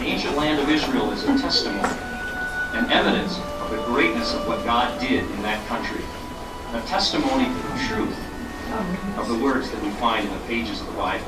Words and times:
The 0.00 0.06
ancient 0.06 0.34
land 0.34 0.58
of 0.58 0.70
Israel 0.70 1.10
is 1.10 1.22
a 1.24 1.38
testimony, 1.38 1.92
an 2.72 2.90
evidence 2.90 3.36
of 3.60 3.70
the 3.70 3.76
greatness 3.84 4.32
of 4.32 4.48
what 4.48 4.64
God 4.64 4.98
did 4.98 5.30
in 5.30 5.42
that 5.42 5.64
country, 5.68 6.00
a 6.72 6.80
testimony 6.86 7.44
to 7.44 7.68
the 7.68 7.78
truth 7.86 8.18
of 9.18 9.28
the 9.28 9.36
words 9.36 9.70
that 9.70 9.82
we 9.82 9.90
find 9.90 10.26
in 10.26 10.32
the 10.32 10.40
pages 10.46 10.80
of 10.80 10.86
the 10.86 10.94
Bible. 10.94 11.26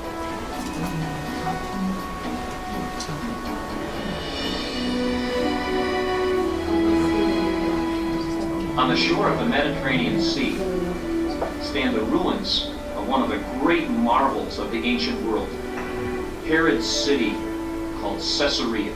On 8.78 8.88
the 8.88 8.96
shore 8.96 9.28
of 9.28 9.38
the 9.38 9.44
Mediterranean 9.44 10.18
Sea 10.18 10.56
stand 11.60 11.94
the 11.94 12.04
ruins 12.04 12.70
of 12.96 13.06
one 13.06 13.22
of 13.22 13.28
the 13.28 13.36
great 13.60 13.90
marvels 13.90 14.58
of 14.58 14.70
the 14.70 14.78
ancient 14.78 15.20
world, 15.24 15.50
Herod's 16.46 16.88
city 16.88 17.34
called 18.02 18.18
Caesarea. 18.18 18.92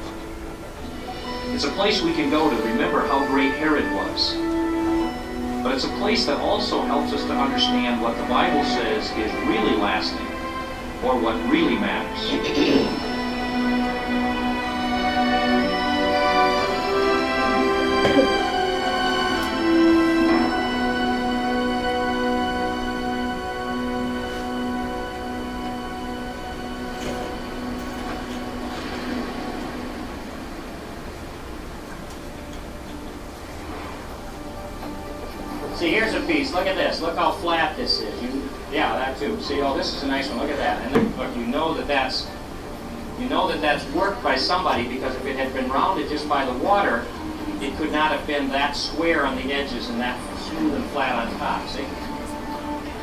It's 1.54 1.62
a 1.62 1.70
place 1.70 2.02
we 2.02 2.12
can 2.12 2.28
go 2.28 2.50
to 2.50 2.56
remember 2.56 3.02
how 3.06 3.24
great 3.28 3.52
Herod 3.52 3.84
was. 3.92 4.34
But 5.62 5.76
it's 5.76 5.84
a 5.84 5.96
place 6.00 6.26
that 6.26 6.40
also 6.40 6.82
helps 6.82 7.12
us 7.12 7.22
to 7.22 7.32
understand 7.32 8.02
what 8.02 8.16
the 8.16 8.24
Bible 8.24 8.64
says 8.64 9.04
is 9.12 9.32
really 9.46 9.76
lasting 9.76 10.26
or 11.04 11.18
what 11.18 11.36
really 11.48 11.76
matters. 11.76 13.05
By 44.36 44.42
somebody 44.42 44.86
because 44.86 45.16
if 45.16 45.24
it 45.24 45.36
had 45.36 45.52
been 45.54 45.70
rounded 45.70 46.10
just 46.10 46.28
by 46.28 46.44
the 46.44 46.52
water, 46.58 47.06
it 47.62 47.74
could 47.78 47.90
not 47.90 48.12
have 48.12 48.26
been 48.26 48.48
that 48.48 48.76
square 48.76 49.24
on 49.24 49.34
the 49.36 49.50
edges 49.50 49.88
and 49.88 49.98
that 49.98 50.18
smooth 50.40 50.74
and 50.74 50.84
flat 50.90 51.14
on 51.14 51.38
top. 51.38 51.66
See? 51.68 51.86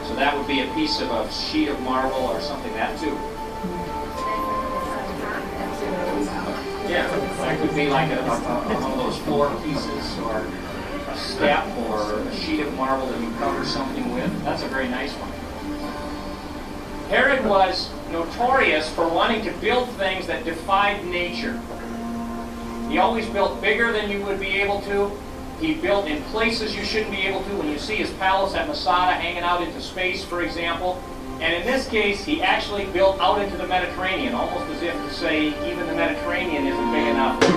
So 0.07 0.15
that 0.15 0.37
would 0.37 0.45
be 0.45 0.61
a 0.61 0.71
piece 0.75 1.01
of 1.01 1.09
a 1.09 1.31
sheet 1.31 1.69
of 1.69 1.81
marble 1.81 2.19
or 2.19 2.39
something. 2.39 2.71
That 2.73 2.99
too. 2.99 3.17
Yeah, 6.87 7.07
that 7.37 7.59
could 7.59 7.75
be 7.75 7.87
like 7.89 8.11
a, 8.11 8.19
a, 8.19 8.25
a, 8.25 8.79
one 8.79 8.91
of 8.91 8.97
those 8.99 9.17
floor 9.19 9.49
pieces 9.63 10.19
or 10.19 10.45
a 11.09 11.17
step 11.17 11.65
or 11.89 12.19
a 12.19 12.35
sheet 12.35 12.59
of 12.59 12.71
marble 12.75 13.07
that 13.07 13.19
you 13.19 13.31
cover 13.39 13.65
something 13.65 14.13
with. 14.13 14.43
That's 14.43 14.61
a 14.61 14.67
very 14.67 14.87
nice 14.87 15.13
one. 15.13 15.42
Herod 17.09 17.45
was 17.45 17.89
notorious 18.11 18.89
for 18.89 19.07
wanting 19.07 19.43
to 19.45 19.51
build 19.59 19.89
things 19.91 20.27
that 20.27 20.45
defied 20.45 21.05
nature. 21.05 21.59
He 22.89 22.97
always 22.97 23.27
built 23.27 23.61
bigger 23.61 23.91
than 23.91 24.09
you 24.09 24.23
would 24.25 24.39
be 24.39 24.61
able 24.61 24.81
to. 24.81 25.11
He 25.59 25.75
built 25.75 26.07
in 26.07 26.21
places 26.25 26.75
you 26.75 26.83
shouldn't 26.83 27.11
be 27.11 27.21
able 27.21 27.43
to. 27.43 27.55
When 27.55 27.69
you 27.69 27.79
see 27.79 27.95
his 27.95 28.11
palace 28.11 28.53
at 28.53 28.67
Masada 28.67 29.13
hanging 29.13 29.43
out 29.43 29.61
into 29.61 29.81
space, 29.81 30.23
for 30.23 30.41
example, 30.41 31.01
and 31.39 31.53
in 31.53 31.65
this 31.65 31.87
case, 31.87 32.23
he 32.23 32.41
actually 32.41 32.85
built 32.87 33.19
out 33.19 33.41
into 33.41 33.57
the 33.57 33.67
Mediterranean, 33.67 34.33
almost 34.33 34.69
as 34.71 34.81
if 34.81 34.93
to 34.93 35.13
say 35.13 35.47
even 35.69 35.87
the 35.87 35.93
Mediterranean 35.93 36.65
isn't 36.67 36.91
big 36.91 37.07
enough. 37.07 37.52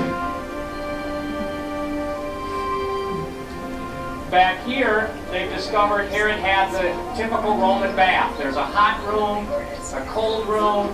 Back 4.30 4.66
here, 4.66 5.16
they've 5.30 5.48
discovered 5.48 6.08
Herod 6.08 6.40
had 6.40 6.72
the 6.72 7.16
typical 7.16 7.56
Roman 7.56 7.94
bath. 7.94 8.36
There's 8.36 8.56
a 8.56 8.64
hot 8.64 8.98
room, 9.06 9.46
a 9.94 10.04
cold 10.10 10.48
room, 10.48 10.88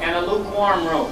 and 0.00 0.16
a 0.16 0.20
lukewarm 0.20 0.86
room, 0.86 1.10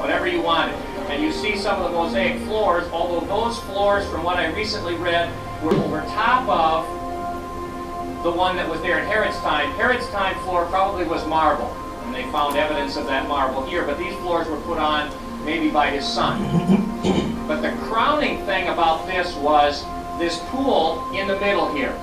whatever 0.00 0.26
you 0.26 0.40
wanted. 0.40 0.74
And 1.10 1.22
you 1.22 1.32
see 1.32 1.58
some 1.58 1.82
of 1.82 1.90
the 1.90 1.96
mosaic 1.96 2.40
floors, 2.44 2.88
although 2.92 3.26
those 3.26 3.58
floors, 3.64 4.08
from 4.08 4.22
what 4.22 4.38
I 4.38 4.50
recently 4.54 4.94
read, 4.94 5.30
were 5.62 5.74
over 5.74 6.00
top 6.00 6.48
of 6.48 8.22
the 8.22 8.32
one 8.32 8.56
that 8.56 8.66
was 8.68 8.80
there 8.80 8.98
in 8.98 9.06
Herod's 9.06 9.36
time. 9.40 9.70
Herod's 9.72 10.08
time 10.08 10.38
floor 10.44 10.64
probably 10.66 11.04
was 11.04 11.26
marble, 11.26 11.70
and 12.04 12.14
they 12.14 12.22
found 12.32 12.56
evidence 12.56 12.96
of 12.96 13.06
that 13.06 13.28
marble 13.28 13.66
here, 13.66 13.84
but 13.84 13.98
these 13.98 14.14
floors 14.16 14.48
were 14.48 14.60
put 14.60 14.78
on 14.78 15.12
maybe 15.44 15.68
by 15.68 15.90
his 15.90 16.06
son. 16.06 16.94
But 17.46 17.62
the 17.62 17.70
crowning 17.86 18.44
thing 18.44 18.66
about 18.66 19.06
this 19.06 19.32
was 19.36 19.84
this 20.18 20.38
pool 20.46 21.10
in 21.12 21.26
the 21.28 21.38
middle 21.38 21.72
here. 21.74 21.94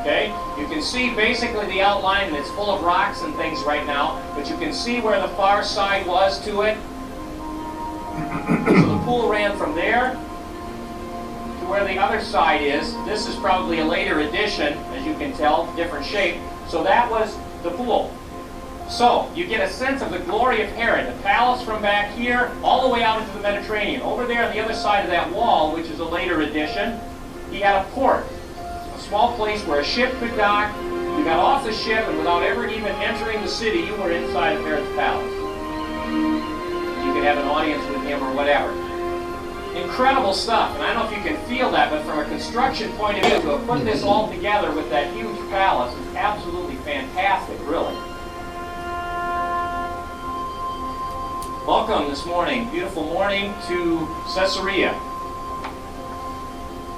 Okay? 0.00 0.34
You 0.58 0.66
can 0.66 0.82
see 0.82 1.14
basically 1.14 1.66
the 1.66 1.80
outline, 1.80 2.28
and 2.28 2.36
it's 2.36 2.50
full 2.50 2.70
of 2.70 2.82
rocks 2.82 3.22
and 3.22 3.34
things 3.36 3.62
right 3.62 3.86
now, 3.86 4.20
but 4.34 4.48
you 4.48 4.56
can 4.56 4.72
see 4.72 5.00
where 5.00 5.20
the 5.20 5.28
far 5.34 5.62
side 5.62 6.06
was 6.06 6.44
to 6.44 6.62
it. 6.62 6.76
So 8.66 8.96
the 8.96 9.02
pool 9.04 9.28
ran 9.28 9.56
from 9.56 9.74
there 9.74 10.12
to 10.12 11.66
where 11.68 11.84
the 11.84 11.98
other 11.98 12.20
side 12.20 12.62
is. 12.62 12.94
This 13.06 13.26
is 13.26 13.36
probably 13.36 13.78
a 13.78 13.84
later 13.84 14.20
addition, 14.20 14.76
as 14.94 15.06
you 15.06 15.14
can 15.14 15.32
tell, 15.32 15.72
different 15.76 16.04
shape. 16.04 16.36
So 16.68 16.82
that 16.82 17.10
was 17.10 17.36
the 17.62 17.70
pool. 17.70 18.12
So 18.92 19.32
you 19.34 19.46
get 19.46 19.66
a 19.66 19.72
sense 19.72 20.02
of 20.02 20.10
the 20.10 20.18
glory 20.18 20.60
of 20.60 20.68
Herod, 20.72 21.08
the 21.08 21.22
palace 21.22 21.62
from 21.62 21.80
back 21.80 22.14
here 22.14 22.52
all 22.62 22.86
the 22.86 22.92
way 22.92 23.02
out 23.02 23.22
into 23.22 23.32
the 23.32 23.40
Mediterranean. 23.40 24.02
Over 24.02 24.26
there 24.26 24.44
on 24.44 24.52
the 24.52 24.62
other 24.62 24.74
side 24.74 25.02
of 25.04 25.10
that 25.10 25.32
wall, 25.32 25.74
which 25.74 25.86
is 25.86 26.00
a 26.00 26.04
later 26.04 26.42
addition, 26.42 27.00
he 27.50 27.60
had 27.60 27.86
a 27.86 27.88
port, 27.92 28.26
a 28.58 28.98
small 29.00 29.34
place 29.34 29.64
where 29.64 29.80
a 29.80 29.84
ship 29.84 30.12
could 30.18 30.36
dock. 30.36 30.76
You 30.84 31.24
got 31.24 31.38
off 31.38 31.64
the 31.64 31.72
ship, 31.72 32.06
and 32.06 32.18
without 32.18 32.42
ever 32.42 32.68
even 32.68 32.92
entering 32.96 33.40
the 33.40 33.48
city, 33.48 33.78
you 33.78 33.94
were 33.96 34.12
inside 34.12 34.58
of 34.58 34.64
Herod's 34.64 34.94
palace. 34.94 35.32
You 36.12 37.12
could 37.14 37.24
have 37.24 37.38
an 37.38 37.48
audience 37.48 37.82
with 37.88 38.02
him 38.02 38.22
or 38.22 38.34
whatever 38.34 38.78
incredible 39.74 40.34
stuff. 40.34 40.74
And 40.74 40.82
I 40.82 40.92
don't 40.92 41.04
know 41.04 41.10
if 41.10 41.16
you 41.16 41.32
can 41.32 41.42
feel 41.46 41.70
that, 41.70 41.90
but 41.90 42.04
from 42.04 42.18
a 42.18 42.24
construction 42.26 42.92
point 42.92 43.16
of 43.16 43.24
view, 43.24 43.40
to 43.40 43.56
have 43.56 43.66
put 43.66 43.82
this 43.86 44.02
all 44.02 44.30
together 44.30 44.70
with 44.70 44.90
that 44.90 45.14
huge 45.14 45.38
palace 45.48 45.96
is 45.96 46.14
absolutely 46.14 46.76
fantastic, 46.76 47.58
really. 47.66 47.96
Welcome 51.66 52.10
this 52.10 52.26
morning, 52.26 52.68
beautiful 52.70 53.04
morning 53.04 53.54
to 53.68 54.08
Caesarea. 54.34 55.00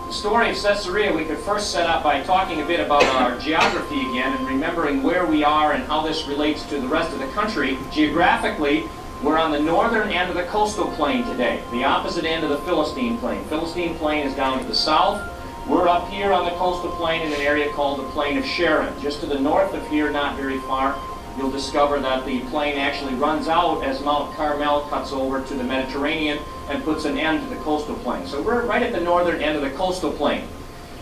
The 0.07 0.13
story 0.13 0.49
of 0.49 0.57
Caesarea 0.57 1.13
we 1.13 1.27
could 1.27 1.37
first 1.37 1.71
set 1.71 1.87
up 1.87 2.03
by 2.03 2.23
talking 2.23 2.63
a 2.63 2.65
bit 2.65 2.81
about 2.81 3.05
our 3.05 3.39
geography 3.39 4.01
again 4.09 4.35
and 4.35 4.49
remembering 4.49 5.03
where 5.03 5.27
we 5.27 5.45
are 5.45 5.75
and 5.75 5.85
how 5.85 6.01
this 6.01 6.27
relates 6.27 6.63
to 6.71 6.81
the 6.81 6.89
rest 6.89 7.13
of 7.13 7.19
the 7.19 7.27
country. 7.33 7.77
Geographically, 7.93 8.89
we're 9.23 9.37
on 9.37 9.53
the 9.53 9.61
northern 9.61 10.09
end 10.09 10.31
of 10.31 10.35
the 10.35 10.45
coastal 10.45 10.91
plain 10.93 11.27
today, 11.27 11.63
the 11.71 11.85
opposite 11.85 12.25
end 12.25 12.43
of 12.43 12.49
the 12.49 12.59
Philistine 12.61 13.19
plain. 13.19 13.45
Philistine 13.45 13.97
plain 13.97 14.27
is 14.27 14.35
down 14.35 14.59
to 14.61 14.65
the 14.67 14.75
south. 14.75 15.31
We're 15.69 15.89
up 15.89 16.09
here 16.09 16.33
on 16.33 16.47
the 16.47 16.53
coastal 16.53 16.91
plain 16.93 17.21
in 17.21 17.35
an 17.35 17.41
area 17.43 17.71
called 17.75 17.99
the 17.99 18.09
Plain 18.13 18.39
of 18.39 18.47
Sharon. 18.47 18.99
Just 19.03 19.21
to 19.21 19.27
the 19.27 19.39
north 19.39 19.75
of 19.75 19.87
here, 19.89 20.11
not 20.11 20.37
very 20.37 20.59
far, 20.61 20.99
you'll 21.37 21.51
discover 21.51 21.99
that 22.01 22.25
the 22.25 22.41
plain 22.51 22.79
actually 22.79 23.15
runs 23.15 23.49
out 23.49 23.83
as 23.83 24.01
Mount 24.01 24.35
Carmel 24.35 24.83
cuts 24.83 25.13
over 25.13 25.43
to 25.43 25.55
the 25.55 25.65
Mediterranean 25.65 26.39
and 26.69 26.83
puts 26.85 27.05
an 27.05 27.19
end 27.19 27.43
to 27.43 27.55
the 27.55 27.61
coastal 27.63 27.97
plain. 27.97 28.27
So 28.27 28.41
we're 28.41 28.65
right 28.65 28.83
at 28.83 28.93
the 28.93 29.01
northern 29.01 29.41
end 29.43 29.57
of 29.57 29.63
the 29.63 29.71
coastal 29.71 30.13
plain. 30.13 30.47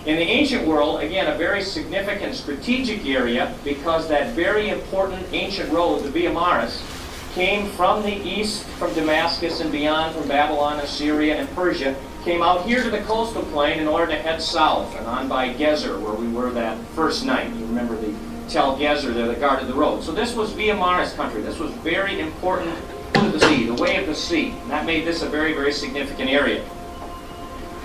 In 0.05 0.17
the 0.17 0.23
ancient 0.23 0.67
world, 0.67 1.01
again, 1.01 1.29
a 1.33 1.39
very 1.39 1.63
significant 1.63 2.35
strategic 2.35 3.07
area 3.07 3.55
because 3.63 4.09
that 4.09 4.35
very 4.35 4.71
important 4.71 5.25
ancient 5.33 5.71
road, 5.71 6.03
the 6.03 6.11
Via 6.11 6.33
Maris, 6.33 6.83
came 7.35 7.69
from 7.71 8.03
the 8.03 8.13
east, 8.13 8.65
from 8.65 8.93
Damascus 8.95 9.61
and 9.61 9.71
beyond, 9.71 10.15
from 10.15 10.27
Babylon, 10.29 10.81
Assyria, 10.81 11.37
and 11.37 11.49
Persia, 11.55 11.95
came 12.25 12.43
out 12.43 12.67
here 12.67 12.83
to 12.83 12.91
the 12.91 13.01
coastal 13.03 13.43
plain 13.45 13.79
in 13.79 13.89
order 13.89 14.07
to 14.07 14.19
head 14.19 14.43
south 14.43 14.95
and 14.97 15.07
on 15.07 15.29
by 15.29 15.55
Gezer, 15.55 16.01
where 16.01 16.15
we 16.15 16.29
were 16.29 16.51
that 16.51 16.79
first 16.89 17.25
night. 17.25 17.49
You 17.55 17.65
remember 17.67 17.97
the 17.97 18.13
Tel 18.53 18.77
Gezer 18.77 19.15
there 19.15 19.27
that 19.29 19.41
guarded 19.41 19.67
the 19.67 19.75
road. 19.75 20.05
So 20.05 20.13
this 20.13 20.35
was 20.35 20.53
Via 20.53 20.77
Maris 20.77 21.15
country. 21.15 21.41
This 21.41 21.59
was 21.59 21.71
very 21.77 22.21
important 22.21 22.77
to 23.15 23.29
the 23.31 23.41
sea, 23.41 23.65
the 23.65 23.75
way 23.75 23.97
of 23.97 24.07
the 24.07 24.15
sea. 24.15 24.51
And 24.51 24.71
that 24.71 24.85
made 24.85 25.07
this 25.07 25.23
a 25.23 25.29
very, 25.29 25.55
very 25.55 25.73
significant 25.73 26.29
area. 26.29 26.63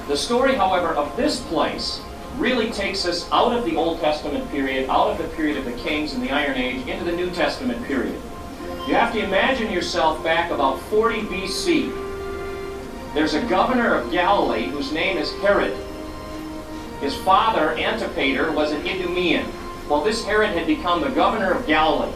The 0.10 0.18
story, 0.18 0.56
however, 0.56 0.90
of 0.90 1.16
this 1.16 1.40
place 1.44 2.02
really 2.36 2.70
takes 2.70 3.06
us 3.06 3.30
out 3.32 3.54
of 3.54 3.64
the 3.64 3.78
Old 3.78 4.02
Testament 4.02 4.50
period, 4.52 4.90
out 4.90 5.10
of 5.10 5.18
the 5.18 5.36
period 5.36 5.56
of 5.56 5.64
the 5.64 5.72
kings 5.84 6.14
and 6.14 6.22
the 6.22 6.32
Iron 6.32 6.58
Age, 6.58 6.86
into 6.86 7.06
the 7.06 7.14
New 7.14 7.32
Testament 7.32 7.82
period. 7.86 8.22
You 8.88 8.94
have 8.94 9.14
to 9.14 9.24
imagine 9.24 9.72
yourself 9.72 10.22
back 10.22 10.52
about 10.52 10.82
40 10.84 11.22
BC. 11.22 13.14
There's 13.14 13.36
a 13.36 13.42
governor 13.46 13.96
of 13.96 14.12
Galilee 14.12 14.66
whose 14.66 14.92
name 14.92 15.18
is 15.18 15.32
Herod. 15.36 15.76
His 17.00 17.16
father, 17.16 17.72
Antipater, 17.78 18.52
was 18.52 18.74
an 18.74 18.86
Idumean. 18.86 19.50
Well, 19.90 20.04
this 20.04 20.26
Herod 20.26 20.50
had 20.50 20.68
become 20.68 21.02
the 21.02 21.10
governor 21.10 21.52
of 21.54 21.66
Galilee. 21.66 22.14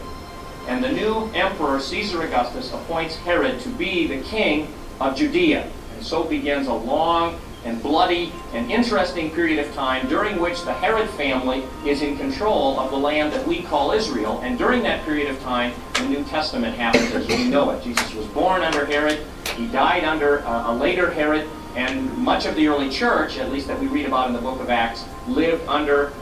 And 0.68 0.84
the 0.84 0.92
new 0.92 1.30
emperor, 1.34 1.80
Caesar 1.80 2.22
Augustus, 2.22 2.72
appoints 2.72 3.16
Herod 3.16 3.60
to 3.60 3.68
be 3.70 4.06
the 4.06 4.20
king 4.22 4.72
of 5.00 5.16
Judea. 5.16 5.70
And 5.96 6.04
so 6.04 6.24
begins 6.24 6.66
a 6.66 6.74
long 6.74 7.40
and 7.64 7.82
bloody 7.82 8.32
and 8.52 8.70
interesting 8.70 9.30
period 9.30 9.64
of 9.64 9.72
time 9.74 10.08
during 10.08 10.40
which 10.40 10.62
the 10.62 10.72
Herod 10.72 11.08
family 11.10 11.64
is 11.86 12.02
in 12.02 12.16
control 12.16 12.78
of 12.78 12.90
the 12.90 12.96
land 12.96 13.32
that 13.32 13.46
we 13.46 13.62
call 13.62 13.92
Israel. 13.92 14.40
And 14.42 14.58
during 14.58 14.82
that 14.82 15.04
period 15.04 15.30
of 15.30 15.40
time, 15.40 15.72
the 15.94 16.08
New 16.08 16.24
Testament 16.24 16.76
happens 16.76 17.12
as 17.12 17.26
we 17.26 17.44
know 17.44 17.70
it. 17.70 17.82
Jesus 17.82 18.12
was 18.14 18.26
born 18.28 18.62
under 18.62 18.84
Herod, 18.84 19.24
he 19.56 19.66
died 19.68 20.04
under 20.04 20.40
uh, 20.40 20.72
a 20.72 20.74
later 20.74 21.10
Herod, 21.10 21.48
and 21.76 22.12
much 22.18 22.44
of 22.46 22.54
the 22.54 22.68
early 22.68 22.90
church, 22.90 23.38
at 23.38 23.50
least 23.50 23.68
that 23.68 23.78
we 23.80 23.86
read 23.86 24.06
about 24.06 24.28
in 24.28 24.34
the 24.34 24.40
book 24.40 24.60
of 24.60 24.68
Acts, 24.68 25.04
lived 25.26 25.66
under 25.68 26.12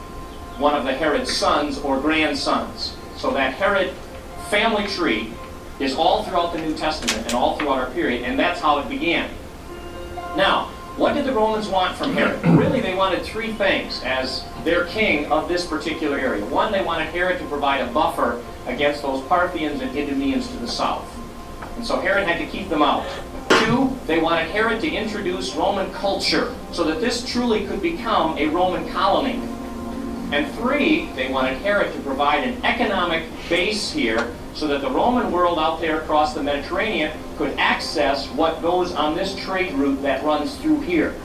one 0.61 0.75
of 0.75 0.85
the 0.85 0.93
Herod's 0.93 1.35
sons 1.35 1.79
or 1.79 1.99
grandsons. 1.99 2.95
So 3.17 3.31
that 3.31 3.55
Herod 3.55 3.93
family 4.49 4.87
tree 4.87 5.33
is 5.79 5.95
all 5.95 6.23
throughout 6.23 6.53
the 6.53 6.59
New 6.59 6.75
Testament 6.75 7.25
and 7.25 7.33
all 7.33 7.57
throughout 7.57 7.79
our 7.79 7.89
period, 7.91 8.23
and 8.23 8.37
that's 8.37 8.59
how 8.59 8.79
it 8.79 8.87
began. 8.87 9.29
Now, 10.37 10.65
what 10.97 11.13
did 11.13 11.25
the 11.25 11.31
Romans 11.31 11.67
want 11.67 11.97
from 11.97 12.13
Herod? 12.13 12.41
Really, 12.61 12.81
they 12.81 12.93
wanted 12.93 13.23
three 13.23 13.53
things 13.53 14.01
as 14.03 14.45
their 14.63 14.85
king 14.85 15.25
of 15.31 15.47
this 15.47 15.65
particular 15.65 16.19
area. 16.19 16.45
One, 16.45 16.71
they 16.71 16.83
wanted 16.83 17.07
Herod 17.07 17.39
to 17.39 17.45
provide 17.45 17.81
a 17.81 17.87
buffer 17.87 18.43
against 18.67 19.01
those 19.01 19.25
Parthians 19.25 19.81
and 19.81 19.91
Idumeans 19.97 20.47
to 20.49 20.57
the 20.57 20.67
south. 20.67 21.07
And 21.75 21.85
so 21.85 21.99
Herod 21.99 22.27
had 22.27 22.37
to 22.37 22.45
keep 22.45 22.69
them 22.69 22.83
out. 22.83 23.07
Two, 23.65 23.97
they 24.05 24.19
wanted 24.19 24.51
Herod 24.51 24.79
to 24.81 24.87
introduce 24.87 25.55
Roman 25.55 25.91
culture 25.93 26.55
so 26.71 26.83
that 26.83 27.01
this 27.01 27.25
truly 27.25 27.65
could 27.65 27.81
become 27.81 28.37
a 28.37 28.47
Roman 28.47 28.87
colony. 28.89 29.41
And 30.31 30.49
three, 30.55 31.07
they 31.13 31.29
wanted 31.29 31.57
Herod 31.57 31.93
to 31.93 31.99
provide 31.99 32.45
an 32.45 32.63
economic 32.63 33.25
base 33.49 33.91
here 33.91 34.33
so 34.53 34.65
that 34.67 34.81
the 34.81 34.89
Roman 34.89 35.31
world 35.31 35.59
out 35.59 35.81
there 35.81 35.99
across 36.01 36.33
the 36.33 36.41
Mediterranean 36.41 37.11
could 37.37 37.57
access 37.57 38.27
what 38.29 38.61
goes 38.61 38.93
on 38.93 39.15
this 39.15 39.35
trade 39.35 39.73
route 39.73 40.01
that 40.03 40.23
runs 40.23 40.55
through 40.57 40.81
here. 40.81 41.15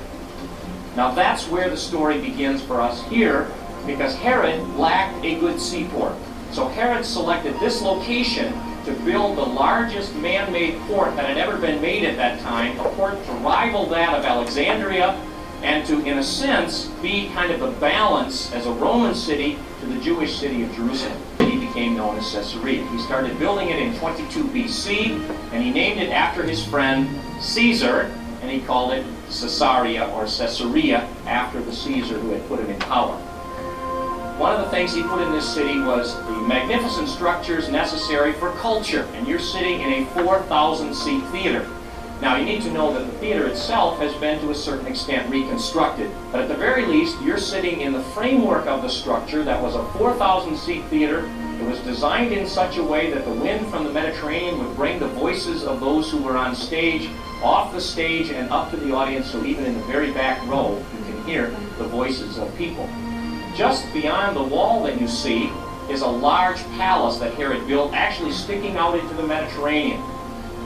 Now 0.96 1.12
that's 1.12 1.48
where 1.48 1.70
the 1.70 1.76
story 1.76 2.20
begins 2.20 2.62
for 2.62 2.80
us 2.80 3.02
here 3.08 3.50
because 3.86 4.16
Herod 4.16 4.60
lacked 4.76 5.24
a 5.24 5.38
good 5.38 5.60
seaport. 5.60 6.14
So 6.50 6.66
Herod 6.68 7.04
selected 7.04 7.58
this 7.60 7.82
location 7.82 8.52
to 8.86 8.92
build 9.04 9.36
the 9.36 9.42
largest 9.42 10.14
man-made 10.16 10.80
port 10.82 11.14
that 11.16 11.28
had 11.28 11.38
ever 11.38 11.58
been 11.58 11.80
made 11.80 12.04
at 12.04 12.16
that 12.16 12.40
time, 12.40 12.78
a 12.80 12.84
port 12.90 13.24
to 13.26 13.32
rival 13.32 13.86
that 13.86 14.14
of 14.14 14.24
Alexandria 14.24 15.20
and 15.62 15.86
to, 15.86 16.04
in 16.04 16.18
a 16.18 16.22
sense, 16.22 16.86
be 17.02 17.28
kind 17.34 17.52
of 17.52 17.62
a 17.62 17.70
balance 17.80 18.52
as 18.52 18.66
a 18.66 18.72
Roman 18.72 19.14
city 19.14 19.58
to 19.80 19.86
the 19.86 20.00
Jewish 20.00 20.36
city 20.36 20.62
of 20.62 20.74
Jerusalem 20.74 21.20
He 21.40 21.58
became 21.58 21.96
known 21.96 22.16
as 22.16 22.32
Caesarea. 22.32 22.86
He 22.86 22.98
started 22.98 23.38
building 23.38 23.68
it 23.68 23.78
in 23.78 23.96
22 23.98 24.44
BC, 24.44 25.20
and 25.52 25.62
he 25.62 25.70
named 25.70 26.00
it 26.00 26.10
after 26.10 26.42
his 26.42 26.64
friend 26.64 27.08
Caesar, 27.40 28.12
and 28.42 28.50
he 28.50 28.60
called 28.60 28.92
it 28.92 29.04
Caesarea 29.26 30.08
or 30.10 30.26
Caesarea 30.26 31.08
after 31.26 31.60
the 31.60 31.72
Caesar 31.72 32.18
who 32.18 32.30
had 32.30 32.46
put 32.48 32.60
him 32.60 32.70
in 32.70 32.78
power. 32.80 33.16
One 34.38 34.54
of 34.54 34.60
the 34.60 34.70
things 34.70 34.94
he 34.94 35.02
put 35.02 35.22
in 35.22 35.32
this 35.32 35.48
city 35.54 35.80
was 35.80 36.14
the 36.26 36.32
magnificent 36.32 37.08
structures 37.08 37.70
necessary 37.70 38.34
for 38.34 38.52
culture, 38.52 39.08
and 39.14 39.26
you're 39.26 39.38
sitting 39.38 39.80
in 39.80 40.02
a 40.02 40.06
4,000 40.10 40.94
seat 40.94 41.24
theater. 41.28 41.66
Now, 42.20 42.36
you 42.36 42.44
need 42.44 42.62
to 42.62 42.72
know 42.72 42.92
that 42.94 43.04
the 43.04 43.18
theater 43.18 43.46
itself 43.46 43.98
has 43.98 44.14
been 44.14 44.40
to 44.40 44.50
a 44.50 44.54
certain 44.54 44.86
extent 44.86 45.30
reconstructed, 45.30 46.10
but 46.32 46.40
at 46.40 46.48
the 46.48 46.54
very 46.54 46.86
least, 46.86 47.20
you're 47.22 47.38
sitting 47.38 47.82
in 47.82 47.92
the 47.92 48.02
framework 48.02 48.66
of 48.66 48.82
the 48.82 48.88
structure 48.88 49.44
that 49.44 49.62
was 49.62 49.74
a 49.74 49.84
4,000 49.98 50.56
seat 50.56 50.84
theater 50.86 51.28
it 51.60 51.64
was 51.64 51.80
designed 51.80 52.32
in 52.32 52.46
such 52.46 52.76
a 52.76 52.82
way 52.82 53.10
that 53.10 53.24
the 53.24 53.32
wind 53.32 53.66
from 53.68 53.84
the 53.84 53.90
Mediterranean 53.90 54.58
would 54.58 54.76
bring 54.76 54.98
the 54.98 55.08
voices 55.08 55.64
of 55.64 55.80
those 55.80 56.10
who 56.10 56.18
were 56.18 56.36
on 56.36 56.54
stage 56.54 57.08
off 57.42 57.72
the 57.72 57.80
stage 57.80 58.30
and 58.30 58.50
up 58.50 58.70
to 58.70 58.76
the 58.76 58.94
audience, 58.94 59.30
so 59.30 59.42
even 59.42 59.64
in 59.64 59.72
the 59.72 59.84
very 59.84 60.12
back 60.12 60.46
row, 60.46 60.76
you 60.76 61.04
can 61.04 61.24
hear 61.24 61.48
the 61.78 61.84
voices 61.84 62.36
of 62.38 62.54
people. 62.58 62.86
Just 63.56 63.90
beyond 63.94 64.36
the 64.36 64.42
wall 64.42 64.82
that 64.82 65.00
you 65.00 65.08
see 65.08 65.50
is 65.88 66.02
a 66.02 66.06
large 66.06 66.62
palace 66.76 67.16
that 67.18 67.32
Herod 67.34 67.66
built, 67.66 67.94
actually 67.94 68.32
sticking 68.32 68.76
out 68.76 68.98
into 68.98 69.14
the 69.14 69.26
Mediterranean. 69.26 70.02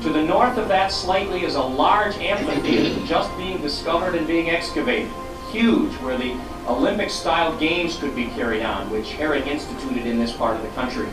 To 0.02 0.08
the 0.08 0.22
north 0.22 0.56
of 0.56 0.68
that 0.68 0.90
slightly 0.92 1.44
is 1.44 1.56
a 1.56 1.62
large 1.62 2.16
amphitheater 2.16 3.04
just 3.06 3.36
being 3.36 3.60
discovered 3.60 4.14
and 4.14 4.26
being 4.26 4.48
excavated. 4.48 5.10
Huge, 5.52 5.92
where 5.96 6.16
the 6.16 6.40
Olympic-style 6.66 7.58
games 7.58 7.98
could 7.98 8.16
be 8.16 8.24
carried 8.28 8.62
on, 8.62 8.88
which 8.88 9.12
Herod 9.12 9.46
instituted 9.46 10.06
in 10.06 10.18
this 10.18 10.32
part 10.32 10.56
of 10.56 10.62
the 10.62 10.68
country. 10.70 11.06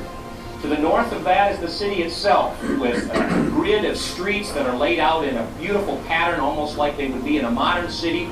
To 0.61 0.67
the 0.69 0.77
north 0.77 1.11
of 1.11 1.25
that 1.25 1.51
is 1.51 1.59
the 1.59 1.67
city 1.67 2.01
itself, 2.01 2.61
with 2.79 3.13
a 3.13 3.49
grid 3.51 3.83
of 3.83 3.97
streets 3.97 4.53
that 4.53 4.65
are 4.65 4.77
laid 4.77 4.99
out 4.99 5.25
in 5.25 5.35
a 5.35 5.45
beautiful 5.59 5.97
pattern, 6.07 6.39
almost 6.39 6.77
like 6.77 6.95
they 6.95 7.09
would 7.09 7.25
be 7.25 7.37
in 7.37 7.43
a 7.43 7.51
modern 7.51 7.91
city. 7.91 8.29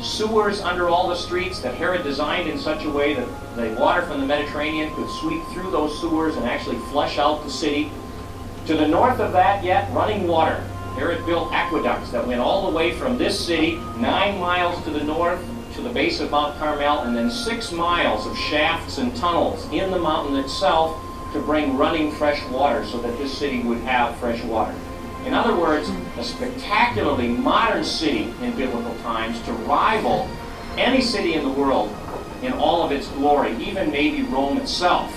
Sewers 0.00 0.60
under 0.60 0.88
all 0.88 1.08
the 1.08 1.16
streets 1.16 1.58
that 1.62 1.74
Herod 1.74 2.04
designed 2.04 2.48
in 2.48 2.60
such 2.60 2.84
a 2.84 2.90
way 2.90 3.14
that 3.14 3.26
the 3.56 3.74
water 3.80 4.02
from 4.02 4.20
the 4.20 4.26
Mediterranean 4.26 4.94
could 4.94 5.10
sweep 5.18 5.42
through 5.52 5.72
those 5.72 6.00
sewers 6.00 6.36
and 6.36 6.46
actually 6.46 6.78
flush 6.90 7.18
out 7.18 7.42
the 7.42 7.50
city. 7.50 7.90
To 8.66 8.74
the 8.74 8.88
north 8.88 9.20
of 9.20 9.30
that 9.30 9.62
yet, 9.62 9.88
running 9.92 10.26
water. 10.26 10.56
Herod 10.96 11.24
built 11.24 11.52
aqueducts 11.52 12.10
that 12.10 12.26
went 12.26 12.40
all 12.40 12.68
the 12.68 12.76
way 12.76 12.92
from 12.92 13.16
this 13.16 13.38
city, 13.38 13.76
nine 13.96 14.40
miles 14.40 14.82
to 14.82 14.90
the 14.90 15.04
north, 15.04 15.40
to 15.74 15.82
the 15.82 15.90
base 15.90 16.18
of 16.18 16.32
Mount 16.32 16.58
Carmel, 16.58 17.02
and 17.02 17.14
then 17.14 17.30
six 17.30 17.70
miles 17.70 18.26
of 18.26 18.36
shafts 18.36 18.98
and 18.98 19.14
tunnels 19.14 19.64
in 19.70 19.92
the 19.92 19.98
mountain 20.00 20.34
itself 20.36 21.00
to 21.32 21.40
bring 21.42 21.76
running 21.76 22.10
fresh 22.10 22.44
water 22.48 22.84
so 22.86 23.00
that 23.02 23.16
this 23.18 23.38
city 23.38 23.60
would 23.60 23.78
have 23.82 24.16
fresh 24.16 24.42
water. 24.42 24.74
In 25.24 25.32
other 25.32 25.54
words, 25.54 25.88
a 26.16 26.24
spectacularly 26.24 27.28
modern 27.28 27.84
city 27.84 28.34
in 28.42 28.56
biblical 28.56 28.96
times 29.02 29.40
to 29.42 29.52
rival 29.52 30.28
any 30.76 31.02
city 31.02 31.34
in 31.34 31.44
the 31.44 31.52
world 31.52 31.94
in 32.42 32.52
all 32.52 32.82
of 32.82 32.90
its 32.90 33.06
glory, 33.12 33.54
even 33.62 33.92
maybe 33.92 34.22
Rome 34.22 34.58
itself. 34.58 35.15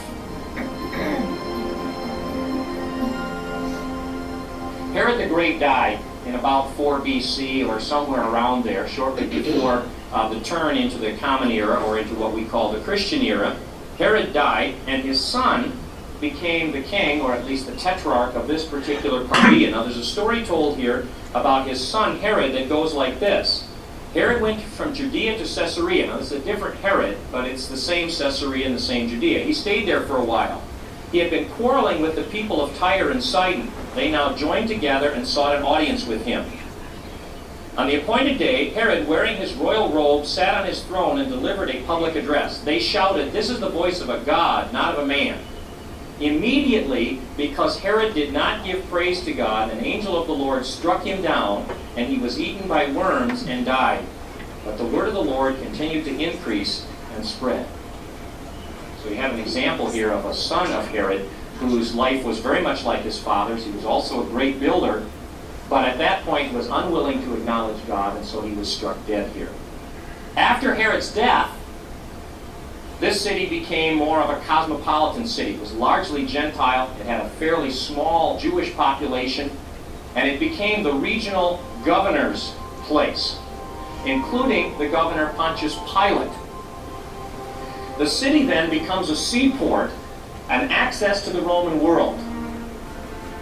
Herod 5.00 5.18
the 5.18 5.28
Great 5.28 5.62
died 5.62 5.98
in 6.26 6.36
about 6.36 6.76
4 6.76 7.00
BC 7.00 7.66
or 7.66 7.80
somewhere 7.80 8.20
around 8.20 8.66
there, 8.66 8.86
shortly 8.86 9.26
before 9.28 9.86
uh, 10.12 10.28
the 10.28 10.42
turn 10.42 10.76
into 10.76 10.98
the 10.98 11.16
Common 11.16 11.52
Era 11.52 11.82
or 11.86 11.98
into 11.98 12.14
what 12.16 12.34
we 12.34 12.44
call 12.44 12.74
the 12.74 12.82
Christian 12.82 13.22
era. 13.22 13.58
Herod 13.98 14.34
died, 14.34 14.76
and 14.88 15.02
his 15.02 15.24
son 15.24 15.72
became 16.20 16.74
the 16.74 16.82
king, 16.82 17.22
or 17.22 17.34
at 17.34 17.46
least 17.46 17.68
the 17.68 17.78
tetrarch 17.78 18.36
of 18.36 18.50
this 18.50 18.66
particular 18.66 19.26
Judea. 19.26 19.72
Now, 19.72 19.84
there's 19.84 19.96
a 19.96 20.04
story 20.04 20.44
told 20.44 20.76
here 20.76 21.08
about 21.34 21.66
his 21.66 21.80
son 21.80 22.18
Herod 22.20 22.54
that 22.56 22.68
goes 22.68 22.94
like 22.94 23.22
this. 23.22 23.70
Herod 24.14 24.42
went 24.42 24.62
from 24.62 24.94
Judea 24.94 25.38
to 25.38 25.46
Caesarea. 25.46 26.08
Now, 26.08 26.18
it's 26.18 26.34
a 26.34 26.40
different 26.40 26.76
Herod, 26.82 27.18
but 27.32 27.46
it's 27.46 27.70
the 27.70 27.78
same 27.78 28.10
Caesarea 28.10 28.66
and 28.66 28.76
the 28.76 28.82
same 28.82 29.08
Judea. 29.08 29.46
He 29.46 29.54
stayed 29.54 29.88
there 29.88 30.02
for 30.02 30.18
a 30.18 30.26
while. 30.26 30.62
He 31.12 31.18
had 31.20 31.32
been 31.32 31.50
quarreling 31.50 32.02
with 32.02 32.16
the 32.16 32.24
people 32.24 32.62
of 32.62 32.78
Tyre 32.78 33.10
and 33.10 33.24
Sidon. 33.24 33.72
They 33.96 34.12
now 34.12 34.36
joined 34.36 34.68
together 34.68 35.10
and 35.10 35.28
sought 35.28 35.56
an 35.56 35.64
audience 35.64 36.06
with 36.06 36.26
him. 36.26 36.46
On 37.78 37.88
the 37.88 37.96
appointed 37.96 38.38
day, 38.38 38.70
Herod, 38.70 39.08
wearing 39.08 39.38
his 39.38 39.54
royal 39.54 39.90
robe, 39.90 40.26
sat 40.26 40.54
on 40.54 40.68
his 40.68 40.84
throne 40.84 41.20
and 41.20 41.30
delivered 41.30 41.70
a 41.70 41.82
public 41.84 42.16
address. 42.16 42.60
They 42.60 42.80
shouted, 42.80 43.32
This 43.32 43.50
is 43.50 43.60
the 43.60 43.70
voice 43.70 44.02
of 44.02 44.10
a 44.10 44.20
God, 44.20 44.74
not 44.74 44.96
of 44.96 45.04
a 45.04 45.08
man. 45.08 45.40
Immediately, 46.20 47.22
because 47.38 47.80
Herod 47.80 48.14
did 48.14 48.34
not 48.34 48.66
give 48.66 48.86
praise 48.90 49.24
to 49.24 49.34
God, 49.34 49.72
an 49.72 49.84
angel 49.84 50.20
of 50.20 50.28
the 50.28 50.34
Lord 50.34 50.66
struck 50.66 51.06
him 51.06 51.22
down, 51.22 51.66
and 51.96 52.08
he 52.08 52.18
was 52.18 52.40
eaten 52.40 52.68
by 52.68 52.92
worms 52.92 53.44
and 53.48 53.66
died. 53.66 54.04
But 54.66 54.78
the 54.78 54.86
word 54.86 55.08
of 55.08 55.14
the 55.14 55.24
Lord 55.24 55.58
continued 55.62 56.04
to 56.06 56.20
increase 56.20 56.86
and 57.16 57.26
spread. 57.26 57.66
So 59.02 59.10
you 59.10 59.16
have 59.16 59.34
an 59.34 59.40
example 59.40 59.90
here 59.90 60.12
of 60.12 60.26
a 60.26 60.34
son 60.34 60.72
of 60.74 60.88
Herod 60.88 61.28
whose 61.60 61.96
life 61.96 62.24
was 62.24 62.40
very 62.40 62.62
much 62.62 62.84
like 62.84 63.02
his 63.02 63.20
father's. 63.20 63.66
He 63.66 63.72
was 63.72 63.86
also 63.86 64.26
a 64.26 64.30
great 64.30 64.60
builder, 64.60 65.06
but 65.70 65.88
at 65.88 65.98
that 65.98 66.24
point 66.24 66.54
was 66.54 66.68
unwilling 66.68 67.22
to 67.24 67.34
acknowledge 67.36 67.86
God, 67.88 68.18
and 68.18 68.26
so 68.26 68.42
he 68.42 68.54
was 68.54 68.74
struck 68.74 68.98
dead 69.08 69.32
here. 69.32 69.50
After 70.36 70.76
Herod's 70.76 71.14
death, 71.14 71.56
this 73.00 73.22
city 73.22 73.48
became 73.48 73.98
more 73.98 74.20
of 74.20 74.30
a 74.30 74.46
cosmopolitan 74.46 75.26
city. 75.26 75.54
It 75.54 75.62
was 75.62 75.74
largely 75.74 76.26
Gentile. 76.26 76.94
It 77.00 77.06
had 77.06 77.26
a 77.26 77.30
fairly 77.30 77.72
small 77.72 78.38
Jewish 78.38 78.74
population, 78.74 79.52
and 80.16 80.28
it 80.28 80.40
became 80.40 80.84
the 80.84 80.94
regional 80.94 81.64
governor's 81.86 82.54
place, 82.84 83.38
including 84.06 84.78
the 84.78 84.90
governor 84.90 85.32
Pontius 85.34 85.76
Pilate. 85.92 86.32
The 88.00 88.08
city 88.08 88.46
then 88.46 88.70
becomes 88.70 89.10
a 89.10 89.16
seaport 89.16 89.92
and 90.50 90.72
access 90.72 91.26
to 91.26 91.32
the 91.32 91.42
Roman 91.42 91.82
world. 91.82 92.18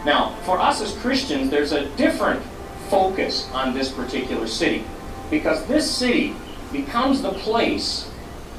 Now, 0.04 0.36
for 0.46 0.60
us 0.60 0.82
as 0.82 0.98
Christians, 0.98 1.52
there's 1.52 1.74
a 1.74 1.86
different 1.96 2.42
focus 2.90 3.48
on 3.54 3.76
this 3.76 3.92
particular 3.92 4.48
city 4.48 4.84
because 5.30 5.64
this 5.68 5.90
city 5.90 6.36
becomes 6.72 7.22
the 7.22 7.34
place 7.34 8.06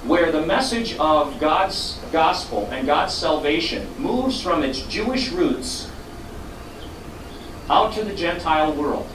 where 0.05 0.31
the 0.31 0.47
message 0.47 0.97
of 0.99 1.41
God's 1.41 1.99
gospel 2.13 2.69
and 2.71 2.87
God's 2.87 3.13
salvation 3.13 3.89
moves 3.99 4.41
from 4.41 4.63
its 4.63 4.83
Jewish 4.83 5.31
roots 5.31 5.91
out 7.69 7.93
to 7.95 8.05
the 8.05 8.15
Gentile 8.15 8.73
world. 8.73 9.09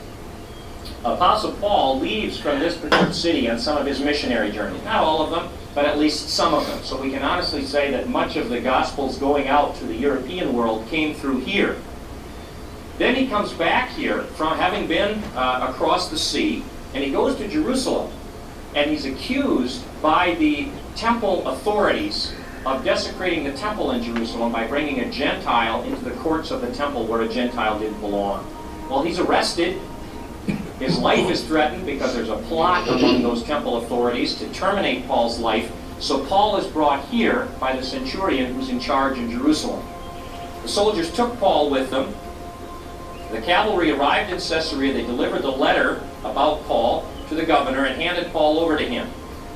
Apostle 1.06 1.54
Paul 1.54 2.02
leaves 2.02 2.38
from 2.38 2.60
this 2.60 2.76
particular 2.76 3.14
city 3.14 3.50
on 3.50 3.58
some 3.58 3.78
of 3.78 3.86
his 3.86 4.02
missionary 4.02 4.52
journeys. 4.52 4.84
Not 4.84 5.02
all 5.02 5.22
of 5.22 5.32
them, 5.32 5.50
but 5.74 5.86
at 5.86 5.98
least 5.98 6.30
some 6.30 6.54
of 6.54 6.68
them. 6.68 6.84
So 6.84 7.02
we 7.02 7.10
can 7.10 7.24
honestly 7.24 7.66
say 7.66 7.92
that 7.92 8.08
much 8.08 8.36
of 8.36 8.50
the 8.50 8.60
gospels 8.60 9.18
going 9.18 9.48
out 9.48 9.76
to 9.78 9.86
the 9.86 9.96
European 9.96 10.54
world 10.54 10.88
came 10.88 11.16
through 11.16 11.40
here. 11.40 11.78
Then 12.98 13.16
he 13.16 13.28
comes 13.28 13.52
back 13.54 13.90
here 13.90 14.22
from 14.22 14.58
having 14.58 14.88
been 14.88 15.24
uh, 15.36 15.68
across 15.70 16.10
the 16.10 16.18
sea, 16.18 16.64
and 16.94 17.04
he 17.04 17.12
goes 17.12 17.36
to 17.38 17.48
Jerusalem. 17.48 18.12
And 18.76 18.90
he's 18.90 19.06
accused 19.06 19.84
by 20.02 20.36
the 20.36 20.70
temple 20.96 21.48
authorities 21.48 22.34
of 22.66 22.84
desecrating 22.84 23.44
the 23.44 23.54
temple 23.54 23.92
in 23.92 24.02
Jerusalem 24.02 24.52
by 24.52 24.68
bringing 24.68 25.00
a 25.02 25.12
Gentile 25.12 25.84
into 25.84 26.04
the 26.04 26.12
courts 26.12 26.50
of 26.52 26.62
the 26.62 26.74
temple 26.74 27.06
where 27.06 27.22
a 27.22 27.28
Gentile 27.28 27.80
didn't 27.80 28.00
belong. 28.00 28.48
Well, 28.90 29.04
he's 29.04 29.20
arrested. 29.20 29.80
His 30.80 30.98
life 30.98 31.30
is 31.30 31.44
threatened 31.44 31.86
because 31.86 32.14
there's 32.14 32.30
a 32.30 32.38
plot 32.38 32.88
among 32.88 33.22
those 33.22 33.44
temple 33.44 33.78
authorities 33.78 34.36
to 34.36 34.52
terminate 34.54 35.08
Paul's 35.08 35.40
life. 35.40 35.72
So 36.00 36.26
Paul 36.26 36.58
is 36.58 36.68
brought 36.68 37.06
here 37.06 37.48
by 37.60 37.76
the 37.76 37.84
centurion 37.84 38.54
who's 38.54 38.70
in 38.70 38.80
charge 38.80 39.18
in 39.18 39.32
Jerusalem. 39.32 39.86
The 40.64 40.68
soldiers 40.68 41.14
took 41.14 41.40
Paul 41.40 41.70
with 41.70 41.90
them. 41.90 42.14
The 43.32 43.42
cavalry 43.42 43.92
arrived 43.92 44.32
in 44.32 44.40
Caesarea. 44.40 44.94
They 44.94 45.04
delivered 45.04 45.44
the 45.44 45.52
letter 45.52 46.04
about 46.24 46.66
Paul 46.66 47.08
to 47.30 47.36
the 47.36 47.46
governor 47.46 47.86
and 47.86 48.02
handed 48.02 48.32
Paul 48.32 48.60
over 48.60 48.78
to 48.78 48.84
him. 48.84 49.10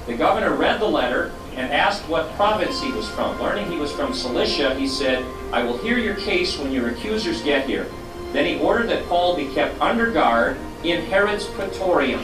The 0.06 0.16
governor 0.16 0.56
read 0.56 0.80
the 0.80 0.86
letter 0.86 1.34
and 1.56 1.74
asked 1.74 2.08
what 2.08 2.32
province 2.36 2.82
he 2.82 2.92
was 2.92 3.10
from. 3.10 3.40
Learning 3.42 3.70
he 3.70 3.78
was 3.78 3.92
from 3.92 4.14
Cilicia, 4.14 4.76
he 4.76 4.88
said, 4.88 5.26
I 5.52 5.64
will 5.64 5.78
hear 5.80 5.98
your 5.98 6.16
case 6.16 6.58
when 6.58 6.72
your 6.72 6.90
accusers 6.90 7.42
get 7.42 7.68
here. 7.68 7.88
Then 8.32 8.46
he 8.46 8.60
ordered 8.60 8.90
that 8.90 9.08
Paul 9.08 9.36
be 9.36 9.54
kept 9.54 9.80
under 9.82 10.12
guard 10.12 10.58
in 10.84 11.06
Herod's 11.06 11.46
praetorium, 11.46 12.22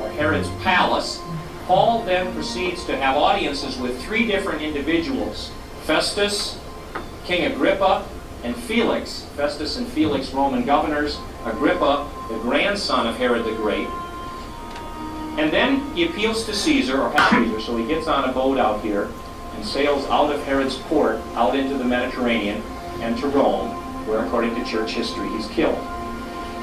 or 0.00 0.08
Herod's 0.10 0.50
palace. 0.62 1.20
Paul 1.66 2.04
then 2.04 2.32
proceeds 2.32 2.84
to 2.84 2.96
have 2.96 3.16
audiences 3.16 3.76
with 3.78 4.00
three 4.02 4.26
different 4.26 4.62
individuals 4.62 5.50
Festus, 5.82 6.58
King 7.24 7.52
Agrippa, 7.52 8.06
and 8.44 8.54
Felix. 8.54 9.26
Festus 9.36 9.76
and 9.76 9.86
Felix, 9.88 10.32
Roman 10.32 10.64
governors. 10.64 11.18
Agrippa, 11.44 12.08
the 12.28 12.38
grandson 12.38 13.06
of 13.06 13.16
Herod 13.16 13.44
the 13.44 13.54
Great. 13.54 13.88
And 15.38 15.52
then 15.52 15.94
he 15.94 16.06
appeals 16.06 16.44
to 16.46 16.54
Caesar, 16.54 17.00
or 17.00 17.16
Caesar, 17.30 17.60
so 17.60 17.76
he 17.76 17.86
gets 17.86 18.08
on 18.08 18.28
a 18.28 18.32
boat 18.32 18.58
out 18.58 18.80
here 18.80 19.08
and 19.54 19.64
sails 19.64 20.04
out 20.06 20.32
of 20.32 20.42
Herod's 20.44 20.76
port, 20.76 21.16
out 21.34 21.56
into 21.56 21.76
the 21.78 21.84
Mediterranean, 21.84 22.62
and 23.00 23.16
to 23.18 23.28
Rome, 23.28 23.70
where, 24.06 24.24
according 24.24 24.54
to 24.56 24.64
church 24.64 24.92
history, 24.92 25.28
he's 25.28 25.46
killed. 25.48 25.78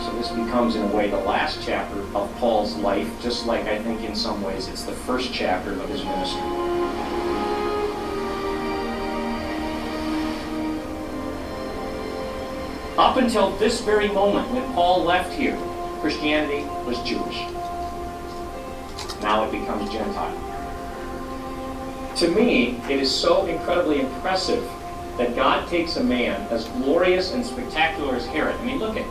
So 0.03 0.11
this 0.17 0.29
becomes, 0.31 0.75
in 0.75 0.81
a 0.81 0.87
way, 0.87 1.09
the 1.09 1.17
last 1.17 1.63
chapter 1.65 2.01
of 2.13 2.35
Paul's 2.35 2.75
life, 2.75 3.09
just 3.21 3.45
like 3.45 3.65
I 3.67 3.81
think 3.81 4.01
in 4.03 4.15
some 4.15 4.41
ways 4.43 4.67
it's 4.67 4.83
the 4.83 4.91
first 4.91 5.33
chapter 5.33 5.71
of 5.71 5.87
his 5.87 6.03
ministry. 6.03 6.41
Up 12.97 13.17
until 13.17 13.55
this 13.57 13.79
very 13.81 14.09
moment, 14.09 14.51
when 14.51 14.73
Paul 14.73 15.03
left 15.03 15.31
here, 15.33 15.57
Christianity 16.01 16.63
was 16.85 17.01
Jewish. 17.03 17.37
Now 19.21 19.45
it 19.45 19.51
becomes 19.51 19.89
Gentile. 19.89 20.37
To 22.17 22.27
me, 22.27 22.81
it 22.89 22.99
is 22.99 23.09
so 23.09 23.45
incredibly 23.45 24.01
impressive 24.01 24.69
that 25.17 25.33
God 25.35 25.67
takes 25.69 25.95
a 25.95 26.03
man 26.03 26.41
as 26.51 26.65
glorious 26.65 27.33
and 27.33 27.45
spectacular 27.45 28.15
as 28.15 28.25
Herod. 28.27 28.55
I 28.57 28.65
mean, 28.65 28.79
look 28.79 28.97
at, 28.97 29.05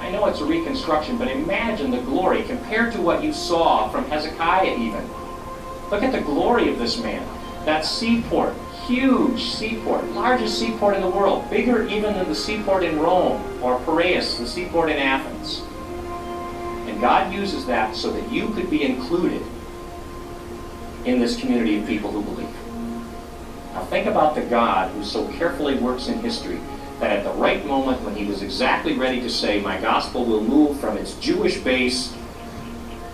I 0.00 0.10
know 0.10 0.26
it's 0.26 0.40
a 0.40 0.44
reconstruction, 0.44 1.18
but 1.18 1.28
imagine 1.28 1.90
the 1.90 2.00
glory 2.00 2.42
compared 2.42 2.92
to 2.94 3.02
what 3.02 3.22
you 3.22 3.34
saw 3.34 3.88
from 3.90 4.06
Hezekiah 4.06 4.76
even. 4.76 5.06
Look 5.90 6.02
at 6.02 6.12
the 6.12 6.22
glory 6.22 6.70
of 6.70 6.78
this 6.78 6.98
man. 7.02 7.26
That 7.66 7.84
seaport, 7.84 8.54
huge 8.86 9.44
seaport, 9.44 10.04
largest 10.12 10.58
seaport 10.58 10.96
in 10.96 11.02
the 11.02 11.10
world, 11.10 11.48
bigger 11.50 11.86
even 11.86 12.14
than 12.14 12.28
the 12.28 12.34
seaport 12.34 12.82
in 12.82 12.98
Rome 12.98 13.62
or 13.62 13.78
Piraeus, 13.80 14.38
the 14.38 14.46
seaport 14.46 14.90
in 14.90 14.96
Athens. 14.96 15.62
And 16.88 16.98
God 17.00 17.32
uses 17.32 17.66
that 17.66 17.94
so 17.94 18.10
that 18.10 18.32
you 18.32 18.48
could 18.54 18.70
be 18.70 18.82
included 18.82 19.42
in 21.04 21.20
this 21.20 21.38
community 21.38 21.78
of 21.78 21.86
people 21.86 22.10
who 22.10 22.22
believe. 22.22 22.48
Now 23.74 23.84
think 23.84 24.06
about 24.06 24.34
the 24.34 24.42
God 24.42 24.90
who 24.92 25.04
so 25.04 25.28
carefully 25.32 25.76
works 25.76 26.08
in 26.08 26.20
history 26.20 26.58
that 27.00 27.16
at 27.16 27.24
the 27.24 27.32
right 27.32 27.64
moment 27.66 28.02
when 28.02 28.14
he 28.14 28.26
was 28.26 28.42
exactly 28.42 28.92
ready 28.96 29.20
to 29.20 29.30
say, 29.30 29.60
my 29.60 29.80
gospel 29.80 30.24
will 30.24 30.44
move 30.44 30.78
from 30.78 30.98
its 30.98 31.14
Jewish 31.14 31.58
base 31.58 32.14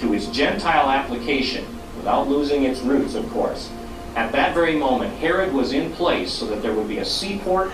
to 0.00 0.12
its 0.12 0.26
Gentile 0.26 0.90
application, 0.90 1.64
without 1.96 2.28
losing 2.28 2.64
its 2.64 2.80
roots, 2.80 3.14
of 3.14 3.28
course, 3.30 3.70
at 4.16 4.32
that 4.32 4.54
very 4.54 4.76
moment, 4.76 5.14
Herod 5.18 5.52
was 5.52 5.72
in 5.72 5.92
place 5.92 6.32
so 6.32 6.46
that 6.46 6.62
there 6.62 6.72
would 6.72 6.88
be 6.88 6.98
a 6.98 7.04
seaport, 7.04 7.70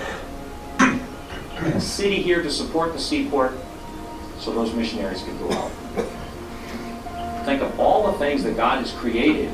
a 0.78 1.80
city 1.80 2.20
here 2.20 2.42
to 2.42 2.50
support 2.50 2.92
the 2.92 2.98
seaport, 2.98 3.52
so 4.38 4.52
those 4.52 4.74
missionaries 4.74 5.22
could 5.22 5.38
go 5.38 5.50
out. 5.52 5.70
Think 7.44 7.62
of 7.62 7.78
all 7.78 8.10
the 8.10 8.18
things 8.18 8.42
that 8.44 8.56
God 8.56 8.78
has 8.78 8.92
created 8.92 9.50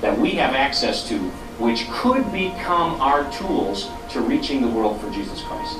that 0.00 0.18
we 0.18 0.30
have 0.32 0.54
access 0.54 1.06
to, 1.08 1.30
which 1.58 1.88
could 1.90 2.30
become 2.32 3.00
our 3.00 3.30
tools 3.32 3.90
to 4.10 4.20
reaching 4.20 4.60
the 4.60 4.68
world 4.68 5.00
for 5.00 5.10
Jesus 5.10 5.42
Christ. 5.42 5.78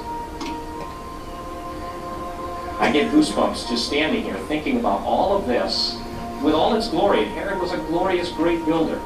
I 2.78 2.90
get 2.92 3.11
goosebumps 3.11 3.68
just 3.68 3.87
standing 3.87 4.23
here 4.23 4.38
thinking 4.49 4.78
about 4.78 5.00
all 5.00 5.37
of 5.37 5.47
this 5.47 5.99
with 6.42 6.54
all 6.54 6.75
its 6.75 6.88
glory. 6.88 7.25
Herod 7.25 7.61
was 7.61 7.73
a 7.73 7.78
glorious, 7.78 8.30
great 8.30 8.64
builder, 8.64 9.00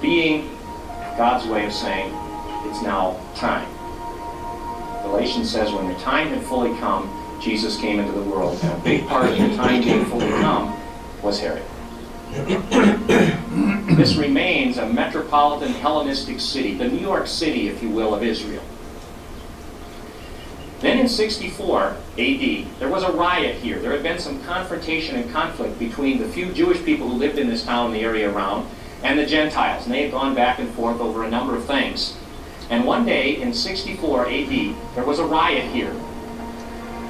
being 0.00 0.56
God's 1.16 1.46
way 1.46 1.66
of 1.66 1.72
saying, 1.72 2.12
it's 2.66 2.82
now 2.82 3.20
time. 3.34 3.68
Galatians 5.02 5.50
says 5.50 5.72
when 5.72 5.88
the 5.88 5.98
time 6.00 6.28
had 6.28 6.42
fully 6.44 6.76
come, 6.78 7.10
Jesus 7.40 7.78
came 7.80 7.98
into 7.98 8.12
the 8.12 8.22
world. 8.22 8.58
And 8.62 8.72
a 8.72 8.84
big 8.84 9.06
part 9.06 9.30
of 9.30 9.38
the 9.38 9.56
time 9.56 9.82
being 9.82 10.04
fully 10.06 10.28
come 10.28 10.78
was 11.22 11.40
Herod. 11.40 11.62
This 13.96 14.16
remains 14.16 14.78
a 14.78 14.86
metropolitan 14.86 15.72
Hellenistic 15.72 16.40
city, 16.40 16.74
the 16.74 16.88
New 16.88 17.00
York 17.00 17.26
City, 17.26 17.68
if 17.68 17.82
you 17.82 17.90
will, 17.90 18.14
of 18.14 18.22
Israel. 18.22 18.62
Then 20.80 20.98
in 20.98 21.08
64 21.08 21.96
AD, 22.18 22.66
there 22.78 22.88
was 22.88 23.02
a 23.02 23.10
riot 23.10 23.56
here. 23.56 23.80
There 23.80 23.90
had 23.90 24.02
been 24.02 24.18
some 24.20 24.40
confrontation 24.44 25.16
and 25.16 25.30
conflict 25.32 25.78
between 25.78 26.18
the 26.18 26.28
few 26.28 26.52
Jewish 26.52 26.84
people 26.84 27.08
who 27.08 27.16
lived 27.16 27.38
in 27.38 27.48
this 27.48 27.64
town 27.64 27.86
and 27.86 27.94
the 27.94 28.02
area 28.02 28.30
around 28.30 28.68
and 29.02 29.18
the 29.18 29.26
Gentiles. 29.26 29.84
And 29.84 29.94
they 29.94 30.02
had 30.02 30.12
gone 30.12 30.34
back 30.34 30.60
and 30.60 30.70
forth 30.70 31.00
over 31.00 31.24
a 31.24 31.30
number 31.30 31.56
of 31.56 31.64
things. 31.64 32.16
And 32.70 32.84
one 32.84 33.04
day 33.04 33.40
in 33.40 33.52
64 33.52 34.28
AD, 34.28 34.74
there 34.94 35.04
was 35.04 35.18
a 35.18 35.24
riot 35.24 35.64
here. 35.72 35.94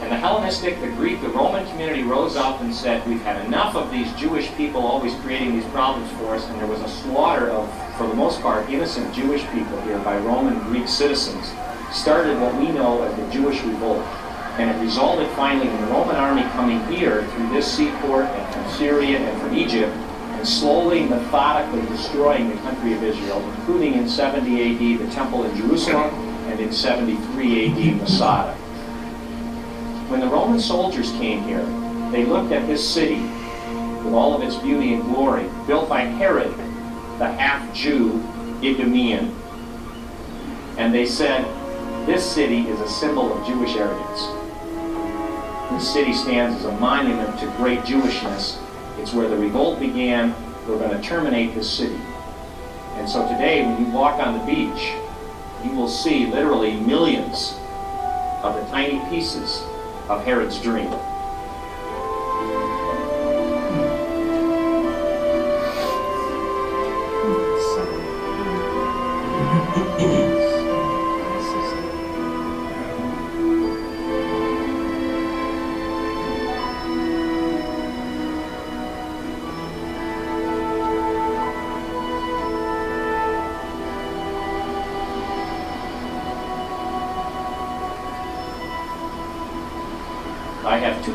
And 0.00 0.12
the 0.12 0.16
Hellenistic, 0.16 0.80
the 0.80 0.88
Greek, 0.88 1.20
the 1.20 1.28
Roman 1.28 1.66
community 1.70 2.04
rose 2.04 2.36
up 2.36 2.60
and 2.60 2.72
said, 2.72 3.06
we've 3.08 3.20
had 3.22 3.44
enough 3.44 3.74
of 3.74 3.90
these 3.90 4.12
Jewish 4.14 4.48
people 4.54 4.80
always 4.80 5.12
creating 5.16 5.58
these 5.58 5.68
problems 5.70 6.10
for 6.12 6.36
us. 6.36 6.46
And 6.46 6.60
there 6.60 6.68
was 6.68 6.80
a 6.80 6.88
slaughter 6.88 7.50
of, 7.50 7.96
for 7.96 8.06
the 8.06 8.14
most 8.14 8.40
part, 8.40 8.70
innocent 8.70 9.12
Jewish 9.12 9.42
people 9.48 9.80
here 9.82 9.98
by 9.98 10.16
Roman 10.18 10.58
Greek 10.60 10.86
citizens. 10.86 11.50
Started 11.92 12.40
what 12.40 12.54
we 12.54 12.70
know 12.70 13.02
as 13.02 13.16
the 13.16 13.32
Jewish 13.32 13.60
Revolt. 13.62 14.04
And 14.58 14.70
it 14.70 14.80
resulted 14.80 15.28
finally 15.30 15.68
in 15.68 15.80
the 15.80 15.88
Roman 15.88 16.16
army 16.16 16.42
coming 16.52 16.84
here 16.86 17.24
through 17.24 17.48
this 17.50 17.70
seaport 17.70 18.26
and 18.26 18.54
from 18.54 18.78
Syria 18.78 19.18
and 19.18 19.42
from 19.42 19.54
Egypt 19.56 19.92
and 20.38 20.46
slowly, 20.46 21.02
methodically 21.02 21.82
destroying 21.88 22.48
the 22.48 22.56
country 22.58 22.92
of 22.92 23.02
Israel, 23.02 23.42
including 23.56 23.94
in 23.94 24.08
70 24.08 24.94
AD 24.94 25.00
the 25.00 25.12
temple 25.12 25.42
in 25.42 25.56
Jerusalem 25.56 26.14
and 26.46 26.60
in 26.60 26.72
73 26.72 27.66
AD 27.66 27.96
Masada. 27.96 28.56
When 30.08 30.20
the 30.20 30.26
Roman 30.26 30.58
soldiers 30.58 31.10
came 31.12 31.42
here, 31.42 31.64
they 32.10 32.24
looked 32.24 32.50
at 32.50 32.66
this 32.66 32.86
city 32.86 33.20
with 34.02 34.14
all 34.14 34.34
of 34.34 34.42
its 34.42 34.56
beauty 34.56 34.94
and 34.94 35.02
glory, 35.02 35.50
built 35.66 35.86
by 35.88 36.00
Herod, 36.00 36.50
the 37.18 37.30
half-Jew 37.30 38.22
Idumean, 38.62 39.34
and 40.78 40.94
they 40.94 41.04
said, 41.04 41.44
this 42.06 42.24
city 42.24 42.60
is 42.68 42.80
a 42.80 42.88
symbol 42.88 43.32
of 43.32 43.46
Jewish 43.46 43.76
arrogance. 43.76 44.28
This 45.72 45.92
city 45.92 46.14
stands 46.14 46.56
as 46.56 46.64
a 46.64 46.72
monument 46.72 47.38
to 47.40 47.46
great 47.58 47.80
Jewishness. 47.80 48.58
It's 48.98 49.12
where 49.12 49.28
the 49.28 49.36
revolt 49.36 49.78
began. 49.78 50.34
We're 50.66 50.78
going 50.78 50.98
to 50.98 51.06
terminate 51.06 51.54
this 51.54 51.68
city. 51.70 52.00
And 52.94 53.06
so 53.06 53.28
today, 53.28 53.62
when 53.62 53.84
you 53.84 53.92
walk 53.92 54.18
on 54.24 54.38
the 54.38 54.44
beach, 54.46 54.94
you 55.64 55.76
will 55.76 55.88
see 55.88 56.26
literally 56.26 56.80
millions 56.80 57.54
of 58.42 58.54
the 58.54 58.64
tiny 58.70 59.00
pieces 59.10 59.62
of 60.08 60.24
Herod's 60.24 60.60
dream. 60.60 60.90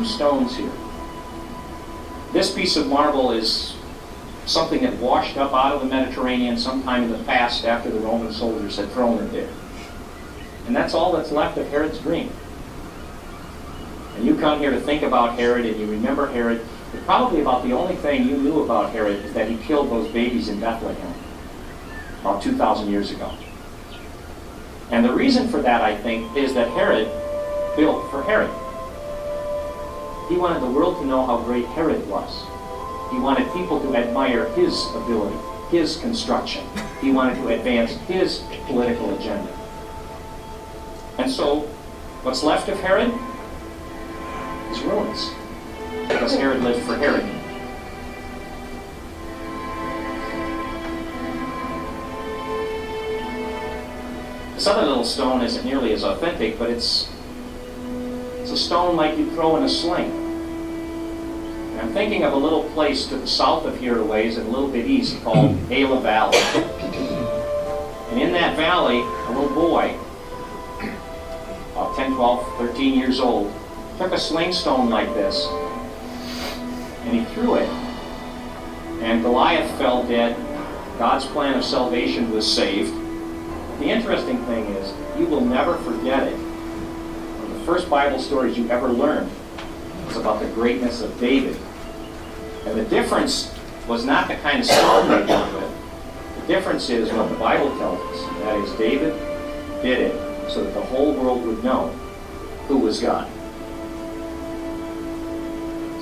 Stones 0.04 0.56
here. 0.56 0.72
This 2.32 2.52
piece 2.52 2.76
of 2.76 2.86
marble 2.86 3.32
is 3.32 3.76
something 4.46 4.82
that 4.82 4.94
washed 4.98 5.36
up 5.36 5.52
out 5.52 5.74
of 5.74 5.80
the 5.80 5.86
Mediterranean 5.86 6.56
sometime 6.56 7.04
in 7.04 7.12
the 7.12 7.22
past 7.24 7.64
after 7.64 7.90
the 7.90 8.00
Roman 8.00 8.32
soldiers 8.32 8.76
had 8.76 8.90
thrown 8.90 9.22
it 9.22 9.32
there. 9.32 9.48
And 10.66 10.74
that's 10.74 10.94
all 10.94 11.12
that's 11.12 11.30
left 11.30 11.58
of 11.58 11.68
Herod's 11.68 11.98
dream. 11.98 12.30
And 14.16 14.24
you 14.24 14.36
come 14.36 14.58
here 14.58 14.70
to 14.70 14.80
think 14.80 15.02
about 15.02 15.38
Herod 15.38 15.66
and 15.66 15.78
you 15.78 15.86
remember 15.86 16.26
Herod, 16.26 16.64
but 16.92 17.04
probably 17.04 17.40
about 17.40 17.64
the 17.64 17.72
only 17.72 17.96
thing 17.96 18.28
you 18.28 18.36
knew 18.36 18.62
about 18.62 18.90
Herod 18.92 19.24
is 19.24 19.32
that 19.34 19.48
he 19.48 19.56
killed 19.58 19.90
those 19.90 20.10
babies 20.12 20.48
in 20.48 20.60
Bethlehem 20.60 21.14
about 22.20 22.42
2,000 22.42 22.90
years 22.90 23.10
ago. 23.10 23.32
And 24.90 25.04
the 25.04 25.12
reason 25.12 25.48
for 25.48 25.60
that, 25.62 25.82
I 25.82 25.96
think, 25.96 26.36
is 26.36 26.54
that 26.54 26.68
Herod 26.70 27.08
built 27.76 28.10
for 28.10 28.22
Herod. 28.22 28.50
He 30.28 30.36
wanted 30.36 30.62
the 30.62 30.70
world 30.70 30.98
to 30.98 31.06
know 31.06 31.26
how 31.26 31.38
great 31.42 31.66
Herod 31.66 32.08
was. 32.08 32.44
He 33.12 33.18
wanted 33.18 33.52
people 33.52 33.78
to 33.80 33.94
admire 33.94 34.48
his 34.50 34.86
ability, 34.94 35.36
his 35.70 35.98
construction. 35.98 36.66
He 37.00 37.10
wanted 37.10 37.34
to 37.36 37.48
advance 37.48 37.92
his 38.08 38.42
political 38.66 39.14
agenda. 39.18 39.52
And 41.18 41.30
so, 41.30 41.60
what's 42.22 42.42
left 42.42 42.68
of 42.68 42.80
Herod 42.80 43.12
is 44.70 44.82
ruins. 44.82 45.30
Because 46.08 46.34
Herod 46.34 46.62
lived 46.62 46.84
for 46.86 46.96
Herod. 46.96 47.24
This 54.54 54.66
other 54.66 54.86
little 54.86 55.04
stone 55.04 55.42
isn't 55.42 55.64
nearly 55.64 55.92
as 55.92 56.04
authentic, 56.04 56.58
but 56.58 56.70
it's 56.70 57.08
a 58.54 58.56
stone 58.56 58.94
like 58.94 59.18
you'd 59.18 59.32
throw 59.32 59.56
in 59.56 59.64
a 59.64 59.68
sling. 59.68 60.12
And 61.72 61.80
I'm 61.80 61.92
thinking 61.92 62.22
of 62.22 62.34
a 62.34 62.36
little 62.36 62.62
place 62.70 63.04
to 63.06 63.16
the 63.16 63.26
south 63.26 63.66
of 63.66 63.80
here 63.80 63.98
a 63.98 64.04
ways 64.04 64.36
and 64.38 64.46
a 64.46 64.50
little 64.50 64.68
bit 64.68 64.86
east 64.86 65.20
called 65.24 65.58
Elah 65.72 66.00
Valley. 66.00 66.38
And 68.12 68.22
in 68.22 68.32
that 68.32 68.56
valley, 68.56 69.00
a 69.00 69.28
little 69.32 69.52
boy, 69.52 69.98
about 71.72 71.96
10, 71.96 72.14
12, 72.14 72.58
13 72.58 72.96
years 72.96 73.18
old, 73.18 73.52
took 73.98 74.12
a 74.12 74.18
sling 74.18 74.52
stone 74.52 74.88
like 74.88 75.12
this 75.14 75.48
and 77.06 77.18
he 77.18 77.24
threw 77.34 77.56
it. 77.56 77.68
And 79.02 79.20
Goliath 79.22 79.68
fell 79.78 80.04
dead. 80.04 80.36
God's 80.96 81.26
plan 81.26 81.58
of 81.58 81.64
salvation 81.64 82.30
was 82.30 82.46
saved. 82.46 82.94
The 83.80 83.86
interesting 83.86 84.38
thing 84.44 84.66
is, 84.66 84.94
you 85.18 85.26
will 85.26 85.40
never 85.40 85.74
forget 85.78 86.28
it. 86.28 86.43
First 87.64 87.88
Bible 87.88 88.18
stories 88.18 88.58
you 88.58 88.68
ever 88.68 88.88
learned 88.88 89.30
was 90.06 90.16
about 90.16 90.40
the 90.40 90.48
greatness 90.48 91.00
of 91.00 91.18
David. 91.18 91.56
And 92.66 92.78
the 92.78 92.84
difference 92.84 93.54
was 93.88 94.04
not 94.04 94.28
the 94.28 94.34
kind 94.36 94.60
of 94.60 94.66
stone 94.66 95.08
they 95.08 95.26
did 95.26 95.54
with. 95.54 96.40
The 96.40 96.46
difference 96.46 96.90
is 96.90 97.10
what 97.10 97.30
the 97.30 97.36
Bible 97.36 97.70
tells 97.78 98.00
us. 98.00 98.28
and 98.28 98.42
That 98.42 98.58
is, 98.58 98.72
David 98.72 99.14
did 99.82 99.98
it 99.98 100.50
so 100.50 100.62
that 100.62 100.74
the 100.74 100.82
whole 100.82 101.14
world 101.14 101.46
would 101.46 101.64
know 101.64 101.88
who 102.68 102.76
was 102.76 103.00
God. 103.00 103.30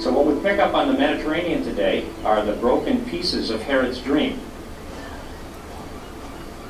So 0.03 0.13
what 0.13 0.27
we 0.27 0.41
pick 0.43 0.59
up 0.59 0.75
on 0.75 0.89
the 0.89 0.99
Mediterranean 0.99 1.63
today 1.63 2.09
are 2.25 2.45
the 2.45 2.55
broken 2.55 3.05
pieces 3.05 3.51
of 3.51 3.63
Herod's 3.63 4.01
dream. 4.01 4.41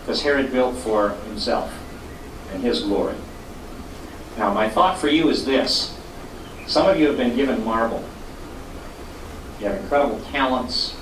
Because 0.00 0.20
Herod 0.20 0.52
built 0.52 0.76
for 0.76 1.10
himself 1.28 1.72
and 2.52 2.62
his 2.62 2.82
glory. 2.82 3.14
Now, 4.36 4.52
my 4.52 4.68
thought 4.68 4.98
for 4.98 5.08
you 5.08 5.28
is 5.28 5.44
this. 5.44 5.98
Some 6.66 6.88
of 6.88 6.98
you 6.98 7.06
have 7.08 7.16
been 7.16 7.36
given 7.36 7.64
marble. 7.64 8.04
You 9.60 9.66
have 9.66 9.80
incredible 9.80 10.20
talents. 10.30 10.96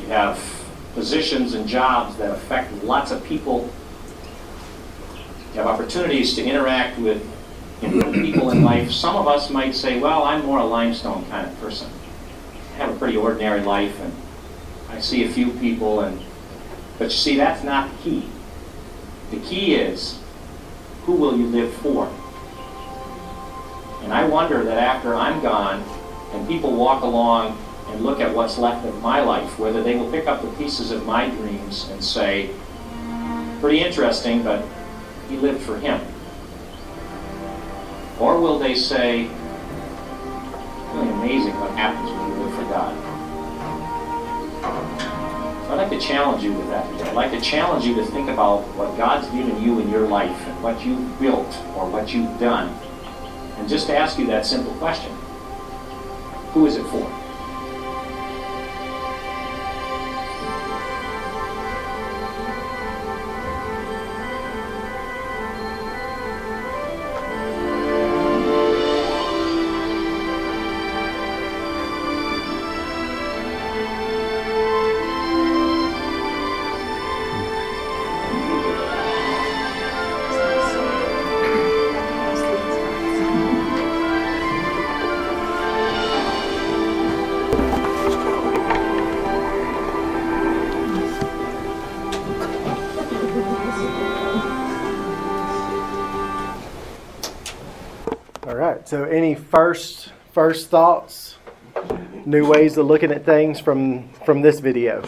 You 0.00 0.08
have 0.08 0.42
positions 0.94 1.54
and 1.54 1.66
jobs 1.66 2.16
that 2.16 2.30
affect 2.30 2.72
lots 2.84 3.10
of 3.10 3.24
people. 3.24 3.70
You 5.52 5.60
have 5.60 5.66
opportunities 5.66 6.34
to 6.34 6.44
interact 6.44 6.98
with 6.98 7.22
people 7.80 8.50
in 8.50 8.62
life. 8.64 8.90
Some 8.90 9.16
of 9.16 9.26
us 9.26 9.50
might 9.50 9.74
say, 9.74 9.98
well, 9.98 10.24
I'm 10.24 10.44
more 10.44 10.58
a 10.58 10.64
limestone 10.64 11.24
kind 11.26 11.46
of 11.46 11.58
person. 11.60 11.90
I 12.74 12.76
have 12.76 12.94
a 12.94 12.98
pretty 12.98 13.16
ordinary 13.16 13.60
life 13.60 13.98
and 14.00 14.12
I 14.88 15.00
see 15.00 15.24
a 15.24 15.28
few 15.28 15.50
people 15.52 16.00
and 16.00 16.20
but 16.98 17.04
you 17.04 17.10
see 17.10 17.36
that's 17.36 17.62
not 17.62 17.90
the 17.90 17.96
key. 18.02 18.28
The 19.30 19.38
key 19.38 19.74
is 19.74 20.18
who 21.04 21.12
will 21.12 21.36
you 21.36 21.46
live 21.46 21.72
for? 21.74 22.12
And 24.08 24.16
I 24.16 24.24
wonder 24.24 24.64
that 24.64 24.78
after 24.78 25.14
I'm 25.14 25.42
gone 25.42 25.84
and 26.32 26.48
people 26.48 26.74
walk 26.74 27.02
along 27.02 27.58
and 27.88 28.00
look 28.00 28.20
at 28.20 28.34
what's 28.34 28.56
left 28.56 28.86
of 28.86 29.02
my 29.02 29.20
life, 29.20 29.58
whether 29.58 29.82
they 29.82 29.96
will 29.96 30.10
pick 30.10 30.26
up 30.26 30.40
the 30.40 30.48
pieces 30.52 30.92
of 30.92 31.04
my 31.04 31.28
dreams 31.28 31.90
and 31.90 32.02
say, 32.02 32.48
pretty 33.60 33.80
interesting, 33.80 34.42
but 34.42 34.64
he 35.28 35.36
lived 35.36 35.60
for 35.60 35.78
him. 35.78 36.00
Or 38.18 38.40
will 38.40 38.58
they 38.58 38.74
say, 38.74 39.28
really 40.94 41.10
amazing 41.10 41.60
what 41.60 41.72
happens 41.72 42.10
when 42.10 42.30
you 42.30 42.44
live 42.44 42.54
for 42.54 42.64
God? 42.64 42.96
I'd 45.70 45.74
like 45.74 45.90
to 45.90 46.00
challenge 46.00 46.42
you 46.42 46.54
with 46.54 46.68
that 46.70 46.90
today. 46.92 47.10
I'd 47.10 47.14
like 47.14 47.30
to 47.32 47.40
challenge 47.42 47.84
you 47.84 47.94
to 47.96 48.06
think 48.06 48.30
about 48.30 48.62
what 48.68 48.96
God's 48.96 49.28
given 49.28 49.62
you 49.62 49.80
in 49.80 49.90
your 49.90 50.08
life 50.08 50.46
and 50.46 50.62
what 50.62 50.82
you've 50.82 51.20
built 51.20 51.54
or 51.76 51.86
what 51.90 52.14
you've 52.14 52.40
done. 52.40 52.74
And 53.58 53.68
just 53.68 53.86
to 53.88 53.96
ask 53.96 54.18
you 54.18 54.26
that 54.28 54.46
simple 54.46 54.72
question. 54.74 55.12
Who 56.52 56.66
is 56.66 56.76
it 56.76 56.84
for? 56.86 57.17
So, 98.88 99.04
any 99.04 99.34
first 99.34 100.12
first 100.32 100.70
thoughts, 100.70 101.36
new 102.24 102.48
ways 102.48 102.78
of 102.78 102.86
looking 102.86 103.12
at 103.12 103.22
things 103.26 103.60
from 103.60 104.08
from 104.24 104.40
this 104.40 104.60
video? 104.60 105.02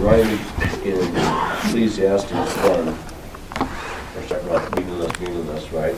Right 0.00 0.26
in 0.84 1.16
Ecclesiastes 1.68 2.32
1, 2.32 2.86
we're 4.16 4.26
talking 4.26 4.48
about 4.48 4.74
meaningless, 4.74 5.20
meaningless, 5.20 5.72
right? 5.72 5.94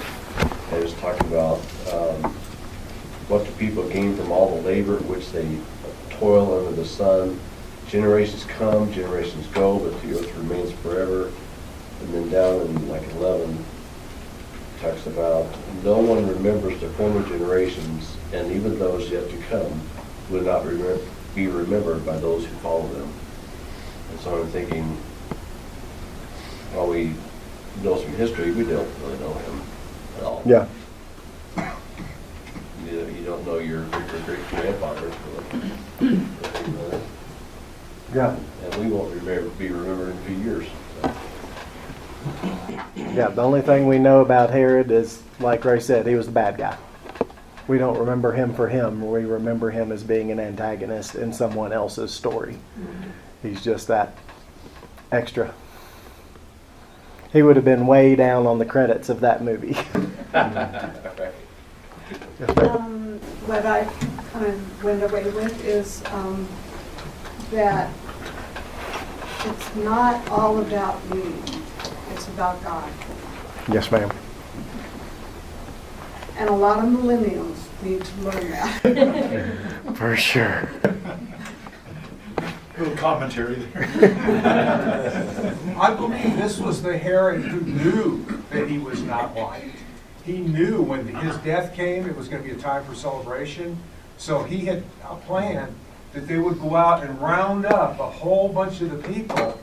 And 0.73 0.85
it's 0.85 0.93
talking 1.01 1.27
about 1.29 1.57
um, 1.91 2.35
what 3.29 3.47
do 3.47 3.51
people 3.53 3.89
gain 3.89 4.15
from 4.15 4.31
all 4.31 4.57
the 4.57 4.61
labor 4.61 4.99
which 4.99 5.33
they 5.33 5.59
toil 6.11 6.59
under 6.59 6.73
the 6.73 6.85
sun. 6.85 7.41
Generations 7.89 8.45
come, 8.45 8.93
generations 8.93 9.47
go, 9.55 9.79
but 9.79 10.03
the 10.03 10.19
earth 10.19 10.37
remains 10.37 10.71
forever. 10.73 11.33
And 12.03 12.15
then 12.15 12.31
down 12.31 12.61
in 12.63 12.89
like 12.89 13.09
11, 13.13 13.65
talks 14.81 15.07
about 15.07 15.47
no 15.85 15.99
one 15.99 16.27
remembers 16.27 16.81
the 16.81 16.89
former 16.91 17.27
generations, 17.29 18.17
and 18.33 18.51
even 18.51 18.79
those 18.79 19.09
yet 19.11 19.31
to 19.31 19.37
come 19.49 19.81
will 20.29 20.43
not 20.43 20.65
remem- 20.65 21.01
be 21.35 21.47
remembered 21.47 22.05
by 22.05 22.19
those 22.19 22.45
who 22.45 22.55
follow 22.57 22.87
them. 22.89 23.13
And 24.11 24.21
so 24.21 24.41
I'm 24.43 24.49
thinking, 24.49 24.85
while 26.75 26.89
we 26.89 27.15
know 27.85 27.97
some 28.01 28.13
history, 28.17 28.51
we 28.51 28.65
don't 28.65 28.89
really 29.03 29.19
know 29.21 29.35
him 29.35 29.63
at 30.19 30.25
all. 30.25 30.43
Yeah. 30.45 30.67
You, 32.85 33.07
you 33.07 33.25
don't 33.25 33.47
know 33.47 33.59
your 33.59 33.85
great 33.85 34.27
great 34.27 34.49
grandfather. 34.49 35.13
really. 36.01 37.01
Yeah. 38.15 38.37
And 38.65 38.75
we 38.75 38.89
won't 38.95 39.15
remember, 39.15 39.49
be 39.51 39.69
remembered 39.69 40.11
in 40.11 40.19
a 40.19 40.21
few 40.23 40.37
years. 40.37 40.67
Yeah. 42.97 43.29
The 43.29 43.43
only 43.43 43.63
thing 43.63 43.87
we 43.87 43.99
know 43.99 44.21
about 44.21 44.51
Herod 44.51 44.91
is, 44.91 45.23
like 45.41 45.65
Ray 45.65 45.81
said, 45.81 46.07
he 46.07 46.15
was 46.15 46.27
the 46.27 46.33
bad 46.33 46.57
guy. 46.59 46.77
We 47.69 47.79
don't 47.79 47.99
remember 47.99 48.33
him 48.33 48.55
for 48.55 48.69
him. 48.69 49.09
We 49.09 49.25
remember 49.25 49.71
him 49.71 49.93
as 49.93 50.03
being 50.03 50.31
an 50.33 50.41
antagonist 50.41 51.15
in 51.15 51.33
someone 51.33 51.73
else's 51.73 52.13
story. 52.13 52.59
He's 53.43 53.63
just 53.63 53.87
that 53.89 54.17
extra. 55.11 55.55
he 57.33 57.43
would 57.43 57.57
have 57.57 57.65
been 57.65 57.87
way 57.87 58.15
down 58.17 58.47
on 58.47 58.59
the 58.59 58.65
credits 58.67 59.09
of 59.09 59.21
that 59.21 59.43
movie. 59.43 59.77
Um, 62.59 63.19
what 63.47 63.65
I 63.65 63.85
kind 64.33 64.47
of 64.47 64.85
went 64.85 65.03
away 65.03 65.25
with 65.31 65.65
is, 65.65 66.03
um, 66.07 66.47
that 67.53 67.91
it's 69.45 69.77
not 69.77 70.27
all 70.29 70.59
about 70.61 71.03
me, 71.15 71.33
it's 72.13 72.29
about 72.29 72.63
God. 72.63 72.91
yes, 73.73 73.91
ma'am. 73.91 74.11
And 76.37 76.49
a 76.49 76.53
lot 76.53 76.79
of 76.79 76.85
millennials 76.85 77.57
need 77.83 78.05
to 78.05 78.21
learn 78.23 78.51
that. 78.51 79.95
For 79.97 80.17
sure. 80.17 80.69
A 82.39 82.47
Little 82.79 82.97
commentary 82.97 83.57
there. 83.57 83.85
I 85.79 85.95
believe 85.95 86.37
this 86.37 86.59
was 86.59 86.83
the 86.83 86.97
Herod 86.97 87.43
who 87.43 87.61
knew 87.61 88.25
that 88.51 88.69
he 88.69 88.79
was 88.79 89.03
not 89.03 89.37
liked. 89.37 89.77
He 90.25 90.39
knew 90.39 90.81
when 90.83 91.07
his 91.07 91.37
death 91.39 91.75
came, 91.75 92.07
it 92.09 92.17
was 92.17 92.29
going 92.29 92.43
to 92.43 92.49
be 92.49 92.55
a 92.55 92.59
time 92.59 92.85
for 92.85 92.95
celebration. 92.95 93.77
So 94.17 94.43
he 94.45 94.65
had 94.67 94.85
a 95.05 95.17
plan 95.17 95.75
that 96.13 96.27
they 96.29 96.39
would 96.39 96.61
go 96.61 96.77
out 96.77 97.03
and 97.05 97.21
round 97.21 97.67
up 97.67 97.99
a 98.01 98.11
whole 98.11 98.49
bunch 98.49 98.81
of 98.81 98.91
the 98.91 99.09
people. 99.13 99.61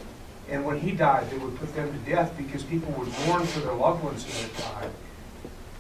And 0.50 0.66
when 0.66 0.80
he 0.80 0.92
died, 0.92 1.30
they 1.30 1.38
would 1.38 1.56
put 1.58 1.74
them 1.76 1.92
to 1.92 2.10
death 2.10 2.34
because 2.38 2.64
people 2.64 2.92
would 2.94 3.10
mourn 3.28 3.46
for 3.46 3.60
their 3.60 3.74
loved 3.74 4.04
ones 4.04 4.26
who 4.26 4.32
had 4.42 4.58
died. 4.58 4.90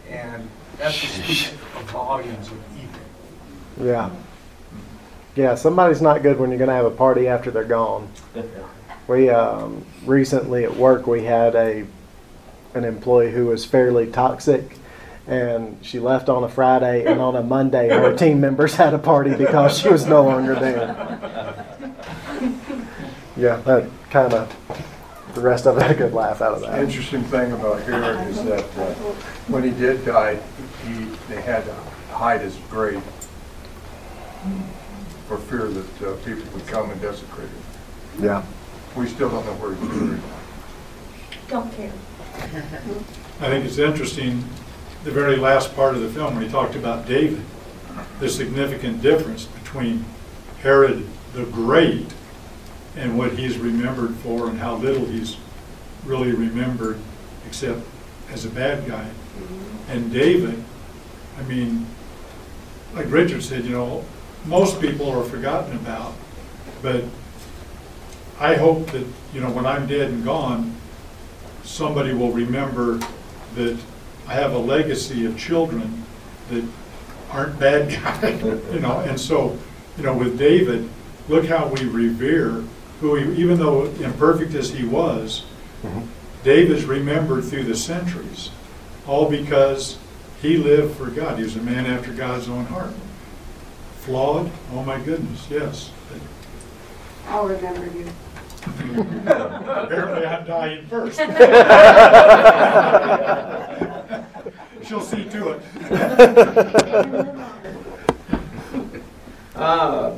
And 0.09 0.49
that's 0.77 0.99
just 0.99 1.15
speaks 1.15 1.51
of 1.51 1.91
volumes 1.91 2.47
of 2.47 2.57
evil. 2.77 3.87
Yeah. 3.87 4.09
Yeah, 5.35 5.55
somebody's 5.55 6.01
not 6.01 6.21
good 6.21 6.39
when 6.39 6.49
you're 6.49 6.59
going 6.59 6.69
to 6.69 6.75
have 6.75 6.85
a 6.85 6.91
party 6.91 7.27
after 7.27 7.51
they're 7.51 7.63
gone. 7.63 8.11
We 9.07 9.27
um, 9.31 9.87
recently 10.05 10.65
at 10.65 10.75
work 10.75 11.07
we 11.07 11.23
had 11.23 11.55
a 11.55 11.83
an 12.75 12.83
employee 12.83 13.31
who 13.31 13.47
was 13.47 13.65
fairly 13.65 14.05
toxic, 14.05 14.77
and 15.25 15.79
she 15.81 15.97
left 15.97 16.29
on 16.29 16.43
a 16.43 16.47
Friday, 16.47 17.05
and 17.05 17.19
on 17.19 17.35
a 17.35 17.41
Monday 17.41 17.89
her 17.89 18.15
team 18.15 18.39
members 18.39 18.75
had 18.75 18.93
a 18.93 18.99
party 18.99 19.33
because 19.35 19.79
she 19.79 19.89
was 19.89 20.05
no 20.05 20.23
longer 20.23 20.53
there. 20.53 21.65
Yeah, 23.35 23.55
that 23.61 23.89
kind 24.09 24.33
of 24.33 24.55
the 25.35 25.41
rest 25.41 25.67
of 25.67 25.77
it 25.77 25.81
had 25.83 25.91
a 25.91 25.95
good 25.95 26.13
laugh 26.13 26.41
out 26.41 26.53
of 26.53 26.61
The 26.61 26.67
that. 26.67 26.79
interesting 26.83 27.23
thing 27.23 27.51
about 27.51 27.81
Herod 27.83 28.27
is 28.27 28.43
that 28.45 28.63
uh, 28.77 28.93
when 29.47 29.63
he 29.63 29.69
did 29.71 30.05
die, 30.05 30.39
he, 30.85 31.05
they 31.27 31.41
had 31.41 31.65
to 31.65 31.73
hide 32.11 32.41
his 32.41 32.55
grave 32.69 33.01
for 35.27 35.37
fear 35.37 35.67
that 35.67 36.01
uh, 36.07 36.15
people 36.25 36.43
would 36.53 36.65
come 36.67 36.89
and 36.89 36.99
desecrate 37.01 37.45
it. 37.47 38.23
Yeah, 38.23 38.43
We 38.95 39.07
still 39.07 39.29
don't 39.29 39.45
know 39.45 39.53
where 39.53 39.75
he's 39.75 39.99
buried. 39.99 40.21
Don't 41.47 41.71
care. 41.75 41.91
I 43.41 43.49
think 43.49 43.65
it's 43.65 43.77
interesting, 43.77 44.43
the 45.03 45.11
very 45.11 45.35
last 45.35 45.75
part 45.75 45.93
of 45.95 46.01
the 46.01 46.09
film, 46.09 46.35
when 46.35 46.43
he 46.43 46.49
talked 46.49 46.75
about 46.75 47.07
David, 47.07 47.41
the 48.19 48.29
significant 48.29 49.01
difference 49.01 49.45
between 49.45 50.05
Herod 50.61 51.05
the 51.33 51.45
Great 51.45 52.07
and 52.99 53.17
what 53.17 53.31
he's 53.31 53.57
remembered 53.57 54.13
for 54.15 54.49
and 54.49 54.59
how 54.59 54.75
little 54.75 55.05
he's 55.05 55.37
really 56.03 56.33
remembered 56.33 56.99
except 57.47 57.79
as 58.29 58.45
a 58.45 58.49
bad 58.49 58.85
guy. 58.85 59.05
Mm-hmm. 59.05 59.91
And 59.91 60.11
David, 60.11 60.63
I 61.37 61.43
mean, 61.43 61.87
like 62.93 63.09
Richard 63.09 63.41
said, 63.41 63.63
you 63.63 63.71
know, 63.71 64.03
most 64.45 64.81
people 64.81 65.09
are 65.09 65.23
forgotten 65.23 65.75
about, 65.77 66.13
but 66.81 67.05
I 68.37 68.55
hope 68.55 68.87
that, 68.91 69.05
you 69.33 69.39
know, 69.39 69.49
when 69.49 69.65
I'm 69.65 69.87
dead 69.87 70.11
and 70.11 70.23
gone, 70.23 70.75
somebody 71.63 72.13
will 72.13 72.31
remember 72.31 72.99
that 73.55 73.79
I 74.27 74.33
have 74.33 74.53
a 74.53 74.57
legacy 74.57 75.25
of 75.25 75.37
children 75.37 76.03
that 76.49 76.65
aren't 77.31 77.59
bad 77.59 77.89
guys, 78.03 78.41
you 78.73 78.79
know, 78.79 78.99
and 78.99 79.19
so, 79.19 79.57
you 79.97 80.03
know, 80.03 80.17
with 80.17 80.37
David, 80.37 80.89
look 81.29 81.45
how 81.45 81.67
we 81.67 81.85
revere 81.85 82.63
who 82.99 83.15
he, 83.15 83.41
even 83.41 83.57
though 83.59 83.85
imperfect 83.85 84.53
as 84.55 84.71
he 84.71 84.83
was, 84.85 85.43
David's 86.43 86.83
remembered 86.85 87.45
through 87.45 87.63
the 87.63 87.75
centuries, 87.75 88.51
all 89.07 89.29
because 89.29 89.97
he 90.41 90.57
lived 90.57 90.95
for 90.97 91.07
God. 91.07 91.37
He 91.37 91.43
was 91.43 91.55
a 91.55 91.61
man 91.61 91.85
after 91.85 92.11
God's 92.11 92.49
own 92.49 92.65
heart. 92.65 92.91
Flawed? 93.99 94.51
Oh 94.73 94.83
my 94.83 94.99
goodness, 94.99 95.47
yes. 95.49 95.91
I'll 97.27 97.47
remember 97.47 97.85
you. 97.97 98.05
Apparently 99.27 100.25
I'm 100.25 100.45
dying 100.45 100.85
first. 100.87 101.19
She'll 104.87 105.01
see 105.01 105.25
to 105.29 105.49
it. 105.51 105.61
Uh, 109.55 110.13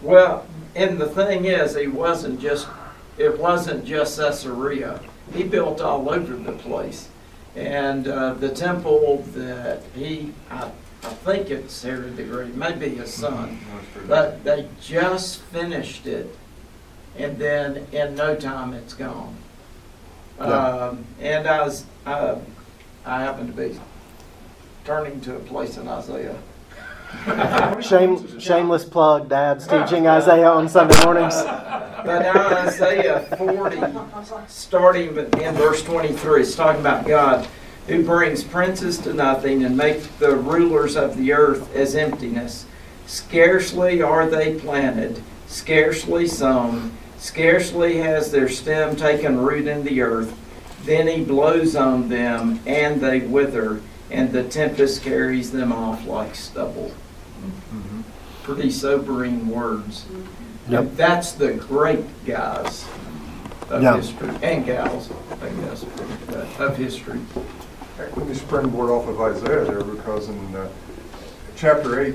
Well, 0.00 0.46
and 0.74 0.98
the 0.98 1.08
thing 1.08 1.44
is, 1.44 1.74
he 1.76 1.86
wasn't 1.86 2.40
just, 2.40 2.68
it 3.16 3.38
wasn't 3.38 3.84
just 3.84 4.18
Caesarea. 4.18 5.00
He 5.34 5.42
built 5.42 5.80
all 5.80 6.08
over 6.10 6.34
the 6.34 6.52
place. 6.52 7.08
And 7.56 8.06
uh, 8.06 8.34
the 8.34 8.50
temple 8.50 9.24
that 9.34 9.82
he, 9.94 10.32
I, 10.50 10.70
I 11.02 11.08
think 11.08 11.50
it's 11.50 11.82
Herod 11.82 12.16
the 12.16 12.24
Great, 12.24 12.54
maybe 12.54 12.88
his 12.90 13.12
son, 13.12 13.58
but 14.06 14.44
they 14.44 14.68
just 14.80 15.40
finished 15.42 16.06
it. 16.06 16.36
And 17.16 17.38
then 17.38 17.86
in 17.92 18.14
no 18.14 18.36
time, 18.36 18.74
it's 18.74 18.94
gone. 18.94 19.36
Um, 20.38 21.04
And 21.20 21.48
I 21.48 21.62
was, 21.62 21.84
uh, 22.06 22.36
I 23.04 23.20
happened 23.22 23.54
to 23.56 23.68
be 23.68 23.78
turning 24.84 25.20
to 25.22 25.36
a 25.36 25.40
place 25.40 25.76
in 25.76 25.88
Isaiah. 25.88 26.36
Shame, 27.80 28.38
shameless 28.38 28.84
plug. 28.84 29.28
Dad's 29.28 29.66
teaching 29.66 30.06
Isaiah 30.06 30.50
on 30.50 30.68
Sunday 30.68 31.02
mornings. 31.04 31.34
But 32.04 32.20
now 32.20 32.66
Isaiah 32.66 33.20
40, 33.36 33.80
starting 34.46 35.16
in 35.16 35.54
verse 35.54 35.82
23, 35.82 36.42
it's 36.42 36.54
talking 36.54 36.80
about 36.80 37.06
God 37.06 37.46
who 37.86 38.04
brings 38.04 38.44
princes 38.44 38.98
to 38.98 39.14
nothing 39.14 39.64
and 39.64 39.76
makes 39.76 40.06
the 40.18 40.36
rulers 40.36 40.96
of 40.96 41.16
the 41.16 41.32
earth 41.32 41.74
as 41.74 41.94
emptiness. 41.94 42.66
Scarcely 43.06 44.02
are 44.02 44.28
they 44.28 44.58
planted, 44.60 45.22
scarcely 45.46 46.26
sown, 46.26 46.92
scarcely 47.16 47.96
has 47.96 48.30
their 48.30 48.48
stem 48.48 48.94
taken 48.94 49.38
root 49.38 49.66
in 49.66 49.84
the 49.84 50.02
earth. 50.02 50.36
Then 50.84 51.06
he 51.06 51.24
blows 51.24 51.74
on 51.74 52.08
them 52.08 52.60
and 52.66 53.00
they 53.00 53.20
wither, 53.20 53.80
and 54.10 54.32
the 54.32 54.44
tempest 54.44 55.02
carries 55.02 55.50
them 55.50 55.72
off 55.72 56.06
like 56.06 56.34
stubble. 56.34 56.92
Pretty 58.42 58.70
sobering 58.70 59.48
words. 59.48 60.06
Yep. 60.68 60.96
That's 60.96 61.32
the 61.32 61.52
great 61.52 62.04
guys 62.24 62.86
of 63.70 63.82
Yeah. 63.82 63.96
history, 63.96 64.30
and 64.42 64.64
gals, 64.64 65.10
I 65.42 65.48
guess, 65.60 65.84
but 66.26 66.60
of 66.60 66.76
history. 66.76 67.20
Let 67.98 68.26
me 68.26 68.34
springboard 68.34 68.90
off 68.90 69.08
of 69.08 69.20
Isaiah 69.20 69.64
there 69.64 69.82
because 69.82 70.28
in 70.28 70.54
uh, 70.56 70.68
chapter 71.56 72.00
8, 72.00 72.14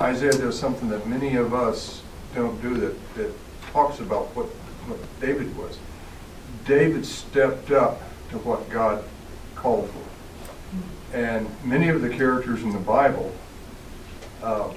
Isaiah 0.00 0.32
does 0.32 0.58
something 0.58 0.88
that 0.90 1.06
many 1.06 1.36
of 1.36 1.54
us 1.54 2.02
don't 2.34 2.60
do 2.60 2.74
that, 2.74 3.14
that 3.14 3.32
talks 3.72 4.00
about 4.00 4.34
what, 4.36 4.46
what 4.88 4.98
David 5.20 5.56
was. 5.56 5.78
David 6.66 7.06
stepped 7.06 7.70
up 7.70 8.02
to 8.30 8.38
what 8.38 8.68
God 8.68 9.02
called 9.54 9.88
for. 9.90 10.05
And 11.12 11.48
many 11.64 11.88
of 11.88 12.02
the 12.02 12.08
characters 12.10 12.62
in 12.62 12.72
the 12.72 12.78
Bible 12.78 13.32
uh, 14.42 14.68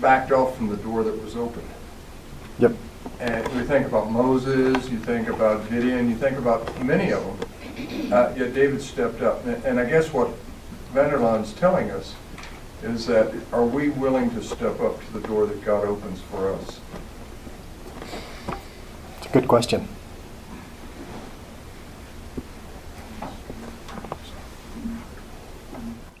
backed 0.00 0.32
off 0.32 0.56
from 0.56 0.68
the 0.68 0.76
door 0.76 1.04
that 1.04 1.22
was 1.22 1.36
opened. 1.36 1.68
Yep. 2.58 2.74
And 3.20 3.46
we 3.54 3.62
think 3.62 3.86
about 3.86 4.10
Moses, 4.10 4.88
you 4.90 4.98
think 4.98 5.28
about 5.28 5.68
Gideon, 5.70 6.08
you 6.10 6.16
think 6.16 6.38
about 6.38 6.82
many 6.84 7.12
of 7.12 7.22
them. 7.24 8.12
Uh, 8.12 8.32
Yet 8.36 8.54
David 8.54 8.82
stepped 8.82 9.22
up. 9.22 9.44
And- 9.46 9.62
And 9.64 9.80
I 9.80 9.84
guess 9.84 10.12
what 10.12 10.30
Vander 10.92 11.18
Laan's 11.18 11.52
telling 11.52 11.90
us 11.90 12.14
is 12.82 13.06
that 13.06 13.32
are 13.52 13.64
we 13.64 13.90
willing 13.90 14.30
to 14.30 14.42
step 14.42 14.80
up 14.80 15.00
to 15.06 15.12
the 15.18 15.26
door 15.28 15.46
that 15.46 15.64
God 15.64 15.84
opens 15.86 16.20
for 16.30 16.52
us? 16.52 16.80
It's 19.18 19.26
a 19.26 19.32
good 19.32 19.48
question. 19.48 19.88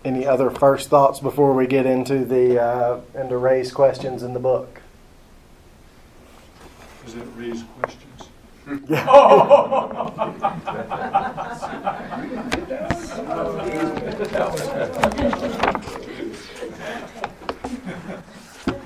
Any 0.06 0.24
other 0.24 0.50
first 0.50 0.88
thoughts 0.88 1.18
before 1.18 1.52
we 1.52 1.66
get 1.66 1.84
into 1.84 2.24
the 2.24 2.62
uh, 2.62 3.00
into 3.16 3.36
Ray's 3.38 3.72
questions 3.72 4.22
in 4.22 4.34
the 4.34 4.38
book? 4.38 4.80
Does 7.04 7.16
that 7.16 7.26
raise 7.34 7.64
questions? 7.80 8.28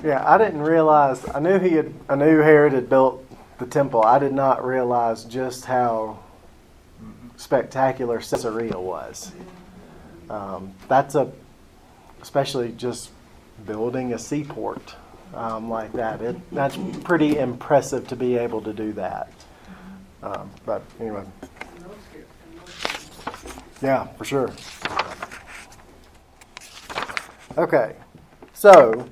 Yeah, 0.03 0.23
I 0.25 0.39
didn't 0.39 0.61
realize. 0.63 1.23
I 1.35 1.39
knew 1.39 1.59
he 1.59 1.73
had. 1.73 1.93
I 2.09 2.15
knew 2.15 2.39
Herod 2.39 2.73
had 2.73 2.89
built 2.89 3.23
the 3.59 3.67
temple. 3.67 4.01
I 4.01 4.17
did 4.17 4.33
not 4.33 4.65
realize 4.65 5.23
just 5.25 5.65
how 5.65 6.17
spectacular 7.37 8.17
Caesarea 8.17 8.79
was. 8.79 9.31
Um, 10.31 10.73
that's 10.87 11.15
a, 11.15 11.29
especially 12.21 12.71
just 12.71 13.09
building 13.65 14.13
a 14.13 14.17
seaport 14.17 14.95
um, 15.33 15.69
like 15.69 15.91
that. 15.91 16.21
It, 16.21 16.37
that's 16.53 16.77
pretty 17.03 17.37
impressive 17.37 18.07
to 18.07 18.15
be 18.15 18.37
able 18.37 18.61
to 18.61 18.71
do 18.71 18.93
that. 18.93 19.33
Um, 20.23 20.49
but 20.65 20.83
anyway, 21.01 21.25
yeah, 23.81 24.07
for 24.17 24.23
sure. 24.23 24.51
Okay, 27.57 27.97
so 28.53 29.09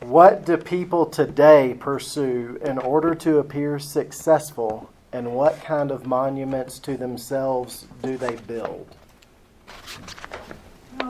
what 0.00 0.44
do 0.44 0.56
people 0.56 1.06
today 1.06 1.76
pursue 1.78 2.58
in 2.64 2.78
order 2.78 3.14
to 3.14 3.38
appear 3.38 3.78
successful, 3.78 4.90
and 5.12 5.32
what 5.32 5.62
kind 5.62 5.92
of 5.92 6.06
monuments 6.06 6.80
to 6.80 6.96
themselves 6.96 7.86
do 8.02 8.16
they 8.16 8.34
build? 8.34 8.95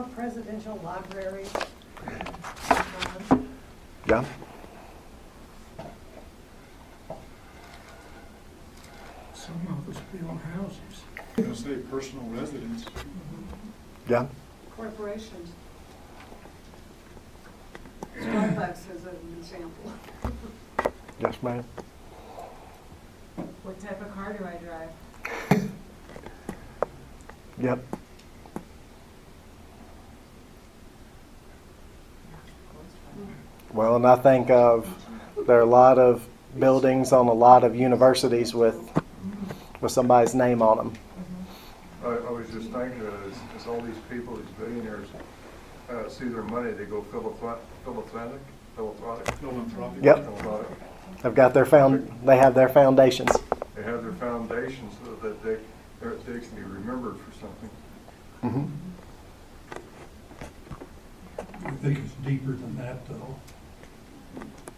Presidential 0.03 0.79
library. 0.83 1.45
Yeah. 4.07 4.23
Some 9.33 9.67
of 9.69 9.89
us 9.95 10.01
build 10.11 10.39
houses. 10.55 11.03
I'm 11.37 11.43
gonna 11.43 11.55
say 11.55 11.75
personal 11.89 12.25
residence. 12.25 12.85
Yeah. 14.07 14.27
Corporations. 14.75 15.51
Starbucks 18.19 18.95
is 18.95 19.03
an 19.05 19.35
example. 19.39 19.93
Yes, 21.19 21.35
ma'am. 21.41 21.63
What 23.63 23.79
type 23.79 24.01
of 24.01 24.13
car 24.13 24.33
do 24.33 24.45
I 24.45 24.57
drive? 24.57 24.89
Yep. 27.59 27.83
Well, 33.77 33.95
and 33.95 34.07
I 34.07 34.15
think 34.15 34.49
of 34.49 34.89
there 35.45 35.57
are 35.59 35.61
a 35.61 35.65
lot 35.65 35.99
of 35.99 36.27
buildings 36.57 37.11
on 37.11 37.27
a 37.27 37.33
lot 37.33 37.63
of 37.63 37.75
universities 37.75 38.55
with 38.55 38.75
with 39.81 39.91
somebody's 39.91 40.33
name 40.33 40.63
on 40.63 40.77
them. 40.77 40.93
I, 42.03 42.07
I 42.07 42.31
was 42.31 42.47
just 42.49 42.71
thinking, 42.71 43.01
as, 43.27 43.61
as 43.61 43.67
all 43.67 43.79
these 43.81 43.99
people, 44.09 44.35
these 44.35 44.45
billionaires, 44.59 45.07
uh, 45.91 46.09
see 46.09 46.25
their 46.25 46.41
money, 46.41 46.71
they 46.71 46.85
go 46.85 47.03
philanthropic, 47.03 47.63
philanthropic. 47.85 48.41
Philanthropic. 48.75 50.03
Yep. 50.03 50.23
philanthropic. 50.25 50.67
They've 51.21 51.35
got 51.35 51.53
their 51.53 51.65
found 51.67 52.19
they 52.25 52.37
have 52.37 52.55
their 52.55 52.69
foundations. 52.69 53.29
They 53.75 53.83
have 53.83 54.01
their 54.01 54.13
foundations 54.13 54.91
so 55.05 55.13
that 55.21 55.43
they, 55.43 55.57
they're- 56.01 56.15
they 56.25 56.39
can 56.39 56.55
be 56.55 56.63
remembered 56.63 57.17
for 57.19 57.31
something. 57.39 57.69
hmm 58.41 58.65
I 61.65 61.71
think 61.71 61.99
it's 61.99 62.13
deeper 62.25 62.51
than 62.53 62.75
that, 62.77 63.07
though. 63.07 63.35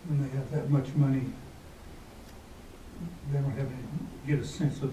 When 0.09 0.23
they 0.23 0.35
have 0.35 0.51
that 0.51 0.69
much 0.71 0.87
money, 0.95 1.21
they 3.31 3.39
don't 3.39 3.51
have 3.51 3.67
any, 3.67 3.83
get 4.25 4.39
a 4.39 4.45
sense 4.45 4.81
of 4.81 4.91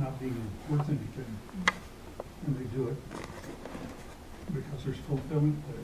not 0.00 0.18
being 0.18 0.34
worth 0.68 0.88
anything. 0.88 1.38
And 2.46 2.58
they 2.58 2.64
do 2.76 2.88
it 2.88 2.96
because 4.52 4.84
there's 4.84 4.98
fulfillment 4.98 5.62
there. 5.68 5.76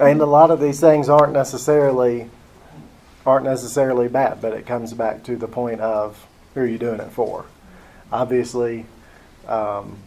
And 0.00 0.20
a 0.20 0.26
lot 0.26 0.50
of 0.50 0.58
these 0.58 0.80
things 0.80 1.08
aren't 1.10 1.34
necessarily 1.34 2.30
aren't 3.26 3.44
necessarily 3.44 4.08
bad, 4.08 4.40
but 4.40 4.54
it 4.54 4.64
comes 4.64 4.94
back 4.94 5.22
to 5.24 5.36
the 5.36 5.48
point 5.48 5.80
of 5.82 6.26
who 6.54 6.60
are 6.60 6.66
you 6.66 6.78
doing 6.78 7.00
it 7.00 7.10
for? 7.10 7.44
Obviously, 8.10 8.86
um, 9.48 9.98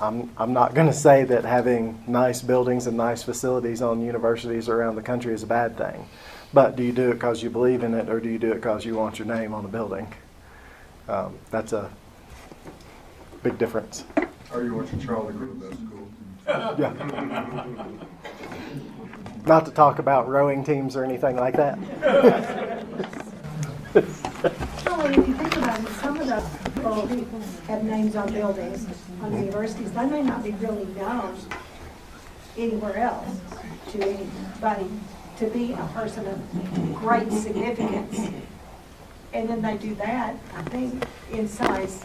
I'm 0.00 0.30
I'm 0.36 0.52
not 0.52 0.74
going 0.74 0.86
to 0.86 0.92
say 0.92 1.24
that 1.24 1.44
having 1.44 2.02
nice 2.06 2.40
buildings 2.40 2.86
and 2.86 2.96
nice 2.96 3.22
facilities 3.22 3.82
on 3.82 4.00
universities 4.00 4.68
around 4.68 4.96
the 4.96 5.02
country 5.02 5.34
is 5.34 5.42
a 5.42 5.46
bad 5.46 5.76
thing, 5.76 6.08
but 6.52 6.76
do 6.76 6.82
you 6.82 6.92
do 6.92 7.10
it 7.10 7.14
because 7.14 7.42
you 7.42 7.50
believe 7.50 7.82
in 7.82 7.94
it, 7.94 8.08
or 8.08 8.20
do 8.20 8.28
you 8.28 8.38
do 8.38 8.52
it 8.52 8.56
because 8.56 8.84
you 8.84 8.94
want 8.94 9.18
your 9.18 9.26
name 9.26 9.52
on 9.52 9.64
a 9.64 9.68
building? 9.68 10.12
Um, 11.08 11.36
that's 11.50 11.72
a 11.72 11.90
big 13.42 13.58
difference. 13.58 14.04
Or 14.52 14.62
you 14.62 14.74
want 14.74 14.92
your 14.92 15.00
child 15.02 15.28
to 15.28 15.32
go 15.34 15.46
to 15.46 15.54
the 15.54 15.68
best 15.68 15.82
school. 15.82 16.08
Yeah. 16.78 16.92
Not 19.46 19.66
to 19.66 19.70
talk 19.70 19.98
about 19.98 20.28
rowing 20.28 20.64
teams 20.64 20.96
or 20.96 21.04
anything 21.04 21.36
like 21.36 21.56
that. 21.56 23.24
Well, 23.94 25.06
if 25.06 25.16
you 25.16 25.34
think 25.34 25.56
about 25.56 25.80
it, 25.80 25.88
some 26.00 26.20
of 26.20 26.26
the 26.26 26.42
people 27.14 27.40
have 27.66 27.84
names 27.84 28.16
on 28.16 28.32
buildings, 28.32 28.86
on 29.22 29.32
universities, 29.32 29.90
they 29.92 30.06
may 30.06 30.22
not 30.22 30.44
be 30.44 30.50
really 30.52 30.84
known 30.94 31.36
anywhere 32.56 32.98
else 32.98 33.40
to 33.92 34.02
anybody, 34.02 34.90
to 35.38 35.46
be 35.46 35.72
a 35.72 35.90
person 35.94 36.26
of 36.26 36.94
great 36.96 37.32
significance. 37.32 38.30
And 39.32 39.48
then 39.48 39.62
they 39.62 39.76
do 39.76 39.94
that, 39.96 40.36
I 40.56 40.62
think, 40.62 41.04
in 41.32 41.48
size, 41.48 42.04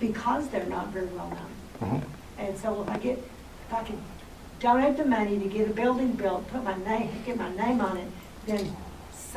because 0.00 0.48
they're 0.48 0.66
not 0.66 0.88
very 0.88 1.06
well 1.06 1.30
known. 1.30 1.50
Mm-hmm. 1.80 2.40
And 2.40 2.58
so 2.58 2.82
if 2.82 2.88
I 2.88 2.98
get, 2.98 3.18
if 3.18 3.74
I 3.74 3.84
can 3.84 4.02
donate 4.60 4.96
the 4.96 5.04
money 5.04 5.38
to 5.38 5.48
get 5.48 5.70
a 5.70 5.72
building 5.72 6.12
built, 6.12 6.48
put 6.48 6.64
my 6.64 6.76
name, 6.84 7.10
get 7.24 7.36
my 7.36 7.54
name 7.54 7.80
on 7.80 7.96
it, 7.96 8.08
then 8.46 8.74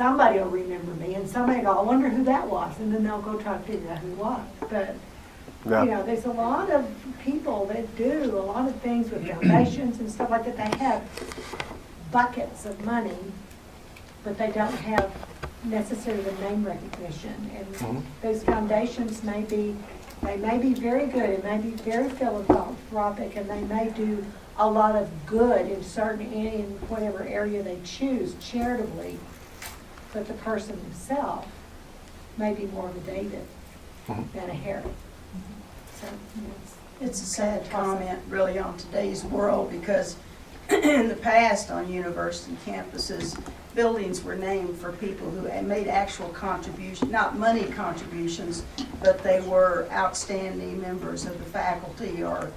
somebody 0.00 0.38
will 0.38 0.46
remember 0.46 0.94
me, 0.94 1.14
and 1.14 1.28
somebody 1.28 1.60
go, 1.60 1.72
I 1.78 1.82
wonder 1.82 2.08
who 2.08 2.24
that 2.24 2.46
was, 2.48 2.72
and 2.78 2.94
then 2.94 3.04
they'll 3.04 3.20
go 3.20 3.38
try 3.38 3.58
to 3.58 3.62
figure 3.64 3.90
out 3.90 3.98
who 3.98 4.12
it 4.12 4.16
was. 4.16 4.40
But, 4.70 4.94
Yeah. 5.68 5.84
you 5.84 5.90
know, 5.90 6.02
there's 6.02 6.24
a 6.24 6.30
lot 6.30 6.70
of 6.70 6.86
people 7.22 7.66
that 7.66 7.84
do 7.98 8.34
a 8.34 8.40
lot 8.40 8.66
of 8.66 8.74
things 8.76 9.10
with 9.10 9.28
foundations 9.28 10.00
and 10.00 10.10
stuff 10.10 10.30
like 10.30 10.46
that. 10.46 10.56
They 10.56 10.78
have 10.78 11.02
buckets 12.10 12.64
of 12.64 12.82
money, 12.82 13.18
but 14.24 14.38
they 14.38 14.50
don't 14.52 14.72
have 14.72 15.10
necessarily 15.64 16.22
the 16.22 16.48
name 16.48 16.64
recognition. 16.64 17.50
Mhm. 17.52 17.86
And 17.96 18.02
those 18.22 18.42
foundations 18.42 19.22
may 19.22 19.42
be, 19.42 19.76
they 20.22 20.38
may 20.38 20.56
be 20.56 20.72
very 20.72 21.08
good, 21.08 21.28
and 21.28 21.44
may 21.44 21.58
be 21.58 21.72
very 21.72 22.08
philanthropic, 22.08 23.36
and 23.36 23.50
they 23.50 23.60
may 23.64 23.90
do 23.90 24.24
a 24.58 24.66
lot 24.66 24.96
of 24.96 25.10
good 25.26 25.66
in 25.70 25.84
certain, 25.84 26.32
in 26.32 26.78
whatever 26.88 27.22
area 27.22 27.62
they 27.62 27.80
choose 27.84 28.34
charitably. 28.40 29.18
But 30.12 30.26
the 30.26 30.34
person 30.34 30.78
himself 30.80 31.46
may 32.36 32.54
be 32.54 32.66
more 32.66 32.88
of 32.88 32.96
a 32.96 33.00
David 33.00 33.46
Mhm. 34.08 34.32
than 34.32 34.50
a 34.50 34.54
Herod. 34.54 34.84
So, 36.00 36.06
it's, 36.62 36.74
It's 37.02 37.22
a 37.22 37.26
sad 37.26 37.70
comment, 37.70 38.18
really, 38.28 38.58
on 38.58 38.76
today's 38.76 39.24
world, 39.24 39.70
because 39.70 40.16
in 40.70 41.08
the 41.08 41.16
past, 41.16 41.70
on 41.70 41.90
university 41.90 42.56
campuses, 42.66 43.38
buildings 43.74 44.22
were 44.22 44.34
named 44.36 44.76
for 44.76 44.92
people 44.92 45.30
who 45.30 45.46
had 45.46 45.66
made 45.66 45.88
actual 45.88 46.28
contributions, 46.30 47.10
not 47.10 47.38
money 47.38 47.64
contributions, 47.64 48.64
but 49.02 49.22
they 49.22 49.40
were 49.40 49.86
outstanding 49.92 50.78
members 50.80 51.24
of 51.24 51.38
the 51.38 51.44
faculty 51.44 52.22
or, 52.22 52.50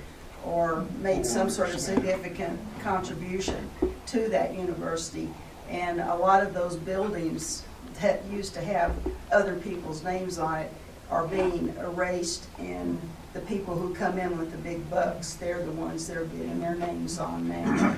or 0.45 0.83
made 1.01 1.25
some 1.25 1.49
sort 1.49 1.73
of 1.73 1.79
significant 1.79 2.59
contribution 2.81 3.69
to 4.07 4.27
that 4.29 4.53
university. 4.55 5.29
And 5.73 5.99
a 5.99 6.15
lot 6.15 6.43
of 6.43 6.53
those 6.53 6.75
buildings 6.75 7.63
that 7.99 8.23
used 8.25 8.53
to 8.53 8.61
have 8.61 8.95
other 9.31 9.55
people's 9.55 10.03
names 10.03 10.37
on 10.37 10.59
it 10.59 10.71
are 11.09 11.27
being 11.27 11.75
erased, 11.79 12.45
and 12.59 13.01
the 13.33 13.39
people 13.41 13.75
who 13.75 13.93
come 13.95 14.19
in 14.19 14.37
with 14.37 14.51
the 14.51 14.57
big 14.57 14.87
bucks, 14.89 15.33
they're 15.33 15.65
the 15.65 15.71
ones 15.71 16.07
that 16.07 16.17
are 16.17 16.25
getting 16.25 16.61
their 16.61 16.75
names 16.75 17.17
on 17.17 17.49
now. 17.49 17.95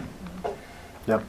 Yep. 1.06 1.24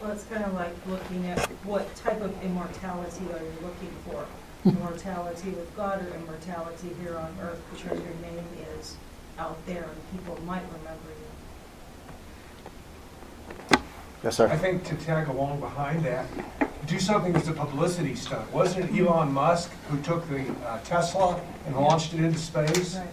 Well, 0.00 0.12
it's 0.12 0.24
kind 0.24 0.44
of 0.44 0.52
like 0.52 0.74
looking 0.86 1.26
at 1.26 1.40
what 1.64 1.94
type 1.96 2.20
of 2.20 2.30
immortality 2.44 3.24
are 3.32 3.42
you 3.42 3.52
looking 3.62 3.90
for? 4.04 4.24
Hmm. 4.62 4.68
Immortality 4.70 5.50
with 5.50 5.74
God 5.76 6.04
or 6.04 6.14
immortality 6.14 6.90
here 7.02 7.16
on 7.16 7.34
earth 7.40 7.60
because 7.72 7.98
your 7.98 8.14
name 8.20 8.44
is 8.78 8.96
out 9.38 9.58
there 9.66 9.84
and 9.84 10.10
people 10.12 10.38
might 10.44 10.62
remember 10.62 11.08
you. 11.08 11.29
Yes, 14.22 14.36
sir. 14.36 14.48
I 14.48 14.56
sir. 14.56 14.58
think 14.58 14.84
to 14.84 14.96
tag 14.96 15.28
along 15.28 15.60
behind 15.60 16.04
that, 16.04 16.26
do 16.86 16.98
something 16.98 17.32
that's 17.32 17.48
a 17.48 17.52
publicity 17.52 18.14
stunt. 18.14 18.50
Wasn't 18.52 18.90
it 18.90 19.00
Elon 19.00 19.32
Musk 19.32 19.70
who 19.88 20.00
took 20.02 20.28
the 20.28 20.44
uh, 20.66 20.80
Tesla 20.80 21.40
and 21.66 21.76
launched 21.76 22.14
it 22.14 22.20
into 22.20 22.38
space? 22.38 22.96
Right. 22.96 23.08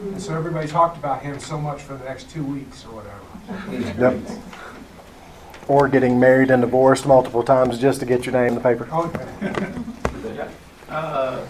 And 0.00 0.20
so 0.22 0.36
everybody 0.36 0.68
talked 0.68 0.96
about 0.96 1.22
him 1.22 1.40
so 1.40 1.58
much 1.58 1.82
for 1.82 1.94
the 1.94 2.04
next 2.04 2.30
two 2.30 2.44
weeks 2.44 2.84
or 2.84 3.00
whatever. 3.02 3.14
Yep. 3.98 4.18
Or 5.68 5.88
getting 5.88 6.18
married 6.20 6.50
and 6.50 6.62
divorced 6.62 7.06
multiple 7.06 7.42
times 7.42 7.78
just 7.78 8.00
to 8.00 8.06
get 8.06 8.24
your 8.24 8.32
name 8.32 8.48
in 8.48 8.54
the 8.54 8.60
paper. 8.60 8.88
Okay. 8.90 10.48
Uh, 10.88 11.44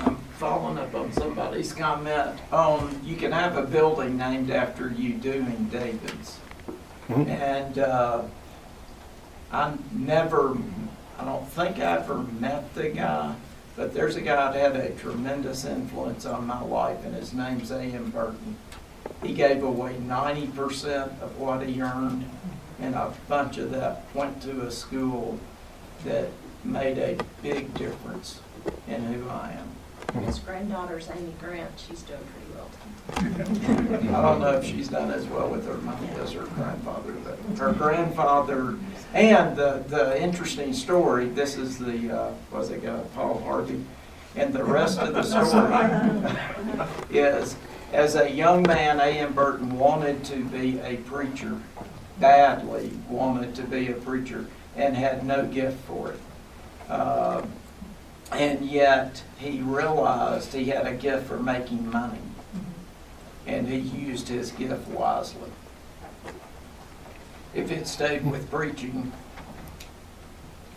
I'm 0.00 0.16
following 0.38 0.78
up 0.78 0.94
on 0.94 1.12
somebody's 1.12 1.72
comment 1.72 2.38
on, 2.52 3.00
you 3.04 3.16
can 3.16 3.32
have 3.32 3.56
a 3.56 3.62
building 3.62 4.16
named 4.16 4.50
after 4.50 4.90
you 4.90 5.14
doing 5.14 5.68
David's. 5.72 6.38
Mhm. 7.08 7.28
And 7.28 7.78
uh, 7.78 8.22
I 9.52 9.72
never 9.92 10.56
I 11.18 11.24
don't 11.24 11.48
think 11.48 11.78
I 11.78 11.96
ever 11.96 12.18
met 12.38 12.74
the 12.74 12.90
guy, 12.90 13.34
but 13.76 13.92
there's 13.94 14.16
a 14.16 14.20
guy 14.20 14.52
that 14.52 14.74
had 14.74 14.76
a 14.76 14.90
tremendous 14.90 15.64
influence 15.64 16.26
on 16.26 16.46
my 16.46 16.62
life, 16.62 17.04
and 17.04 17.14
his 17.14 17.32
name's 17.32 17.70
A.M. 17.70 18.10
Burton. 18.10 18.56
He 19.22 19.32
gave 19.34 19.62
away 19.62 19.98
ninety 19.98 20.46
percent 20.48 21.12
of 21.22 21.38
what 21.38 21.66
he 21.66 21.80
earned, 21.80 22.24
and 22.80 22.94
a 22.94 23.12
bunch 23.28 23.58
of 23.58 23.70
that 23.72 24.02
went 24.14 24.42
to 24.42 24.62
a 24.62 24.70
school 24.70 25.40
that 26.04 26.28
made 26.62 26.98
a 26.98 27.16
big 27.42 27.72
difference 27.74 28.40
in 28.86 29.02
who 29.04 29.28
I 29.28 29.56
am. 29.58 30.22
His 30.22 30.38
granddaughter's 30.38 31.08
Amy 31.10 31.34
Grant, 31.40 31.70
she's 31.76 32.02
doing 32.02 32.20
pretty 32.20 32.52
well. 32.54 32.68
I 33.16 34.22
don't 34.22 34.40
know 34.40 34.58
if 34.58 34.64
she's 34.64 34.88
done 34.88 35.10
as 35.10 35.24
well 35.26 35.48
with 35.48 35.66
her 35.66 35.78
money 35.78 36.08
as 36.20 36.32
her 36.32 36.44
grandfather, 36.44 37.12
but 37.24 37.38
her 37.58 37.72
grandfather, 37.72 38.76
and 39.14 39.56
the, 39.56 39.82
the 39.88 40.20
interesting 40.20 40.72
story, 40.72 41.26
this 41.26 41.56
is 41.56 41.78
the, 41.78 42.10
uh, 42.10 42.32
was 42.52 42.70
it 42.70 42.84
uh, 42.84 42.98
Paul 43.14 43.40
Harvey? 43.44 43.82
And 44.36 44.52
the 44.52 44.62
rest 44.64 44.98
of 44.98 45.14
the 45.14 45.22
story 45.22 46.86
is, 47.18 47.56
as 47.92 48.14
a 48.14 48.30
young 48.30 48.62
man, 48.62 49.00
A.M. 49.00 49.32
Burton 49.32 49.78
wanted 49.78 50.24
to 50.24 50.44
be 50.44 50.78
a 50.80 50.96
preacher, 50.98 51.58
badly 52.20 52.90
wanted 53.08 53.54
to 53.54 53.62
be 53.62 53.88
a 53.90 53.94
preacher, 53.94 54.46
and 54.76 54.94
had 54.96 55.24
no 55.24 55.46
gift 55.46 55.78
for 55.86 56.12
it. 56.12 56.20
Uh, 56.88 57.42
And 58.32 58.66
yet, 58.66 59.22
he 59.38 59.60
realized 59.62 60.52
he 60.52 60.66
had 60.66 60.86
a 60.86 60.92
gift 60.92 61.26
for 61.28 61.38
making 61.38 61.90
money 61.90 62.18
and 63.48 63.66
he 63.66 63.78
used 63.78 64.28
his 64.28 64.52
gift 64.52 64.86
wisely. 64.88 65.50
If 67.54 67.72
it 67.72 67.88
stayed 67.88 68.30
with 68.30 68.50
preaching, 68.50 69.10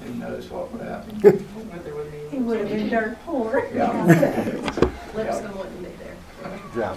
who 0.01 0.13
knows 0.13 0.49
what 0.49 0.71
would 0.71 0.81
happen? 0.81 1.19
He 2.31 2.37
would 2.37 2.59
have 2.61 2.69
been 2.69 2.89
dirt 2.89 3.17
poor. 3.25 3.67
Yeah. 3.75 3.91
Lipscomb 5.13 5.57
wouldn't 5.57 5.83
be 5.83 5.89
there. 5.99 6.15
Yeah. 6.77 6.95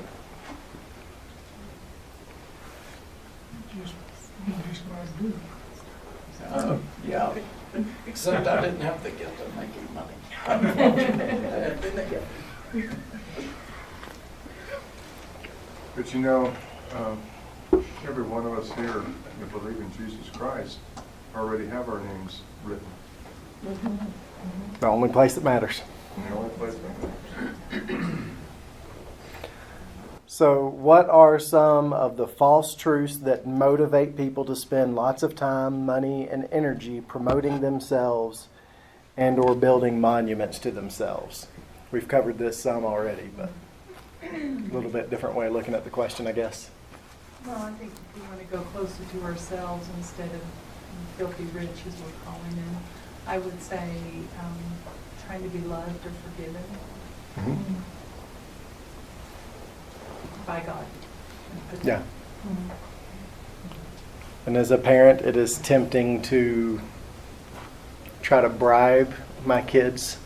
Uh, 6.53 6.79
Yeah, 7.09 7.35
except 8.07 8.47
I 8.47 8.61
didn't 8.61 8.81
have 8.81 9.03
the 9.03 9.11
gift 9.11 9.41
of 9.41 9.57
making 9.57 9.89
money. 9.93 10.15
Unfortunately. 10.47 12.21
But 15.97 16.13
you 16.13 16.21
know, 16.21 16.53
um, 16.97 17.23
every 18.07 18.25
one 18.25 18.47
of 18.47 18.59
us 18.59 18.73
here 18.73 19.03
that 19.41 19.53
believe 19.53 19.79
in 19.79 19.93
Jesus 19.93 20.29
Christ 20.31 20.79
already 21.35 21.67
have 21.67 21.89
our 21.89 22.01
names 22.01 22.43
written 22.65 22.87
The 24.81 24.87
only 24.87 25.09
place 25.09 25.35
that 25.35 25.45
matters. 25.45 25.83
in 26.17 26.25
the 26.31 26.37
only 26.37 26.51
place 26.51 26.75
that 26.75 27.81
matters. 27.81 28.21
So, 30.27 30.67
what 30.67 31.09
are 31.09 31.39
some 31.39 31.93
of 31.93 32.17
the 32.17 32.27
false 32.27 32.75
truths 32.75 33.19
that 33.19 33.47
motivate 33.47 34.17
people 34.17 34.45
to 34.47 34.57
spend 34.57 34.97
lots 34.97 35.23
of 35.23 35.37
time, 35.37 35.87
money, 35.87 36.29
and 36.29 36.49
energy 36.51 37.01
promoting 37.01 37.61
themselves 37.61 38.49
and 39.17 39.39
or 39.39 39.55
building 39.55 40.01
monuments 40.01 40.59
to 40.61 40.73
themselves? 40.73 41.47
We've 41.93 42.09
covered 42.09 42.39
this 42.39 42.59
some 42.59 42.85
already, 42.85 43.31
but 43.37 43.51
a 44.33 44.75
little 44.75 44.91
bit 44.91 45.11
different 45.11 45.35
way 45.37 45.47
of 45.47 45.53
looking 45.53 45.75
at 45.75 45.85
the 45.85 45.91
question, 45.91 46.27
I 46.27 46.33
guess. 46.33 46.71
Well, 47.47 47.57
I 47.57 47.73
think 47.73 47.93
we 48.15 48.23
want 48.23 48.41
to 48.41 48.47
go 48.47 48.63
closer 48.73 49.05
to 49.05 49.25
ourselves 49.25 49.89
instead 49.97 50.31
of 50.31 50.41
filthy 51.19 51.45
rich 51.57 51.69
as 51.87 51.95
we're 52.01 52.25
calling 52.25 52.57
them. 52.57 52.77
I 53.27 53.39
would 53.39 53.61
say, 53.63 53.91
um, 54.41 54.59
trying 55.27 55.43
to 55.43 55.49
be 55.49 55.61
loved 55.67 56.07
or 56.07 56.13
forgiven 56.37 56.63
by 60.47 60.61
God. 60.61 60.87
Yeah. 61.83 62.03
And 64.47 64.57
as 64.57 64.71
a 64.71 64.79
parent, 64.79 65.23
it 65.23 65.37
is 65.37 65.59
tempting 65.59 66.21
to 66.23 66.81
try 68.21 68.41
to 68.41 68.49
bribe 68.49 69.15
my 69.45 69.63
kids 69.63 70.19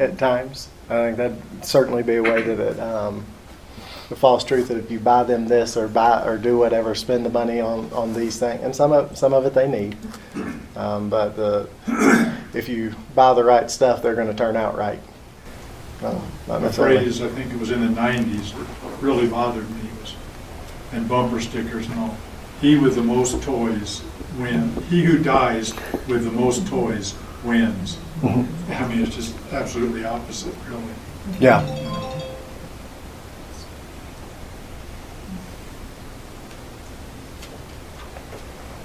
at 0.00 0.18
times. 0.18 0.68
I 0.88 1.04
think 1.04 1.18
that'd 1.18 1.64
certainly 1.64 2.02
be 2.02 2.16
a 2.16 2.22
way 2.22 2.42
that 2.42 2.58
it, 2.58 2.80
um, 2.80 3.24
the 4.08 4.16
false 4.16 4.42
truth 4.42 4.68
that 4.68 4.78
if 4.78 4.90
you 4.90 4.98
buy 4.98 5.22
them 5.22 5.46
this 5.46 5.76
or 5.76 5.86
buy 5.86 6.24
or 6.26 6.36
do 6.36 6.58
whatever, 6.58 6.96
spend 6.96 7.24
the 7.24 7.30
money 7.30 7.60
on, 7.60 7.92
on 7.92 8.12
these 8.12 8.40
things, 8.40 8.60
and 8.62 8.74
some 8.74 8.90
of 8.90 9.16
some 9.16 9.32
of 9.32 9.46
it 9.46 9.54
they 9.54 9.68
need. 9.68 9.96
Um, 10.74 11.08
but 11.08 11.36
the 11.36 11.68
if 12.52 12.68
you 12.68 12.94
buy 13.14 13.34
the 13.34 13.44
right 13.44 13.70
stuff, 13.70 14.02
they're 14.02 14.16
going 14.16 14.26
to 14.26 14.34
turn 14.34 14.56
out 14.56 14.76
right. 14.76 14.98
No, 16.02 16.20
not 16.48 16.62
necessarily. 16.62 16.96
phrase, 16.96 17.22
I 17.22 17.28
think 17.28 17.52
it 17.52 17.60
was 17.60 17.70
in 17.70 17.82
the 17.82 17.90
nineties, 17.90 18.52
that 18.52 18.66
really 19.00 19.28
bothered 19.28 19.70
me 19.70 19.88
was, 20.00 20.16
and 20.92 21.08
bumper 21.08 21.40
stickers 21.40 21.86
and 21.86 22.00
all. 22.00 22.16
He 22.60 22.76
with 22.78 22.96
the 22.96 23.02
most 23.02 23.42
toys 23.42 24.02
win. 24.38 24.72
He 24.88 25.04
who 25.04 25.22
dies 25.22 25.72
with 26.08 26.24
the 26.24 26.32
most 26.32 26.66
toys 26.66 27.14
wins. 27.44 27.96
Mhm. 28.22 28.46
I 28.70 28.86
mean, 28.88 29.02
it's 29.02 29.14
just 29.16 29.34
absolutely 29.52 30.04
opposite, 30.04 30.54
really. 30.68 30.82
Yeah. 31.38 31.60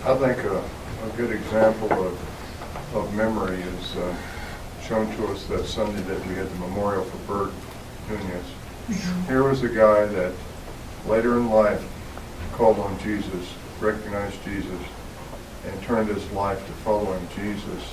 I 0.03 0.15
think 0.17 0.37
a, 0.43 0.57
a 0.57 1.09
good 1.17 1.31
example 1.31 1.91
of, 1.91 2.95
of 2.95 3.13
memory 3.15 3.57
is 3.61 3.95
uh, 3.95 4.15
shown 4.83 5.13
to 5.17 5.27
us 5.27 5.45
that 5.47 5.65
Sunday 5.65 6.01
that 6.01 6.25
we 6.27 6.35
had 6.35 6.49
the 6.49 6.55
memorial 6.59 7.03
for 7.05 7.17
Bert 7.45 7.53
Nunez. 8.09 8.45
Here 9.27 9.43
was 9.43 9.63
a 9.63 9.69
guy 9.69 10.05
that 10.05 10.31
later 11.07 11.37
in 11.37 11.49
life 11.49 11.83
called 12.53 12.77
on 12.79 12.97
Jesus, 12.99 13.51
recognized 13.79 14.43
Jesus, 14.45 14.79
and 15.65 15.81
turned 15.83 16.09
his 16.09 16.29
life 16.31 16.63
to 16.67 16.71
following 16.83 17.27
Jesus, 17.35 17.83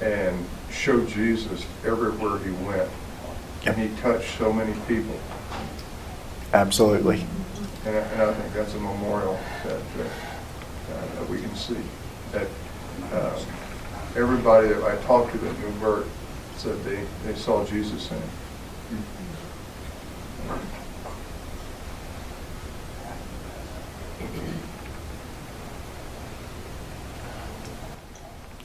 and 0.00 0.44
showed 0.70 1.08
Jesus 1.08 1.66
everywhere 1.84 2.38
he 2.38 2.50
went. 2.64 2.90
And 3.66 3.76
he 3.76 3.88
touched 4.00 4.38
so 4.38 4.52
many 4.52 4.74
people. 4.86 5.18
Absolutely. 6.52 7.26
And 7.84 7.96
I, 7.96 8.00
and 8.00 8.22
I 8.22 8.32
think 8.34 8.54
that's 8.54 8.74
a 8.74 8.78
memorial 8.78 9.38
that, 9.64 9.74
uh, 9.74 10.02
uh, 10.92 11.20
that 11.20 11.28
we 11.28 11.40
can 11.40 11.54
see. 11.56 11.76
That 12.32 12.46
uh, 13.12 13.38
everybody 14.16 14.68
that 14.68 14.82
I 14.84 14.96
talked 15.04 15.32
to 15.32 15.38
that 15.38 15.58
knew 15.58 15.70
Bert 15.80 16.06
said 16.56 16.82
they, 16.84 17.04
they 17.24 17.34
saw 17.34 17.64
Jesus 17.64 18.10
in 18.10 18.16
him. 18.16 18.28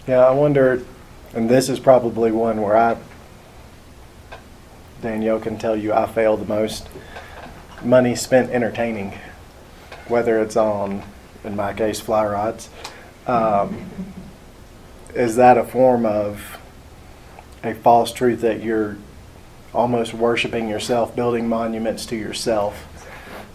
Yeah, 0.08 0.26
I 0.26 0.32
wonder, 0.32 0.84
and 1.34 1.50
this 1.50 1.70
is 1.70 1.80
probably 1.80 2.32
one 2.32 2.62
where 2.62 2.76
I, 2.76 2.98
Danielle 5.02 5.39
can 5.39 5.58
tell 5.58 5.76
you 5.76 5.94
I 5.94 6.06
fail 6.08 6.38
the 6.38 6.46
most. 6.46 6.88
Money 7.84 8.15
spent 8.15 8.52
entertaining, 8.52 9.17
whether 10.08 10.41
it's 10.41 10.56
on, 10.56 11.04
in 11.44 11.56
my 11.56 11.74
case, 11.74 12.00
fly 12.00 12.26
rods. 12.26 12.70
Um, 13.28 13.89
is 15.14 15.36
that 15.38 15.58
a 15.58 15.64
form 15.64 16.06
of 16.06 16.60
a 17.64 17.74
false 17.74 18.12
truth 18.12 18.41
that 18.41 18.62
you're 18.62 18.97
almost 19.74 20.14
worshiping 20.14 20.68
yourself, 20.68 21.16
building 21.16 21.47
monuments 21.47 22.06
to 22.08 22.16
yourself 22.16 22.88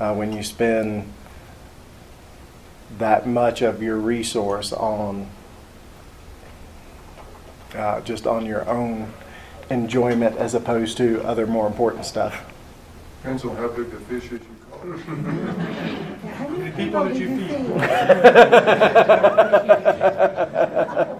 uh, 0.01 0.14
when 0.14 0.32
you 0.32 0.42
spend 0.42 1.12
that 2.98 3.26
much 3.26 3.62
of 3.62 3.82
your 3.82 3.96
resource 3.96 4.72
on 4.72 5.28
uh, 7.77 8.01
just 8.01 8.27
on 8.27 8.47
your 8.47 8.68
own 8.68 9.12
enjoyment 9.70 10.37
as 10.37 10.55
opposed 10.55 10.97
to 10.99 11.22
other 11.24 11.47
more 11.47 11.66
important 11.66 12.05
stuff. 12.05 12.45
Depends 13.22 13.45
on 13.45 13.57
how 13.57 13.68
big 13.68 13.91
the 13.91 14.01
fish 14.01 14.24
is 14.24 14.33
you 14.33 14.41
caught. 14.70 14.87
How 16.37 16.49
many 16.49 16.70
people 16.72 17.09
did 17.09 17.16
you 17.16 17.29
feed? 17.39 17.51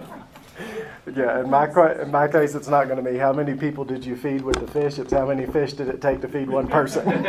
Yeah, 1.17 1.39
in 1.39 1.49
my, 1.49 1.65
in 2.01 2.11
my 2.11 2.27
case, 2.27 2.53
it's 2.53 2.67
not 2.67 2.85
going 2.85 3.03
to 3.03 3.11
be 3.11 3.17
how 3.17 3.33
many 3.33 3.55
people 3.55 3.83
did 3.83 4.05
you 4.05 4.15
feed 4.15 4.41
with 4.41 4.59
the 4.59 4.67
fish, 4.67 4.99
it's 4.99 5.13
how 5.13 5.25
many 5.25 5.47
fish 5.47 5.73
did 5.73 5.87
it 5.87 5.99
take 5.99 6.21
to 6.21 6.27
feed 6.27 6.47
one 6.47 6.67
person. 6.67 7.07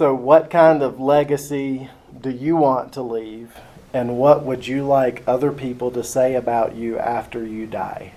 So, 0.00 0.14
what 0.14 0.48
kind 0.48 0.82
of 0.82 0.98
legacy 0.98 1.90
do 2.18 2.30
you 2.30 2.56
want 2.56 2.94
to 2.94 3.02
leave, 3.02 3.54
and 3.92 4.16
what 4.16 4.46
would 4.46 4.66
you 4.66 4.82
like 4.82 5.22
other 5.26 5.52
people 5.52 5.90
to 5.90 6.02
say 6.02 6.36
about 6.36 6.74
you 6.74 6.98
after 6.98 7.46
you 7.46 7.66
die? 7.66 8.12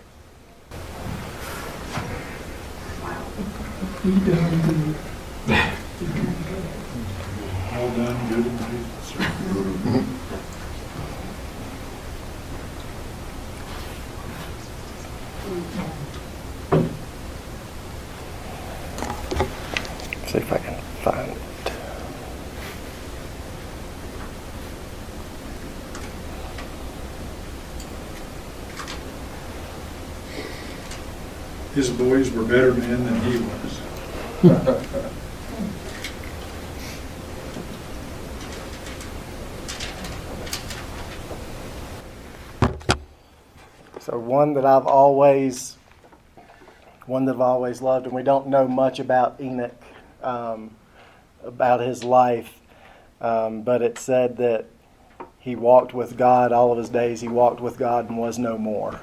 See 20.28 20.38
if 20.38 20.54
I 20.54 20.58
can 20.60 20.82
find 21.04 21.30
it. 21.30 21.38
His 31.74 31.90
boys 31.90 32.30
were 32.30 32.44
better 32.44 32.72
men 32.74 33.04
than 33.04 33.20
he 33.22 33.40
was. 33.40 33.80
So 44.00 44.20
one 44.20 44.54
that 44.54 44.66
I've 44.66 44.86
always, 44.86 45.78
one 47.08 47.26
that 47.26 47.36
I've 47.36 47.42
always 47.42 47.82
loved, 47.82 48.06
and 48.06 48.14
we 48.14 48.22
don't 48.22 48.48
know 48.48 48.68
much 48.68 49.00
about 49.00 49.42
Enoch, 49.42 49.72
um, 50.22 50.76
about 51.44 51.80
his 51.80 52.04
life, 52.04 52.60
um, 53.20 53.64
but 53.64 53.82
it 53.82 53.98
said 53.98 54.38
that 54.38 54.66
he 55.40 55.56
walked 55.56 55.94
with 55.94 56.18
God 56.18 56.52
all 56.52 56.72
of 56.72 56.78
his 56.78 56.90
days. 56.90 57.22
He 57.22 57.30
walked 57.30 57.62
with 57.62 57.80
God 57.80 58.10
and 58.10 58.18
was 58.20 58.38
no 58.38 58.58
more. 58.60 59.00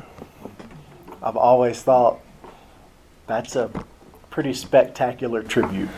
I've 1.22 1.36
always 1.36 1.82
thought 1.82 2.20
that's 3.30 3.54
a 3.54 3.70
pretty 4.28 4.52
spectacular 4.52 5.40
tribute. 5.40 5.88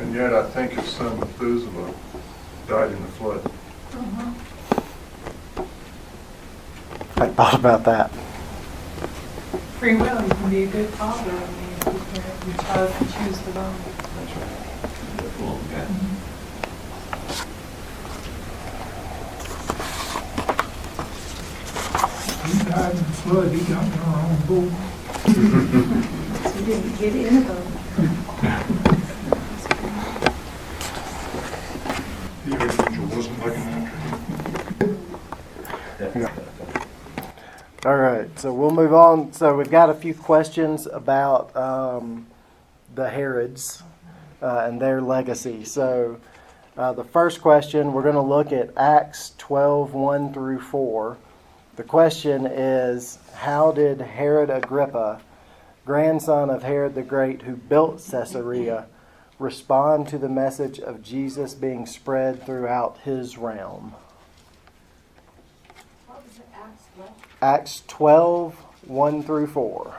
And 0.00 0.14
yet 0.14 0.34
I 0.34 0.46
think 0.50 0.72
his 0.72 0.86
son 0.86 1.18
Methuselah 1.18 1.94
died 2.68 2.92
in 2.92 3.00
the 3.00 3.08
flood. 3.08 3.40
Uh-huh. 3.94 4.32
I 7.16 7.28
thought 7.28 7.54
about 7.54 7.84
that. 7.84 8.10
Free 9.78 9.94
will, 9.94 10.22
you 10.22 10.28
can 10.28 10.50
be 10.50 10.64
a 10.64 10.66
good 10.66 10.90
father, 10.90 11.30
I 11.30 11.34
mean, 11.34 11.72
if 11.78 11.86
you 11.86 11.92
can, 12.12 12.48
your 12.48 12.58
child 12.58 12.92
can 12.92 13.06
choose 13.06 13.38
the 13.38 13.52
wrong. 13.52 13.76
That's 13.86 14.32
He 15.10 15.24
died 15.24 15.88
mm-hmm. 15.88 16.13
In 22.76 22.96
the 22.96 23.04
flood, 23.04 23.52
he 23.52 23.60
got 23.72 23.84
in 23.84 23.90
the 23.90 23.96
wrong 23.98 24.36
boat. 24.48 24.72
So 25.24 26.58
you 26.58 26.66
didn't 26.66 26.98
get 26.98 27.14
in 27.14 27.34
the 27.34 27.40
boat. 27.46 27.66
The 32.44 32.52
archangel 32.58 33.06
wasn't 33.06 33.38
looking 33.44 33.62
after 36.00 36.18
him. 36.18 36.30
All 37.86 37.96
right, 37.96 38.38
so 38.38 38.52
we'll 38.52 38.70
move 38.70 38.92
on. 38.92 39.32
So 39.32 39.56
we've 39.56 39.70
got 39.70 39.90
a 39.90 39.94
few 39.94 40.14
questions 40.14 40.86
about 40.86 41.54
um, 41.54 42.26
the 42.94 43.08
Herods 43.08 43.82
uh, 44.42 44.64
and 44.66 44.80
their 44.80 45.00
legacy. 45.00 45.64
So 45.64 46.20
uh, 46.76 46.92
the 46.92 47.04
first 47.04 47.40
question, 47.40 47.92
we're 47.92 48.02
going 48.02 48.14
to 48.14 48.20
look 48.20 48.52
at 48.52 48.70
Acts 48.76 49.32
12, 49.38 49.94
1 49.94 50.32
through 50.32 50.60
4. 50.60 51.16
The 51.76 51.82
question 51.82 52.46
is, 52.46 53.18
how 53.32 53.72
did 53.72 54.00
Herod 54.00 54.48
Agrippa, 54.48 55.20
grandson 55.84 56.48
of 56.48 56.62
Herod 56.62 56.94
the 56.94 57.02
Great, 57.02 57.42
who 57.42 57.56
built 57.56 57.98
Caesarea, 58.10 58.86
respond 59.40 60.06
to 60.08 60.18
the 60.18 60.28
message 60.28 60.78
of 60.78 61.02
Jesus 61.02 61.52
being 61.54 61.84
spread 61.84 62.46
throughout 62.46 62.98
his 62.98 63.36
realm? 63.36 63.94
What 66.06 66.24
was 66.24 66.38
it, 66.38 66.46
Acts 66.54 66.84
what? 66.96 67.18
Acts 67.42 67.82
12, 67.88 68.54
1 68.86 69.22
through 69.24 69.48
4. 69.48 69.94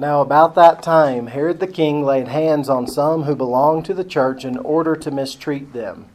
Now, 0.00 0.20
about 0.20 0.54
that 0.54 0.80
time, 0.80 1.26
Herod 1.26 1.58
the 1.58 1.66
king 1.66 2.04
laid 2.04 2.28
hands 2.28 2.68
on 2.68 2.86
some 2.86 3.24
who 3.24 3.34
belonged 3.34 3.84
to 3.86 3.94
the 3.94 4.04
church 4.04 4.44
in 4.44 4.56
order 4.58 4.94
to 4.94 5.10
mistreat 5.10 5.72
them. 5.72 6.06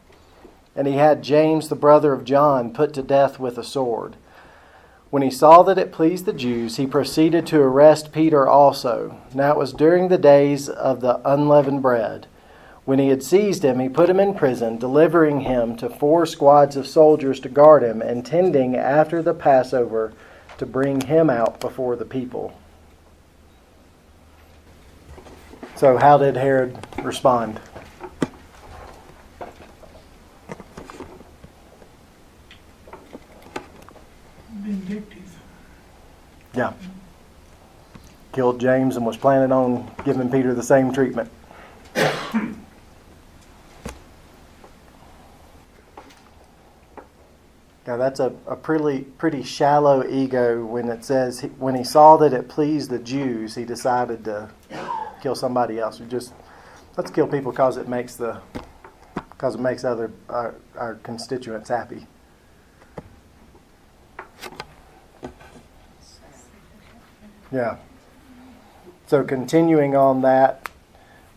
And 0.73 0.87
he 0.87 0.93
had 0.93 1.21
James, 1.21 1.67
the 1.67 1.75
brother 1.75 2.13
of 2.13 2.23
John, 2.23 2.73
put 2.73 2.93
to 2.93 3.03
death 3.03 3.39
with 3.39 3.57
a 3.57 3.63
sword. 3.63 4.15
When 5.09 5.21
he 5.21 5.29
saw 5.29 5.63
that 5.63 5.77
it 5.77 5.91
pleased 5.91 6.25
the 6.25 6.33
Jews, 6.33 6.77
he 6.77 6.87
proceeded 6.87 7.45
to 7.47 7.59
arrest 7.59 8.13
Peter 8.13 8.47
also. 8.47 9.19
Now 9.33 9.51
it 9.51 9.57
was 9.57 9.73
during 9.73 10.07
the 10.07 10.17
days 10.17 10.69
of 10.69 11.01
the 11.01 11.19
unleavened 11.29 11.81
bread. 11.81 12.27
When 12.85 12.99
he 12.99 13.09
had 13.09 13.21
seized 13.21 13.63
him, 13.63 13.79
he 13.79 13.89
put 13.89 14.09
him 14.09 14.19
in 14.19 14.33
prison, 14.33 14.77
delivering 14.77 15.41
him 15.41 15.75
to 15.77 15.89
four 15.89 16.25
squads 16.25 16.77
of 16.77 16.87
soldiers 16.87 17.39
to 17.41 17.49
guard 17.49 17.83
him, 17.83 18.01
intending 18.01 18.77
after 18.77 19.21
the 19.21 19.33
Passover 19.33 20.13
to 20.57 20.65
bring 20.65 21.01
him 21.01 21.29
out 21.29 21.59
before 21.59 21.97
the 21.97 22.05
people. 22.05 22.53
So, 25.75 25.97
how 25.97 26.17
did 26.17 26.35
Herod 26.35 26.77
respond? 26.99 27.59
Vindictive. 34.53 35.37
Yeah. 36.53 36.73
Killed 38.31 38.59
James 38.59 38.95
and 38.97 39.05
was 39.05 39.17
planning 39.17 39.51
on 39.51 39.91
giving 40.05 40.29
Peter 40.29 40.53
the 40.53 40.63
same 40.63 40.93
treatment. 40.93 41.29
Now 47.85 47.97
that's 47.97 48.19
a, 48.19 48.33
a 48.47 48.55
pretty 48.55 49.01
pretty 49.01 49.43
shallow 49.43 50.07
ego 50.07 50.65
when 50.65 50.87
it 50.89 51.03
says 51.03 51.41
he, 51.41 51.47
when 51.49 51.75
he 51.75 51.83
saw 51.83 52.15
that 52.17 52.33
it 52.33 52.47
pleased 52.47 52.89
the 52.89 52.99
Jews, 52.99 53.55
he 53.55 53.65
decided 53.65 54.23
to 54.25 54.49
kill 55.21 55.35
somebody 55.35 55.79
else. 55.79 55.99
We 55.99 56.07
just 56.07 56.33
let's 56.95 57.11
kill 57.11 57.27
people 57.27 57.51
because 57.51 57.75
it 57.75 57.89
makes 57.89 58.15
the 58.15 58.39
because 59.31 59.55
it 59.55 59.61
makes 59.61 59.83
other 59.83 60.11
our, 60.29 60.55
our 60.77 60.95
constituents 60.95 61.67
happy. 61.67 62.07
Yeah. 67.51 67.77
So 69.05 69.23
continuing 69.23 69.95
on 69.95 70.21
that, 70.21 70.69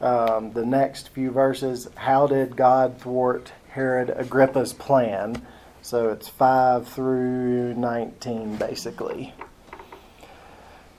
um, 0.01 0.53
the 0.53 0.65
next 0.65 1.11
few 1.11 1.31
verses, 1.31 1.89
how 1.97 2.27
did 2.27 2.57
God 2.57 2.99
thwart 2.99 3.53
Herod 3.71 4.15
Agrippa's 4.17 4.73
plan? 4.73 5.45
So 5.87 6.09
it's 6.09 6.27
5 6.27 6.89
through 6.89 7.75
19, 7.75 8.57
basically. 8.57 9.33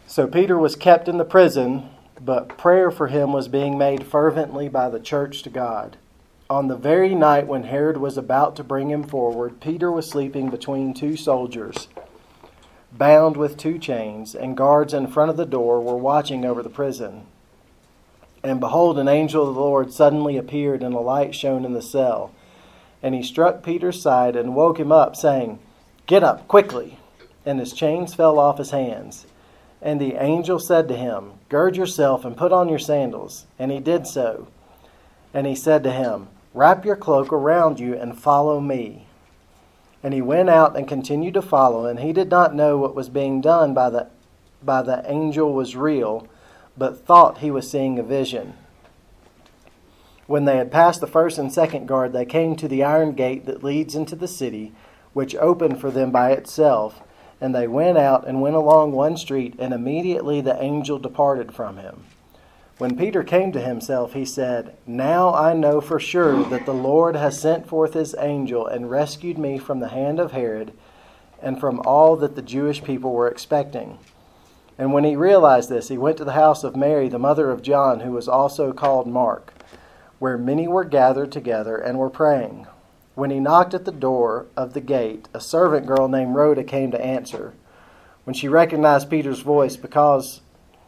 So 0.06 0.28
Peter 0.28 0.58
was 0.58 0.78
kept 0.78 1.10
in 1.10 1.18
the 1.18 1.26
prison, 1.26 1.90
but 2.22 2.58
prayer 2.58 2.90
for 2.90 3.08
him 3.08 3.34
was 3.34 3.50
being 3.50 3.78
made 3.78 4.08
fervently 4.08 4.70
by 4.70 4.90
the 4.90 5.02
church 5.02 5.44
to 5.44 5.50
God. 5.50 5.98
On 6.50 6.70
the 6.70 6.78
very 6.78 7.14
night 7.14 7.48
when 7.48 7.64
Herod 7.64 7.98
was 7.98 8.18
about 8.18 8.56
to 8.56 8.64
bring 8.64 8.90
him 8.90 9.04
forward, 9.04 9.60
Peter 9.60 9.92
was 9.92 10.10
sleeping 10.10 10.50
between 10.50 10.94
two 10.94 11.18
soldiers, 11.18 11.90
bound 12.94 13.36
with 13.36 13.58
two 13.58 13.78
chains, 13.78 14.34
and 14.34 14.56
guards 14.56 14.94
in 14.94 15.08
front 15.08 15.30
of 15.30 15.36
the 15.36 15.46
door 15.46 15.82
were 15.82 15.98
watching 15.98 16.46
over 16.46 16.64
the 16.64 16.70
prison. 16.70 17.26
And 18.42 18.62
behold, 18.62 18.98
an 18.98 19.10
angel 19.10 19.50
of 19.50 19.54
the 19.54 19.60
Lord 19.60 19.92
suddenly 19.92 20.38
appeared, 20.38 20.82
and 20.82 20.96
a 20.96 21.00
light 21.00 21.36
shone 21.36 21.66
in 21.66 21.74
the 21.74 21.82
cell. 21.82 22.32
And 23.02 23.14
he 23.14 23.24
struck 23.24 23.64
Peter's 23.64 24.02
side 24.02 24.36
and 24.36 24.56
woke 24.56 24.80
him 24.80 24.92
up, 24.92 25.16
saying, 25.16 25.60
Get 26.06 26.24
up 26.24 26.48
quickly. 26.48 27.00
And 27.46 27.60
his 27.60 27.74
chains 27.74 28.14
fell 28.14 28.40
off 28.40 28.58
his 28.58 28.72
hands. 28.72 29.28
And 29.82 30.02
the 30.02 30.16
angel 30.16 30.60
said 30.60 30.88
to 30.88 30.96
him, 30.96 31.34
Gird 31.50 31.78
yourself 31.78 32.26
and 32.26 32.36
put 32.36 32.52
on 32.52 32.70
your 32.70 32.80
sandals. 32.80 33.46
And 33.60 33.72
he 33.72 33.80
did 33.80 34.08
so. 34.08 34.48
And 35.34 35.46
he 35.46 35.56
said 35.56 35.84
to 35.84 35.92
him, 35.92 36.30
Wrap 36.54 36.86
your 36.86 36.96
cloak 36.96 37.32
around 37.32 37.80
you 37.80 37.94
and 37.94 38.18
follow 38.18 38.60
me. 38.60 39.06
And 40.02 40.14
he 40.14 40.22
went 40.22 40.50
out 40.50 40.76
and 40.76 40.88
continued 40.88 41.36
to 41.36 41.42
follow, 41.42 41.86
and 41.86 42.00
he 42.00 42.14
did 42.14 42.30
not 42.30 42.56
know 42.56 42.78
what 42.78 42.96
was 42.96 43.10
being 43.10 43.42
done 43.42 43.74
by 43.74 43.90
the, 43.90 44.08
by 44.64 44.82
the 44.82 45.04
angel 45.12 45.54
was 45.54 45.76
real, 45.76 46.28
but 46.78 47.06
thought 47.06 47.40
he 47.40 47.52
was 47.52 47.70
seeing 47.70 48.00
a 48.00 48.04
vision. 48.04 48.54
When 50.28 50.46
they 50.46 50.58
had 50.58 50.72
passed 50.72 51.02
the 51.02 51.08
first 51.08 51.38
and 51.38 51.52
second 51.52 51.88
guard, 51.88 52.14
they 52.14 52.26
came 52.26 52.56
to 52.58 52.68
the 52.68 52.84
iron 52.84 53.14
gate 53.14 53.46
that 53.46 53.64
leads 53.64 53.96
into 53.96 54.16
the 54.16 54.28
city, 54.28 54.74
which 55.14 55.36
opened 55.36 55.80
for 55.80 55.90
them 55.90 56.12
by 56.12 56.32
itself. 56.32 57.02
And 57.40 57.56
they 57.56 57.68
went 57.68 57.98
out 57.98 58.28
and 58.28 58.42
went 58.42 58.56
along 58.56 58.92
one 58.92 59.16
street, 59.16 59.56
and 59.58 59.74
immediately 59.74 60.42
the 60.42 60.62
angel 60.62 61.00
departed 61.00 61.54
from 61.54 61.78
him. 61.78 62.04
When 62.78 62.98
Peter 62.98 63.24
came 63.24 63.52
to 63.54 63.62
himself, 63.62 64.14
he 64.14 64.26
said, 64.26 64.76
Now 64.86 65.34
I 65.34 65.54
know 65.54 65.82
for 65.82 66.00
sure 66.00 66.44
that 66.46 66.66
the 66.66 66.74
Lord 66.74 67.16
has 67.16 67.40
sent 67.40 67.68
forth 67.68 67.94
his 67.94 68.16
angel 68.20 68.68
and 68.68 68.92
rescued 68.92 69.38
me 69.40 69.58
from 69.58 69.80
the 69.80 69.88
hand 69.88 70.20
of 70.20 70.34
Herod 70.34 70.74
and 71.42 71.60
from 71.60 71.82
all 71.86 72.16
that 72.18 72.36
the 72.36 72.42
Jewish 72.42 72.84
people 72.84 73.14
were 73.14 73.28
expecting. 73.28 73.98
And 74.78 74.94
when 74.94 75.04
he 75.04 75.16
realized 75.16 75.70
this, 75.70 75.88
he 75.88 75.98
went 75.98 76.18
to 76.18 76.26
the 76.26 76.34
house 76.34 76.64
of 76.64 76.76
Mary, 76.76 77.10
the 77.10 77.18
mother 77.18 77.50
of 77.50 77.64
John, 77.64 78.02
who 78.02 78.12
was 78.12 78.28
also 78.28 78.74
called 78.74 79.08
Mark, 79.08 79.54
where 80.20 80.38
many 80.38 80.68
were 80.68 80.84
gathered 80.84 81.32
together 81.32 81.78
and 81.78 81.98
were 81.98 82.10
praying. 82.10 82.68
When 83.16 83.30
he 83.30 83.40
knocked 83.40 83.74
at 83.74 83.86
the 83.86 83.92
door 83.92 84.46
of 84.56 84.74
the 84.74 84.82
gate, 84.82 85.28
a 85.34 85.40
servant 85.40 85.86
girl 85.86 86.08
named 86.08 86.36
Rhoda 86.36 86.64
came 86.64 86.92
to 86.92 87.04
answer. 87.04 87.54
When 88.24 88.34
she 88.34 88.48
recognized 88.48 89.10
Peter's 89.10 89.40
voice, 89.40 89.76
because 89.76 90.42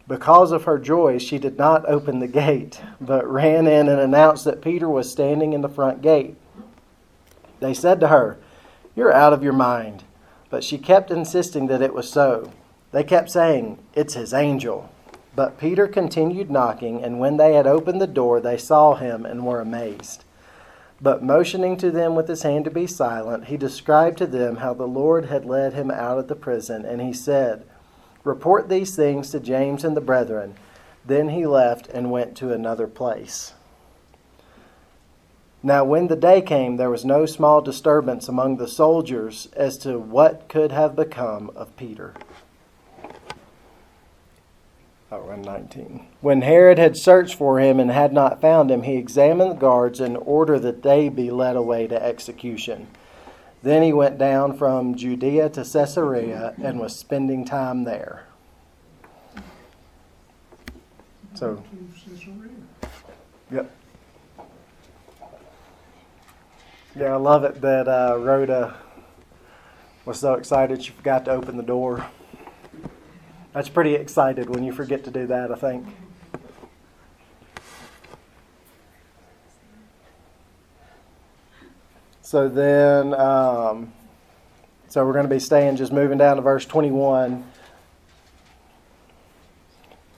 because 0.10 0.52
of 0.52 0.64
her 0.64 0.80
joy, 0.80 1.20
she 1.20 1.38
did 1.38 1.58
not 1.60 1.88
open 1.88 2.18
the 2.18 2.28
gate, 2.28 2.82
but 3.00 3.32
ran 3.32 3.68
in 3.68 3.88
and 3.88 4.00
announced 4.00 4.44
that 4.46 4.62
Peter 4.62 4.90
was 4.90 5.12
standing 5.12 5.54
in 5.54 5.62
the 5.62 5.70
front 5.70 6.02
gate. 6.02 6.36
They 7.60 7.76
said 7.76 8.00
to 8.00 8.08
her, 8.08 8.40
You're 8.96 9.14
out 9.14 9.34
of 9.34 9.44
your 9.44 9.54
mind. 9.54 10.04
But 10.50 10.64
she 10.64 10.80
kept 10.80 11.12
insisting 11.12 11.68
that 11.68 11.84
it 11.84 11.94
was 11.94 12.10
so. 12.12 12.52
They 12.92 13.04
kept 13.04 13.30
saying, 13.30 13.78
It's 13.94 14.16
his 14.16 14.34
angel. 14.34 14.92
But 15.40 15.58
Peter 15.58 15.88
continued 15.88 16.52
knocking, 16.52 17.02
and 17.02 17.18
when 17.18 17.38
they 17.38 17.54
had 17.54 17.66
opened 17.66 18.02
the 18.02 18.08
door, 18.08 18.42
they 18.42 18.58
saw 18.58 18.96
him 18.96 19.26
and 19.26 19.46
were 19.46 19.62
amazed. 19.62 20.26
But 21.00 21.24
motioning 21.24 21.78
to 21.78 21.92
them 21.92 22.14
with 22.14 22.28
his 22.28 22.44
hand 22.44 22.66
to 22.66 22.70
be 22.70 22.86
silent, 22.86 23.46
he 23.46 23.56
described 23.56 24.18
to 24.18 24.28
them 24.28 24.58
how 24.58 24.74
the 24.74 24.86
Lord 24.86 25.28
had 25.28 25.46
led 25.46 25.72
him 25.72 25.92
out 25.92 26.18
of 26.18 26.28
the 26.28 26.36
prison, 26.36 26.84
and 26.84 27.00
he 27.00 27.14
said, 27.14 27.64
Report 28.26 28.68
these 28.68 28.98
things 28.98 29.30
to 29.30 29.40
James 29.40 29.86
and 29.86 29.96
the 29.96 30.02
brethren. 30.02 30.56
Then 31.06 31.30
he 31.30 31.46
left 31.46 31.88
and 31.88 32.12
went 32.12 32.36
to 32.36 32.52
another 32.52 32.88
place. 32.88 33.54
Now, 35.64 35.86
when 35.86 36.10
the 36.10 36.18
day 36.18 36.42
came, 36.42 36.76
there 36.76 36.90
was 36.90 37.06
no 37.06 37.26
small 37.26 37.62
disturbance 37.62 38.28
among 38.28 38.58
the 38.58 38.68
soldiers 38.68 39.48
as 39.56 39.78
to 39.78 40.00
what 40.00 40.50
could 40.50 40.74
have 40.74 40.98
become 40.98 41.50
of 41.56 41.74
Peter. 41.78 42.14
And 45.12 45.44
19. 45.44 46.06
When 46.22 46.44
Herod 46.44 46.78
had 46.78 46.96
searched 46.96 47.34
for 47.34 47.60
him 47.60 47.80
and 47.80 47.90
had 47.90 48.14
not 48.14 48.42
found 48.42 48.70
him, 48.70 48.84
he 48.84 48.98
examined 48.98 49.52
the 49.52 49.56
guards 49.56 50.00
and 50.00 50.16
ordered 50.18 50.60
that 50.60 50.84
they 50.84 51.10
be 51.10 51.32
led 51.32 51.56
away 51.56 51.88
to 51.88 52.04
execution. 52.04 52.88
Then 53.64 53.82
he 53.82 53.92
went 53.92 54.20
down 54.20 54.56
from 54.56 54.96
Judea 54.96 55.50
to 55.50 55.64
Caesarea 55.64 56.54
and 56.62 56.80
was 56.80 56.96
spending 56.96 57.44
time 57.44 57.86
there. 57.86 58.28
So, 61.34 61.64
yep. 63.52 63.72
Yeah, 66.96 67.14
I 67.14 67.18
love 67.18 67.44
it 67.46 67.62
that 67.62 67.88
uh, 67.88 68.18
Rhoda 68.20 68.76
was 70.06 70.20
so 70.20 70.36
excited 70.36 70.84
she 70.84 70.92
forgot 70.92 71.26
to 71.26 71.32
open 71.32 71.58
the 71.58 71.64
door. 71.64 72.06
That's 73.54 73.70
pretty 73.70 73.96
excited 73.96 74.50
when 74.50 74.64
you 74.64 74.72
forget 74.72 75.04
to 75.06 75.12
do 75.12 75.26
that, 75.28 75.52
I 75.52 75.56
think. 75.56 75.88
So 82.22 82.48
then, 82.48 83.16
um, 83.16 83.92
so 84.88 85.04
we're 85.04 85.14
going 85.14 85.26
to 85.26 85.34
be 85.34 85.40
staying, 85.40 85.78
just 85.78 85.92
moving 85.92 86.20
down 86.20 86.36
to 86.36 86.44
verse 86.44 86.64
21. 86.64 87.44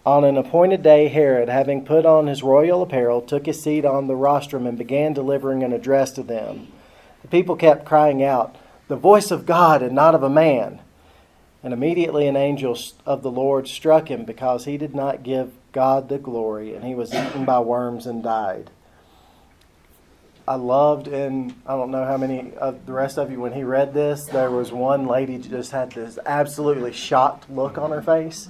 On 0.06 0.24
an 0.26 0.36
appointed 0.36 0.84
day, 0.84 1.08
Herod, 1.08 1.48
having 1.48 1.86
put 1.86 2.06
on 2.06 2.28
his 2.28 2.44
royal 2.44 2.82
apparel, 2.82 3.22
took 3.22 3.46
his 3.46 3.62
seat 3.62 3.86
on 3.86 4.08
the 4.08 4.16
rostrum 4.16 4.68
and 4.68 4.78
began 4.78 5.14
delivering 5.14 5.64
an 5.64 5.72
address 5.72 6.12
to 6.14 6.24
them. 6.24 6.68
The 7.22 7.30
people 7.30 7.56
kept 7.56 7.86
crying 7.86 8.22
out, 8.22 8.58
The 8.90 8.98
voice 8.98 9.32
of 9.32 9.46
God 9.46 9.82
and 9.82 9.96
not 9.96 10.14
of 10.14 10.24
a 10.24 10.30
man. 10.30 10.82
And 11.64 11.74
immediately 11.74 12.28
an 12.28 12.36
angel 12.36 12.78
of 13.06 13.22
the 13.22 13.32
Lord 13.32 13.68
struck 13.68 14.10
him 14.10 14.26
because 14.26 14.66
he 14.66 14.78
did 14.78 14.96
not 14.96 15.22
give 15.24 15.52
God 15.72 16.10
the 16.10 16.18
glory, 16.18 16.74
and 16.74 16.84
he 16.84 16.96
was 16.96 17.14
eaten 17.14 17.46
by 17.46 17.60
worms 17.60 18.06
and 18.08 18.24
died. 18.24 18.72
I 20.48 20.56
loved, 20.56 21.08
and 21.08 21.54
I 21.68 21.76
don't 21.76 21.92
know 21.92 22.04
how 22.04 22.18
many 22.18 22.52
of 22.56 22.86
the 22.88 22.94
rest 22.94 23.18
of 23.18 23.32
you, 23.32 23.40
when 23.40 23.54
he 23.54 23.64
read 23.64 23.94
this, 23.94 24.26
there 24.26 24.50
was 24.50 24.72
one 24.72 25.06
lady 25.06 25.38
just 25.38 25.72
had 25.72 25.92
this 25.92 26.18
absolutely 26.26 26.94
shocked 26.94 27.50
look 27.50 27.78
on 27.78 27.92
her 27.92 28.02
face. 28.02 28.50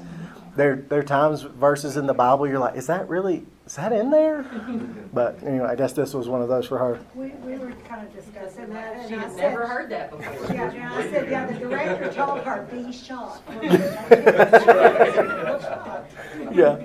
There, 0.55 0.77
there 0.77 0.99
are 0.99 1.03
times, 1.03 1.41
verses 1.41 1.97
in 1.97 2.07
the 2.07 2.13
Bible, 2.13 2.47
you're 2.47 2.59
like, 2.59 2.77
is 2.77 2.87
that 2.87 3.09
really, 3.09 3.45
is 3.71 3.77
that 3.77 3.93
in 3.93 4.11
there? 4.11 4.43
But 5.13 5.41
anyway, 5.43 5.67
I 5.67 5.75
guess 5.75 5.93
this 5.93 6.13
was 6.13 6.27
one 6.27 6.41
of 6.41 6.49
those 6.49 6.67
for 6.67 6.77
her. 6.77 6.99
We, 7.15 7.27
we 7.29 7.57
were 7.57 7.71
kind 7.87 8.05
of 8.05 8.13
discussing 8.13 8.67
that, 8.73 8.97
and 8.97 9.07
She 9.07 9.15
I 9.15 9.19
had 9.19 9.31
said. 9.31 9.37
never 9.37 9.65
heard 9.65 9.89
that 9.91 10.11
before. 10.11 10.53
Yeah, 10.53 10.71
and 10.71 10.93
I 10.93 11.09
said, 11.09 11.31
yeah, 11.31 11.45
the 11.45 11.53
director 11.57 12.11
told 12.11 12.41
her, 12.41 12.67
be 12.69 12.91
shocked. 12.91 13.49
Yeah. 16.53 16.83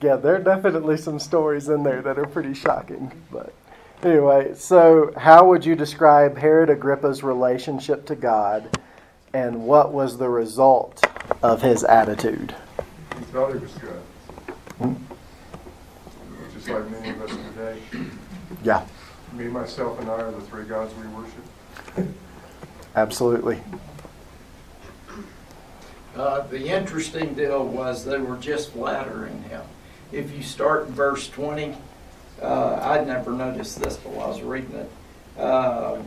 Yeah, 0.00 0.16
there 0.16 0.36
are 0.36 0.42
definitely 0.42 0.96
some 0.96 1.18
stories 1.18 1.68
in 1.68 1.82
there 1.82 2.00
that 2.00 2.18
are 2.18 2.24
pretty 2.24 2.54
shocking. 2.54 3.12
But 3.30 3.52
anyway, 4.02 4.54
so 4.54 5.12
how 5.18 5.46
would 5.48 5.66
you 5.66 5.74
describe 5.74 6.38
Herod 6.38 6.70
Agrippa's 6.70 7.22
relationship 7.22 8.06
to 8.06 8.14
God 8.14 8.78
and 9.34 9.66
what 9.66 9.92
was 9.92 10.16
the 10.16 10.30
result 10.30 11.04
of 11.42 11.60
his 11.60 11.84
attitude? 11.84 12.54
He 13.18 13.24
thought 13.26 13.52
he 13.52 13.58
was 13.58 13.72
good. 13.72 14.00
Just 16.52 16.68
like 16.68 16.90
many 16.90 17.10
of 17.10 17.22
us 17.22 17.30
today. 17.54 17.78
Yeah, 18.62 18.86
Me, 19.32 19.44
myself, 19.48 20.00
and 20.00 20.08
I 20.10 20.14
are 20.14 20.30
the 20.30 20.40
three 20.42 20.64
gods 20.64 20.92
we 20.94 21.06
worship. 21.08 22.14
absolutely. 22.94 23.60
Uh, 26.16 26.40
the 26.46 26.68
interesting 26.68 27.34
deal 27.34 27.64
was 27.66 28.04
they 28.04 28.18
were 28.18 28.36
just 28.36 28.70
flattering 28.72 29.42
him. 29.44 29.62
If 30.12 30.32
you 30.34 30.42
start 30.42 30.86
in 30.86 30.92
verse 30.92 31.28
20, 31.28 31.74
uh, 32.40 32.78
I'd 32.82 33.06
never 33.06 33.32
noticed 33.32 33.80
this 33.82 33.96
till 33.96 34.20
I 34.20 34.28
was 34.28 34.40
reading 34.42 34.74
it. 34.74 34.90
Uh, 35.38 36.00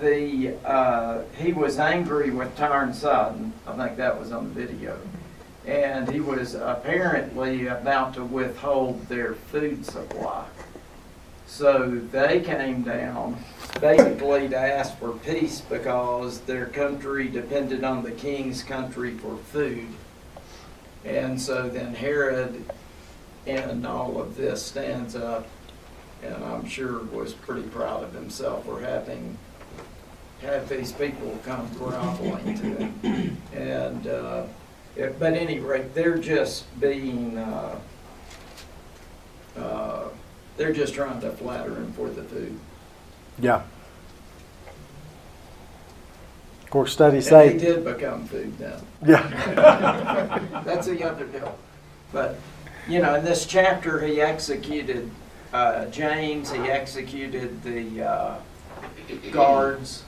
the 0.00 0.54
uh, 0.66 1.22
he 1.38 1.54
was 1.54 1.78
angry 1.78 2.30
with 2.30 2.54
Tyre 2.56 2.82
and 2.82 2.94
Sidon. 2.94 3.54
I 3.66 3.72
think 3.76 3.96
that 3.96 4.18
was 4.18 4.32
on 4.32 4.52
the 4.52 4.66
video, 4.66 4.98
and 5.70 6.10
he 6.10 6.20
was 6.20 6.54
apparently 6.54 7.68
about 7.68 8.14
to 8.14 8.24
withhold 8.24 9.06
their 9.08 9.34
food 9.34 9.86
supply. 9.86 10.44
So 11.46 12.00
they 12.10 12.40
came 12.40 12.82
down 12.82 13.36
basically 13.80 14.48
to 14.48 14.58
ask 14.58 14.98
for 14.98 15.12
peace 15.12 15.60
because 15.60 16.40
their 16.40 16.66
country 16.66 17.28
depended 17.28 17.84
on 17.84 18.02
the 18.02 18.10
king's 18.10 18.64
country 18.64 19.12
for 19.12 19.36
food. 19.36 19.86
And 21.04 21.40
so 21.40 21.68
then 21.68 21.94
Herod, 21.94 22.64
and 23.46 23.86
all 23.86 24.20
of 24.20 24.36
this, 24.36 24.64
stands 24.64 25.14
up 25.14 25.46
and 26.22 26.44
I'm 26.44 26.66
sure 26.68 26.98
was 27.04 27.32
pretty 27.32 27.66
proud 27.68 28.02
of 28.02 28.12
himself 28.12 28.66
for 28.66 28.80
having 28.80 29.38
had 30.42 30.68
these 30.68 30.92
people 30.92 31.38
come 31.44 31.68
groveling 31.78 32.58
to 32.58 32.74
him. 32.74 33.36
And, 33.54 34.06
uh, 34.06 34.44
but 34.96 35.34
any 35.34 35.58
rate, 35.58 35.94
they're 35.94 36.18
just 36.18 36.64
being, 36.80 37.38
uh, 37.38 37.78
uh, 39.56 40.08
they're 40.56 40.72
just 40.72 40.94
trying 40.94 41.20
to 41.20 41.30
flatter 41.32 41.74
him 41.74 41.92
for 41.92 42.08
the 42.08 42.22
food. 42.24 42.58
Yeah. 43.38 43.62
Of 46.62 46.70
course, 46.70 46.92
studies 46.92 47.26
And 47.28 47.40
they 47.40 47.58
say. 47.58 47.66
did 47.66 47.84
become 47.84 48.26
food 48.26 48.56
then. 48.58 48.80
Yeah. 49.04 50.38
That's 50.64 50.86
the 50.86 51.02
other 51.02 51.24
deal. 51.26 51.58
But, 52.12 52.38
you 52.88 53.00
know, 53.00 53.14
in 53.16 53.24
this 53.24 53.46
chapter, 53.46 54.00
he 54.06 54.20
executed 54.20 55.10
uh, 55.52 55.86
James, 55.86 56.52
he 56.52 56.60
executed 56.60 57.62
the 57.64 58.02
uh, 58.02 58.38
guards, 59.32 60.04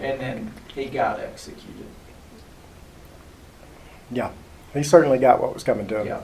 and 0.00 0.20
then 0.20 0.52
he 0.74 0.86
got 0.86 1.20
executed. 1.20 1.86
Yeah. 4.10 4.30
He 4.74 4.82
certainly 4.82 5.18
got 5.18 5.40
what 5.40 5.54
was 5.54 5.64
coming 5.64 5.86
to 5.88 6.00
him. 6.00 6.06
Yeah. 6.06 6.20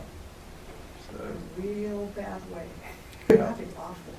Real 1.58 2.06
bad 2.16 2.40
way. 2.54 2.66
Yeah. 3.30 3.36
That'd 3.36 3.68
awful. 3.78 4.12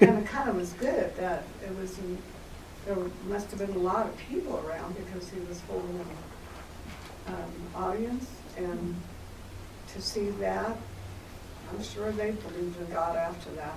And 0.00 0.18
it 0.18 0.26
kind 0.26 0.50
of 0.50 0.56
was 0.56 0.72
good 0.74 1.16
that 1.16 1.44
it 1.64 1.74
was, 1.78 1.96
in- 1.98 2.18
there 2.84 2.96
must 3.28 3.48
have 3.50 3.60
been 3.60 3.70
a 3.76 3.78
lot 3.78 4.04
of 4.06 4.14
people 4.18 4.62
around 4.66 4.96
because 4.96 5.30
he 5.30 5.38
was 5.40 5.60
holding 5.62 5.98
an 6.00 7.34
um, 7.34 7.82
audience. 7.82 8.26
And 8.58 8.94
to 9.94 10.02
see 10.02 10.30
that, 10.30 10.76
I'm 11.72 11.82
sure 11.82 12.10
they 12.12 12.32
believed 12.32 12.78
in 12.80 12.92
God 12.92 13.16
after 13.16 13.50
that. 13.52 13.76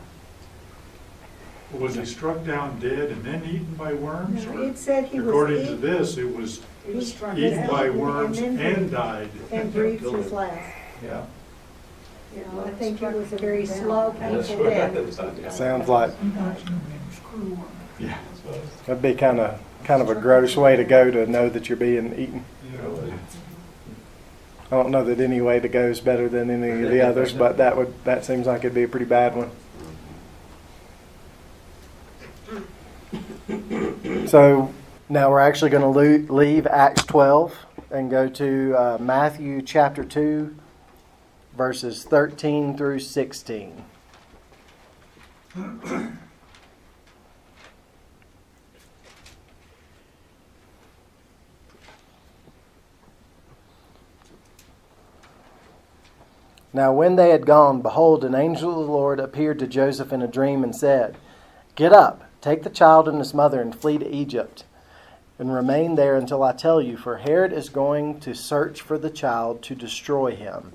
Was 1.71 1.95
he 1.95 2.03
struck 2.05 2.43
down 2.45 2.79
dead 2.79 3.11
and 3.11 3.23
then 3.23 3.43
eaten 3.45 3.73
by 3.77 3.93
worms? 3.93 4.45
No, 4.47 4.53
or- 4.53 4.63
it 4.65 4.77
said 4.77 5.05
he 5.05 5.19
was 5.19 5.27
According 5.29 5.65
to 5.67 5.73
eat- 5.75 5.81
this, 5.81 6.17
it 6.17 6.35
was 6.35 6.61
He 6.86 6.93
was 6.93 7.11
struck 7.13 7.38
eaten 7.38 7.67
by 7.67 7.86
and- 7.86 7.99
worms 7.99 8.39
and 8.39 8.57
then 8.59 8.75
and 8.75 8.91
died. 8.91 9.29
And 9.51 9.73
breathed 9.73 10.03
his 10.03 10.31
last. 10.31 10.75
Yeah. 11.03 11.25
You 12.36 12.41
know, 12.53 12.65
I 12.65 12.71
think 12.71 13.01
it 13.01 13.13
was 13.15 13.31
a 13.33 13.38
very 13.38 13.65
slow, 13.65 14.13
That's 14.19 14.49
painful 14.49 14.65
right. 14.65 14.93
death. 14.93 15.53
Sounds 15.53 15.88
like 15.88 16.11
Yeah. 17.97 18.17
that'd 18.86 19.01
be 19.01 19.13
kind 19.13 19.39
of 19.39 19.59
kind 19.86 20.01
of 20.01 20.09
a 20.09 20.15
gross 20.15 20.57
way 20.57 20.75
to 20.75 20.83
go 20.83 21.11
to 21.11 21.25
know 21.27 21.47
that 21.47 21.69
you're 21.69 21.77
being 21.77 22.13
eaten. 22.17 22.43
I 24.71 24.75
don't 24.75 24.89
know 24.89 25.03
that 25.03 25.19
any 25.19 25.39
way 25.41 25.59
to 25.59 25.67
go 25.69 25.83
is 25.88 26.01
better 26.01 26.27
than 26.27 26.49
any 26.49 26.83
of 26.83 26.91
the 26.91 27.01
others, 27.01 27.31
but 27.33 27.57
that 27.57 27.77
would 27.77 27.93
that 28.03 28.25
seems 28.25 28.47
like 28.47 28.59
it'd 28.61 28.73
be 28.73 28.83
a 28.83 28.88
pretty 28.88 29.05
bad 29.05 29.36
one. 29.36 29.51
So 34.27 34.73
now 35.07 35.29
we're 35.29 35.39
actually 35.39 35.69
going 35.69 35.93
to 35.93 36.33
leave 36.33 36.65
Acts 36.67 37.03
12 37.03 37.55
and 37.91 38.09
go 38.09 38.27
to 38.27 38.75
uh, 38.75 38.97
Matthew 38.99 39.61
chapter 39.61 40.03
2, 40.03 40.55
verses 41.55 42.03
13 42.03 42.75
through 42.75 42.99
16. 42.99 43.83
Now, 56.75 56.91
when 56.91 57.15
they 57.15 57.29
had 57.29 57.45
gone, 57.45 57.81
behold, 57.81 58.25
an 58.25 58.35
angel 58.35 58.71
of 58.71 58.85
the 58.87 58.91
Lord 58.91 59.19
appeared 59.21 59.59
to 59.59 59.67
Joseph 59.67 60.11
in 60.11 60.21
a 60.21 60.27
dream 60.27 60.61
and 60.61 60.75
said, 60.75 61.15
Get 61.75 61.93
up, 61.93 62.29
take 62.41 62.63
the 62.63 62.69
child 62.69 63.07
and 63.07 63.19
his 63.19 63.33
mother, 63.33 63.61
and 63.61 63.73
flee 63.73 63.97
to 63.97 64.13
Egypt, 64.13 64.65
and 65.38 65.53
remain 65.53 65.95
there 65.95 66.15
until 66.15 66.43
I 66.43 66.53
tell 66.53 66.81
you, 66.81 66.97
for 66.97 67.17
Herod 67.17 67.51
is 67.51 67.69
going 67.69 68.19
to 68.21 68.33
search 68.33 68.81
for 68.81 68.97
the 68.97 69.09
child 69.09 69.61
to 69.63 69.75
destroy 69.75 70.36
him. 70.36 70.73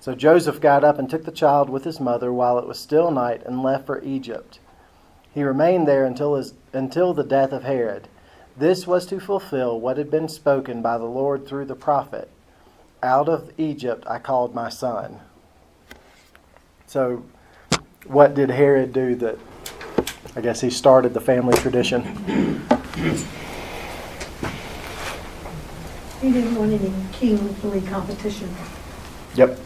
So 0.00 0.14
Joseph 0.14 0.60
got 0.60 0.84
up 0.84 0.98
and 0.98 1.10
took 1.10 1.24
the 1.24 1.32
child 1.32 1.68
with 1.68 1.84
his 1.84 2.00
mother 2.00 2.32
while 2.32 2.58
it 2.58 2.66
was 2.66 2.78
still 2.78 3.10
night 3.10 3.42
and 3.44 3.62
left 3.62 3.86
for 3.86 4.02
Egypt. 4.02 4.60
He 5.34 5.42
remained 5.42 5.86
there 5.86 6.04
until, 6.04 6.36
his, 6.36 6.54
until 6.72 7.12
the 7.12 7.24
death 7.24 7.52
of 7.52 7.64
Herod. 7.64 8.08
This 8.56 8.86
was 8.86 9.06
to 9.06 9.20
fulfill 9.20 9.78
what 9.78 9.98
had 9.98 10.10
been 10.10 10.28
spoken 10.28 10.82
by 10.82 10.98
the 10.98 11.04
Lord 11.04 11.46
through 11.46 11.66
the 11.66 11.76
prophet 11.76 12.28
Out 13.02 13.28
of 13.28 13.52
Egypt 13.56 14.04
I 14.08 14.18
called 14.18 14.54
my 14.54 14.68
son. 14.68 15.20
So, 16.86 17.24
what 18.06 18.34
did 18.34 18.50
Herod 18.50 18.92
do 18.92 19.14
that 19.16 19.38
I 20.34 20.40
guess 20.40 20.60
he 20.60 20.70
started 20.70 21.14
the 21.14 21.20
family 21.20 21.56
tradition? 21.58 22.64
He 26.20 26.32
didn't 26.32 26.56
want 26.56 26.72
any 26.72 26.92
kingly 27.12 27.80
competition. 27.82 28.52
Yep. 29.36 29.58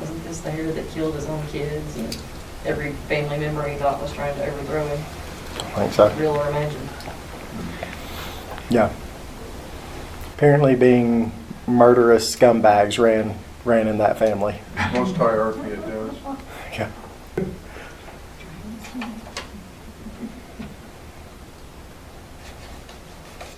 Wasn't 0.00 0.24
this 0.24 0.40
the 0.40 0.50
Herod 0.50 0.74
that 0.76 0.88
killed 0.90 1.14
his 1.16 1.26
own 1.26 1.46
kids 1.48 1.96
and 1.98 2.16
every 2.64 2.92
family 3.08 3.38
member 3.38 3.68
he 3.68 3.76
thought 3.76 4.00
was 4.00 4.12
trying 4.12 4.34
to 4.36 4.46
overthrow 4.46 4.86
him, 4.86 4.98
I 4.98 5.86
think 5.86 5.92
so. 5.92 6.14
real 6.14 6.36
or 6.36 6.48
imagined? 6.48 6.88
Yeah. 8.70 8.92
Apparently, 10.34 10.76
being 10.76 11.32
murderous 11.66 12.34
scumbags 12.34 12.98
ran 12.98 13.36
ran 13.64 13.86
in 13.88 13.98
that 13.98 14.18
family. 14.18 14.60
Most 14.94 15.16
hierarchy 15.16 15.72
it 15.72 15.80
does. 15.86 16.14
Yeah. 16.72 16.90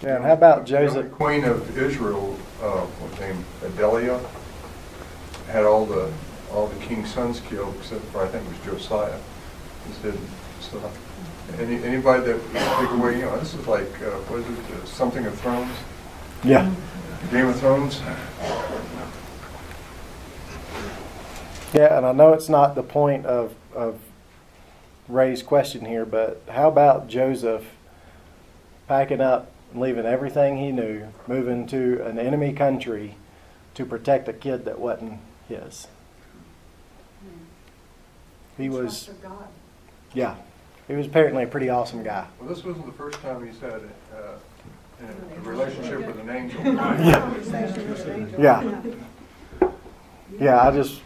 Yeah, 0.03 0.17
and 0.17 0.25
how 0.25 0.33
about 0.33 0.65
Joseph? 0.65 1.11
The 1.11 1.11
Queen 1.11 1.45
of 1.45 1.77
Israel, 1.77 2.39
uh, 2.63 2.87
what's 2.87 3.19
her 3.19 3.37
Athaliah, 3.67 4.21
had 5.47 5.65
all 5.65 5.85
the, 5.85 6.11
all 6.53 6.69
the 6.69 6.85
king's 6.87 7.13
sons 7.13 7.41
killed, 7.41 7.75
except 7.77 8.03
for, 8.07 8.23
I 8.23 8.29
think 8.29 8.47
it 8.47 8.49
was 8.49 8.81
Josiah. 8.81 9.19
He 9.87 9.93
said, 10.01 10.19
so, 10.61 10.91
any, 11.59 11.83
anybody 11.85 12.25
that 12.25 12.37
would 12.37 12.53
take 12.53 12.91
away, 12.99 13.19
you 13.19 13.27
know, 13.27 13.39
this 13.39 13.53
is 13.53 13.67
like, 13.67 13.93
uh, 14.01 14.17
what 14.29 14.41
is 14.41 14.49
it, 14.49 14.75
uh, 14.75 14.87
something 14.87 15.27
of 15.27 15.39
Thrones? 15.39 15.77
Yeah. 16.45 16.73
Game 17.31 17.49
of 17.49 17.61
Thrones? 17.61 18.01
Yeah, 21.75 21.97
and 21.99 22.07
I 22.07 22.13
know 22.13 22.33
it's 22.33 22.49
not 22.49 22.75
the 22.75 22.83
point 22.83 23.27
of, 23.27 23.55
of 23.75 24.01
Ray's 25.09 25.43
question 25.43 25.85
here, 25.85 26.07
but 26.07 26.43
how 26.49 26.69
about 26.69 27.07
Joseph 27.07 27.65
packing 28.89 29.21
up 29.21 29.53
leaving 29.75 30.07
everything 30.07 30.57
he 30.59 30.73
knew, 30.73 31.09
moving 31.27 31.67
to 31.69 32.05
an 32.05 32.19
enemy 32.19 32.53
country 32.53 33.17
to 33.75 33.85
protect 33.87 34.29
a 34.29 34.33
kid 34.33 34.65
that 34.65 34.79
wasn't 34.79 35.21
his? 35.49 35.87
He 38.57 38.69
was, 38.69 39.05
Trust 39.05 39.09
of 39.09 39.23
God. 39.23 39.49
yeah, 40.13 40.35
he 40.87 40.95
was 40.95 41.07
apparently 41.07 41.45
a 41.45 41.47
pretty 41.47 41.71
awesome 41.71 42.03
guy. 42.03 42.27
Well, 42.39 42.49
this 42.49 42.65
wasn't 42.65 42.87
the 42.87 42.93
first 42.93 43.21
time 43.23 43.47
he's 43.47 43.59
had 43.61 43.73
uh, 44.15 44.37
a, 45.01 45.37
a 45.37 45.41
relationship 45.41 46.07
with 46.07 46.19
an 46.19 46.29
angel. 46.31 46.63
Conversation 46.63 47.89
with 47.91 48.07
an 48.07 48.23
angel. 48.23 48.41
Yeah. 48.41 48.83
Yeah, 50.39 50.61
I 50.63 50.71
just, 50.71 51.01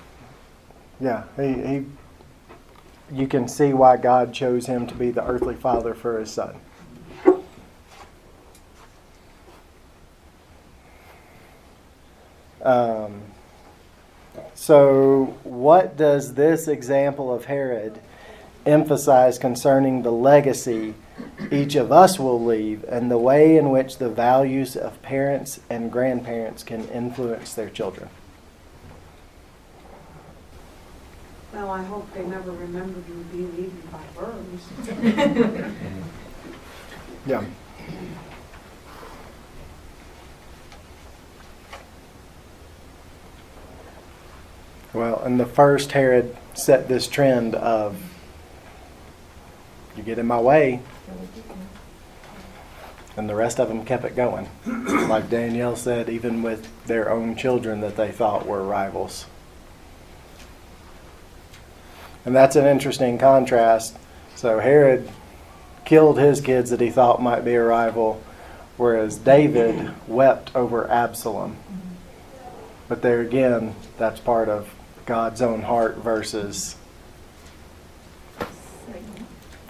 yeah, 1.01 1.25
he, 1.37 1.53
he, 1.53 1.87
you 3.13 3.27
can 3.27 3.47
see 3.49 3.73
why 3.73 3.97
God 3.97 4.35
chose 4.35 4.67
him 4.67 4.87
to 4.87 4.95
be 4.95 5.11
the 5.11 5.25
earthly 5.25 5.55
father 5.55 5.95
for 5.95 6.19
his 6.19 6.31
son. 6.31 6.57
Um, 12.65 13.21
so, 14.55 15.37
what 15.45 15.97
does 15.97 16.35
this 16.35 16.67
example 16.67 17.33
of 17.33 17.45
Herod 17.45 18.01
emphasize 18.67 19.39
concerning 19.39 20.03
the 20.03 20.11
legacy 20.11 20.95
each 21.53 21.77
of 21.77 21.93
us 21.93 22.19
will 22.19 22.43
leave 22.43 22.85
and 22.85 23.11
the 23.11 23.19
way 23.19 23.57
in 23.57 23.71
which 23.71 23.99
the 23.99 24.09
values 24.09 24.77
of 24.77 25.01
parents 25.03 25.61
and 25.69 25.93
grandparents 25.93 26.63
can 26.63 26.89
influence 26.89 27.55
their 27.55 27.69
children? 27.69 28.09
Well, 31.53 31.71
I 31.71 31.83
hope 31.85 32.13
they 32.15 32.25
never 32.25 32.51
remembered 32.51 33.05
you 33.07 33.25
being 33.31 33.55
eaten 33.55 33.83
by 33.93 34.03
worms. 34.21 35.75
Yeah. 37.27 37.43
Well, 44.95 45.21
and 45.25 45.41
the 45.41 45.47
first 45.47 45.91
Herod 45.91 46.37
set 46.55 46.87
this 46.87 47.09
trend 47.09 47.57
of 47.57 48.01
you 49.97 50.05
get 50.05 50.21
in 50.21 50.27
my 50.27 50.41
way, 50.41 50.81
and 53.17 53.29
the 53.29 53.35
rest 53.35 53.59
of 53.59 53.67
them 53.67 53.85
kept 53.85 54.05
it 54.05 54.15
going. 54.15 54.49
like 54.67 55.29
Danielle 55.29 55.75
said, 55.75 56.09
even 56.09 56.43
with 56.43 56.69
their 56.87 57.11
own 57.11 57.35
children 57.35 57.81
that 57.81 57.97
they 57.97 58.13
thought 58.13 58.47
were 58.47 58.63
rivals. 58.63 59.27
And 62.25 62.35
that's 62.35 62.55
an 62.55 62.65
interesting 62.65 63.19
contrast. 63.19 63.97
So 64.37 64.61
Herod 64.61 65.11
killed 65.85 66.21
his 66.21 66.41
kids 66.41 66.71
that 66.71 66.81
he 66.81 66.91
thought 66.91 67.21
might 67.21 67.45
be 67.45 67.55
a 67.55 67.65
rival, 67.65 68.23
whereas 68.77 69.19
David 69.19 69.93
wept 70.07 70.55
over 70.55 70.89
Absalom. 70.89 71.57
But 72.89 73.03
there 73.03 73.21
again, 73.21 73.75
that's 73.99 74.21
part 74.21 74.49
of 74.49 74.73
God's 75.07 75.43
own 75.43 75.63
heart 75.63 75.99
versus, 75.99 76.77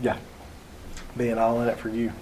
yeah, 0.01 0.17
being 1.17 1.39
all 1.39 1.61
in 1.61 1.69
it 1.69 1.77
for 1.77 1.89
you. 1.89 2.13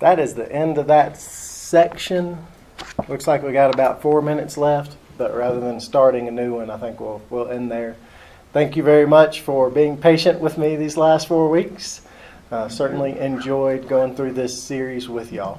That 0.00 0.18
is 0.18 0.34
the 0.34 0.50
end 0.50 0.78
of 0.78 0.88
that 0.88 1.16
section. 1.16 2.44
Looks 3.08 3.26
like 3.26 3.42
we 3.42 3.52
got 3.52 3.72
about 3.72 4.02
four 4.02 4.20
minutes 4.20 4.58
left, 4.58 4.96
but 5.16 5.34
rather 5.34 5.60
than 5.60 5.80
starting 5.80 6.26
a 6.26 6.30
new 6.30 6.56
one, 6.56 6.70
I 6.70 6.76
think 6.76 7.00
we'll 7.00 7.22
we'll 7.30 7.48
end 7.48 7.70
there. 7.70 7.96
Thank 8.52 8.76
you 8.76 8.82
very 8.82 9.06
much 9.06 9.40
for 9.40 9.70
being 9.70 9.96
patient 9.96 10.40
with 10.40 10.58
me 10.58 10.76
these 10.76 10.96
last 10.96 11.28
four 11.28 11.48
weeks. 11.48 12.02
Uh, 12.50 12.68
certainly 12.68 13.18
enjoyed 13.18 13.88
going 13.88 14.14
through 14.14 14.32
this 14.32 14.60
series 14.60 15.08
with 15.08 15.32
y'all. 15.32 15.58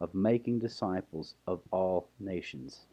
of 0.00 0.14
making 0.14 0.58
disciples 0.60 1.34
of 1.46 1.62
all 1.72 2.10
nations. 2.20 2.86